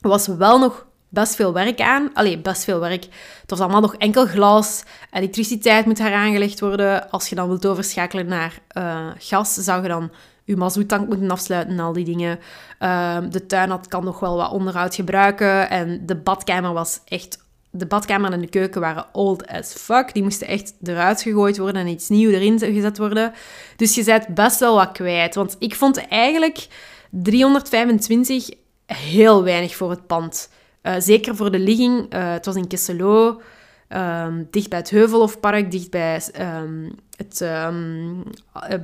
er 0.00 0.08
was 0.08 0.26
wel 0.26 0.58
nog 0.58 0.86
best 1.08 1.34
veel 1.34 1.52
werk 1.52 1.80
aan. 1.80 2.10
Allee, 2.14 2.38
best 2.38 2.64
veel 2.64 2.80
werk. 2.80 3.04
Het 3.40 3.50
was 3.50 3.60
allemaal 3.60 3.80
nog 3.80 3.94
enkel 3.94 4.26
glas. 4.26 4.82
Elektriciteit 5.10 5.86
moet 5.86 6.00
aangelegd 6.00 6.60
worden. 6.60 7.10
Als 7.10 7.28
je 7.28 7.34
dan 7.34 7.48
wilt 7.48 7.66
overschakelen 7.66 8.26
naar 8.26 8.58
uh, 8.78 9.06
gas, 9.18 9.54
zou 9.54 9.82
je 9.82 9.88
dan 9.88 10.10
je 10.46 10.56
mazoettank 10.56 11.08
moeten 11.08 11.30
afsluiten 11.30 11.72
en 11.72 11.80
al 11.80 11.92
die 11.92 12.04
dingen. 12.04 12.38
Ehm, 12.78 13.30
de 13.30 13.46
tuin 13.46 13.70
had, 13.70 13.88
kan 13.88 14.04
nog 14.04 14.20
wel 14.20 14.36
wat 14.36 14.50
onderhoud 14.50 14.94
gebruiken. 14.94 15.70
En 15.70 16.06
de 16.06 16.16
badkamer 16.16 16.72
was 16.72 17.00
echt 17.04 17.44
de 17.70 17.86
badkamer 17.86 18.32
en 18.32 18.40
de 18.40 18.48
keuken 18.48 18.80
waren 18.80 19.06
old 19.12 19.46
as 19.46 19.72
fuck. 19.72 20.14
Die 20.14 20.22
moesten 20.22 20.46
echt 20.46 20.74
eruit 20.82 21.22
gegooid 21.22 21.58
worden 21.58 21.80
en 21.82 21.88
iets 21.88 22.08
nieuws 22.08 22.32
erin 22.32 22.58
gezet 22.58 22.98
worden. 22.98 23.32
Dus 23.76 23.94
je 23.94 24.04
bent 24.04 24.26
best 24.26 24.60
wel 24.60 24.74
wat 24.74 24.92
kwijt. 24.92 25.34
Want 25.34 25.56
ik 25.58 25.74
vond 25.74 26.08
eigenlijk 26.08 26.66
325 27.10 28.48
heel 28.86 29.42
weinig 29.42 29.76
voor 29.76 29.90
het 29.90 30.06
pand. 30.06 30.50
Uh, 30.82 30.94
zeker 30.98 31.36
voor 31.36 31.50
de 31.50 31.58
ligging. 31.58 32.14
Uh, 32.14 32.32
het 32.32 32.46
was 32.46 32.54
in 32.54 32.66
Kesselo, 32.66 33.40
um, 33.88 34.48
dicht 34.50 34.68
bij 34.68 34.78
het 34.78 34.90
Heuvelhofpark, 34.90 35.70
dicht 35.70 35.90
bij 35.90 36.22
um, 36.40 36.94
het 37.16 37.40
um, 37.40 38.22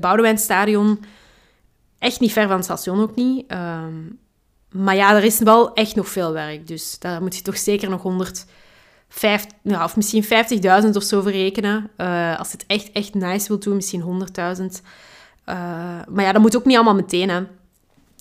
Boudewijnstadion. 0.01 1.01
Echt 2.03 2.21
niet 2.21 2.33
ver 2.33 2.47
van 2.47 2.57
het 2.57 2.65
station 2.65 3.01
ook 3.01 3.15
niet. 3.15 3.45
maar 4.71 4.97
ja, 4.97 5.15
er 5.15 5.25
is 5.25 5.39
wel 5.39 5.75
echt 5.75 5.95
nog 5.95 6.09
veel 6.09 6.33
werk. 6.33 6.67
Dus 6.67 6.99
daar 6.99 7.23
moet 7.23 7.37
je 7.37 7.43
toch 7.43 7.59
zeker 7.59 7.91
nog 7.91 8.03
100 8.03 8.45
vijf, 9.13 9.47
nou, 9.63 9.85
of 9.85 9.97
misschien 9.97 10.25
50.000 10.25 10.91
of 10.93 11.03
zo 11.03 11.21
verrekenen. 11.21 11.91
Uh, 11.97 12.39
als 12.39 12.53
het 12.53 12.65
echt, 12.67 12.93
echt 12.93 13.15
nice 13.15 13.49
wil 13.49 13.59
doen, 13.59 13.75
misschien 13.75 14.27
100.000. 14.59 14.65
Uh, 14.65 14.75
maar 16.09 16.25
ja, 16.25 16.33
dat 16.33 16.43
moet 16.43 16.57
ook 16.57 16.65
niet 16.65 16.77
allemaal 16.77 16.95
meteen, 16.95 17.29
hè. 17.29 17.41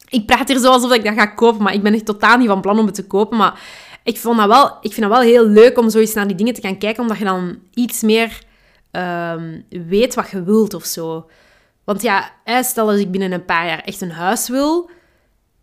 Ik 0.10 0.26
praat 0.26 0.48
hier 0.48 0.58
zo 0.58 0.72
alsof 0.72 0.94
ik 0.94 1.04
dat 1.04 1.14
ga 1.14 1.26
kopen, 1.26 1.64
maar 1.64 1.74
ik 1.74 1.84
ben 1.84 1.94
echt 1.94 2.06
totaal 2.06 2.38
niet 2.38 2.48
van 2.48 2.62
plan 2.62 2.80
om 2.80 2.86
het 2.86 2.96
te 2.96 3.08
kopen. 3.08 3.38
Maar 3.38 3.62
ik, 4.04 4.18
vond 4.18 4.38
dat 4.38 4.48
wel, 4.48 4.78
ik 4.82 4.94
vind 4.94 5.02
dat 5.02 5.10
wel 5.10 5.22
heel 5.22 5.46
leuk 5.46 5.78
om 5.78 5.90
zoiets 5.90 6.14
naar 6.14 6.28
die 6.28 6.36
dingen 6.36 6.54
te 6.54 6.62
gaan 6.62 6.78
kijken, 6.78 7.02
omdat 7.02 7.18
je 7.18 7.24
dan 7.24 7.60
iets 7.74 8.02
meer 8.02 8.44
um, 8.92 9.66
weet 9.70 10.16
wat 10.16 10.30
je 10.30 10.44
wilt 10.44 10.74
of 10.74 10.86
zo. 10.86 11.30
Want 11.84 12.02
ja, 12.02 12.32
stel 12.62 12.90
als 12.90 13.00
ik 13.00 13.12
binnen 13.12 13.32
een 13.32 13.46
paar 13.46 13.66
jaar 13.68 13.80
echt 13.80 14.02
een 14.02 14.12
huis 14.12 14.50
wil, 14.50 14.90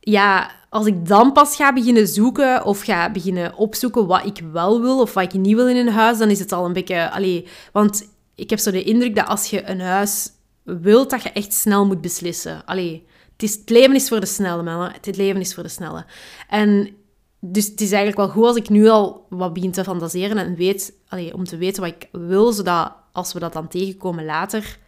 ja, 0.00 0.50
als 0.70 0.87
ik 0.87 1.07
dan 1.07 1.33
pas 1.33 1.57
ga 1.57 1.72
beginnen 1.72 2.07
zoeken 2.07 2.64
of 2.64 2.81
ga 2.81 3.11
beginnen 3.11 3.54
opzoeken 3.54 4.07
wat 4.07 4.24
ik 4.24 4.40
wel 4.52 4.81
wil 4.81 5.00
of 5.00 5.14
wat 5.14 5.24
ik 5.24 5.40
niet 5.40 5.54
wil 5.54 5.68
in 5.68 5.76
een 5.76 5.92
huis, 5.92 6.18
dan 6.18 6.31
is 6.31 6.38
het 6.38 6.52
al 6.52 6.64
een 6.64 6.72
beetje... 6.72 7.11
Allee, 7.11 7.46
want 7.72 8.09
ik 8.35 8.50
heb 8.50 8.59
zo 8.59 8.70
de 8.70 8.83
indruk 8.83 9.14
dat 9.14 9.26
als 9.26 9.50
je 9.50 9.68
een 9.68 9.81
huis 9.81 10.31
wilt, 10.62 11.11
dat 11.11 11.22
je 11.22 11.33
echt 11.33 11.52
snel 11.52 11.87
moet 11.87 12.00
beslissen. 12.00 12.64
Allee, 12.64 13.07
het, 13.33 13.42
is, 13.42 13.54
het 13.54 13.70
leven 13.70 13.94
is 13.94 14.09
voor 14.09 14.20
de 14.20 14.26
snelle, 14.26 14.62
man. 14.62 14.90
Het 15.00 15.16
leven 15.16 15.40
is 15.40 15.54
voor 15.54 15.62
de 15.62 15.68
snelle. 15.68 16.04
En 16.48 16.96
dus 17.40 17.66
het 17.66 17.81
is 17.81 17.92
eigenlijk 17.92 18.16
wel 18.16 18.28
goed 18.28 18.44
als 18.44 18.57
ik 18.57 18.68
nu 18.68 18.88
al 18.88 19.26
wat 19.28 19.52
begin 19.52 19.72
te 19.72 19.85
fantaseren 19.85 20.37
en 20.37 20.54
weet, 20.54 20.92
allee, 21.09 21.35
om 21.35 21.44
te 21.44 21.57
weten 21.57 21.83
wat 21.83 21.92
ik 21.92 22.09
wil, 22.12 22.52
zodat 22.52 22.92
als 23.12 23.33
we 23.33 23.38
dat 23.38 23.52
dan 23.52 23.68
tegenkomen 23.68 24.24
later, 24.24 24.78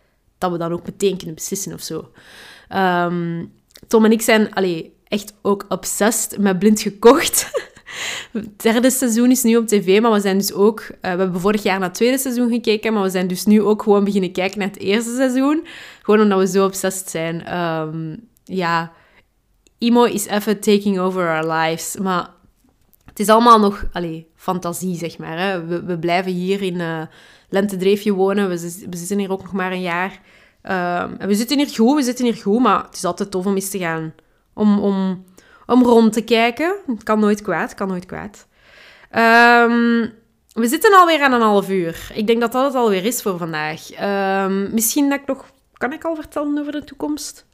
dat 0.41 0.51
we 0.51 0.59
dan 0.59 0.73
ook 0.73 0.85
meteen 0.85 1.17
kunnen 1.17 1.35
beslissen 1.35 1.73
of 1.73 1.81
zo. 1.81 2.11
Ehm, 2.69 3.45
Tom 3.89 4.05
en 4.05 4.13
ik 4.13 4.23
zijn, 4.23 4.55
allee, 4.55 4.95
echt 5.09 5.35
ook 5.43 5.65
obsessed 5.69 6.39
met 6.39 6.59
blind 6.59 6.81
gekocht. 6.81 7.51
Het 8.33 8.61
derde 8.63 8.91
seizoen 8.91 9.31
is 9.31 9.43
nu 9.43 9.57
op 9.57 9.67
tv, 9.67 10.01
maar 10.01 10.13
we 10.13 10.21
zijn 10.21 10.39
dus 10.39 10.53
ook... 10.53 10.81
Uh, 10.81 10.89
we 11.01 11.09
hebben 11.09 11.41
vorig 11.41 11.63
jaar 11.63 11.79
naar 11.79 11.89
het 11.89 11.97
tweede 11.97 12.19
seizoen 12.19 12.51
gekeken, 12.51 12.93
maar 12.93 13.03
we 13.03 13.11
zijn 13.11 13.27
dus 13.27 13.45
nu 13.45 13.63
ook 13.63 13.83
gewoon 13.83 14.05
beginnen 14.05 14.33
kijken 14.33 14.59
naar 14.59 14.69
het 14.69 14.79
eerste 14.79 15.15
seizoen. 15.15 15.67
Gewoon 16.03 16.21
omdat 16.21 16.39
we 16.39 16.47
zo 16.47 16.65
obsessed 16.65 17.11
zijn. 17.11 17.59
Um, 17.59 18.29
ja, 18.45 18.93
Imo 19.79 20.05
is 20.05 20.27
even 20.27 20.61
taking 20.61 20.99
over 20.99 21.29
our 21.29 21.53
lives. 21.53 21.97
Maar 21.97 22.31
het 23.05 23.19
is 23.19 23.29
allemaal 23.29 23.59
nog 23.59 23.85
allez, 23.93 24.23
fantasie, 24.37 24.97
zeg 24.97 25.19
maar. 25.19 25.39
Hè. 25.39 25.67
We, 25.67 25.85
we 25.85 25.99
blijven 25.99 26.33
hier 26.33 26.63
in 26.63 26.75
uh, 26.75 27.03
Lentedreefje 27.51 28.13
wonen. 28.13 28.49
We, 28.49 28.59
zitten 28.97 29.19
hier 29.19 29.33
ook 29.33 29.43
nog 29.43 29.53
maar 29.53 29.73
een 29.73 29.81
jaar. 29.81 30.21
En 30.63 31.29
we 31.29 31.35
zitten 31.35 31.59
hier 31.59 31.69
goed, 31.69 31.97
we 31.97 32.03
zitten 32.03 32.25
hier 32.25 32.35
goed, 32.35 32.61
maar 32.61 32.85
het 32.85 32.97
is 32.97 33.05
altijd 33.05 33.31
tof 33.31 33.47
om 33.47 33.55
eens 33.55 33.71
te 33.71 33.79
gaan 33.79 34.15
om, 34.55 34.79
om, 34.79 35.25
om 35.67 35.83
rond 35.83 36.13
te 36.13 36.21
kijken. 36.21 36.77
Het 36.87 37.03
kan 37.03 37.21
nooit 37.21 37.43
kwaad, 37.43 37.75
kan 37.75 37.89
nooit 37.89 38.07
kwaad. 38.07 38.47
Um, 39.13 40.13
we 40.53 40.67
zitten 40.67 40.95
alweer 40.95 41.23
aan 41.23 41.33
een 41.33 41.41
half 41.41 41.71
uur. 41.71 42.11
Ik 42.15 42.27
denk 42.27 42.41
dat 42.41 42.53
dat 42.53 42.65
het 42.65 42.75
alweer 42.75 43.05
is 43.05 43.23
voor 43.23 43.39
vandaag. 43.39 44.01
Um, 44.45 44.75
misschien 44.75 45.09
dat 45.09 45.21
ik 45.21 45.27
nog... 45.27 45.45
Kan 45.73 45.93
ik 45.93 46.05
al 46.05 46.15
vertellen 46.15 46.59
over 46.59 46.73
de 46.73 46.85
toekomst? 46.85 47.47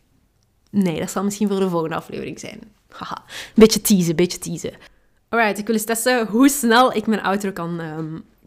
Nee, 0.71 0.99
dat 0.99 1.11
zal 1.11 1.25
misschien 1.25 1.49
voor 1.49 1.61
de 1.61 1.69
volgende 1.69 1.97
aflevering 1.97 2.41
zijn. 2.41 2.61
Haha, 2.89 3.25
beetje 3.55 3.81
teasen, 3.81 4.17
beetje 4.17 4.39
teasen. 4.39 4.73
Alright, 5.29 5.59
ik 5.59 5.67
wil 5.67 5.75
eens 5.75 5.85
testen 5.85 6.27
hoe 6.27 6.49
snel 6.49 6.93
ik 6.93 7.07
mijn 7.07 7.23
outro 7.23 7.53
kan, 7.53 7.81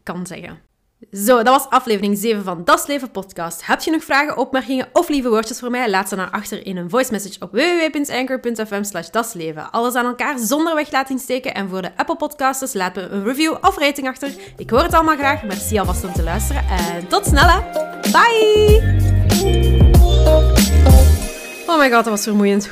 kan 0.03 0.27
zeggen. 0.27 0.59
Zo, 0.99 1.43
dat 1.43 1.55
was 1.55 1.69
aflevering 1.69 2.17
7 2.17 2.43
van 2.43 2.63
Das 2.63 2.87
Leven 2.87 3.11
podcast. 3.11 3.65
Heb 3.65 3.81
je 3.81 3.91
nog 3.91 4.03
vragen, 4.03 4.37
opmerkingen 4.37 4.87
of 4.93 5.09
lieve 5.09 5.29
woordjes 5.29 5.59
voor 5.59 5.71
mij? 5.71 5.89
Laat 5.89 6.09
ze 6.09 6.15
naar 6.15 6.29
achter 6.29 6.65
in 6.65 6.77
een 6.77 6.89
voice 6.89 7.11
message 7.11 7.35
op 7.39 7.51
www.anchor.fm 7.51 8.83
slash 8.83 9.09
dasleven. 9.09 9.71
Alles 9.71 9.95
aan 9.95 10.05
elkaar 10.05 10.39
zonder 10.39 10.75
weglating 10.75 11.19
steken. 11.19 11.53
En 11.53 11.69
voor 11.69 11.81
de 11.81 11.91
Apple 11.95 12.15
podcasters 12.15 12.73
laat 12.73 12.95
me 12.95 13.01
een 13.01 13.23
review 13.23 13.55
of 13.61 13.77
rating 13.77 14.07
achter. 14.07 14.31
Ik 14.57 14.69
hoor 14.69 14.81
het 14.81 14.93
allemaal 14.93 15.15
graag. 15.15 15.43
Merci 15.43 15.79
alvast 15.79 16.03
om 16.03 16.13
te 16.13 16.23
luisteren. 16.23 16.67
En 16.67 17.07
tot 17.07 17.25
snel 17.25 17.63
Bye! 18.11 18.97
Oh 21.67 21.77
my 21.77 21.91
god, 21.91 22.03
dat 22.03 22.05
was 22.05 22.23
vermoeiend. 22.23 22.71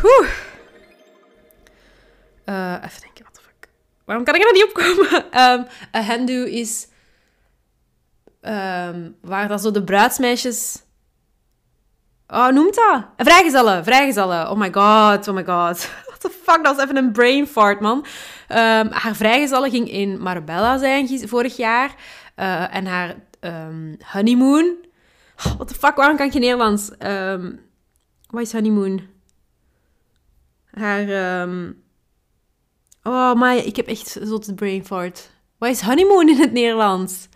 Uh, 2.46 2.74
even 2.84 3.02
denken, 3.02 3.24
what 3.24 3.34
the 3.34 3.42
fuck. 3.42 3.70
Waarom 4.06 4.26
kan 4.26 4.36
ik 4.36 4.44
er 4.44 4.54
niet 4.54 4.64
opkomen? 4.64 5.16
Um, 5.16 5.68
a 5.96 6.02
handu 6.02 6.50
is 6.50 6.88
Um, 8.42 9.16
waar 9.22 9.48
dat 9.48 9.62
zo 9.62 9.72
de 9.72 9.84
bruidsmeisjes... 9.84 10.82
Oh, 12.28 12.48
noemt 12.48 12.76
dat? 12.76 13.06
Vrijgezellen, 13.18 13.84
vrijgezellen. 13.84 14.52
Oh 14.52 14.58
my 14.58 14.74
god, 14.74 15.28
oh 15.28 15.36
my 15.36 15.46
god. 15.46 15.90
What 16.08 16.20
the 16.20 16.30
fuck, 16.44 16.64
dat 16.64 16.76
was 16.76 16.84
even 16.84 16.98
een 16.98 17.12
brain 17.12 17.48
fart, 17.48 17.80
man. 17.80 17.98
Um, 17.98 18.92
haar 18.92 19.16
vrijgezellen 19.16 19.70
ging 19.70 19.92
in 19.92 20.22
Marbella 20.22 20.78
zijn 20.78 21.30
vorig 21.30 21.58
jaar. 21.58 21.96
Uh, 22.36 22.76
en 22.76 22.86
haar 22.86 23.16
um, 23.40 23.98
honeymoon... 24.12 24.76
What 25.36 25.68
the 25.68 25.74
fuck, 25.74 25.96
waarom 25.96 26.18
kan 26.18 26.26
ik 26.26 26.32
geen 26.32 26.42
Nederlands? 26.42 26.92
Um, 27.00 27.60
wat 28.30 28.42
is 28.42 28.52
honeymoon? 28.52 29.02
Haar... 30.72 31.48
Oh, 33.04 33.34
maar 33.34 33.56
ik 33.56 33.76
heb 33.76 33.88
echt 33.88 34.18
zo'n 34.22 34.56
brain 34.56 34.86
fart. 34.86 35.30
Wat 35.58 35.70
is 35.70 35.82
honeymoon 35.82 36.30
in 36.30 36.38
het 36.38 36.52
Nederlands? 36.52 37.28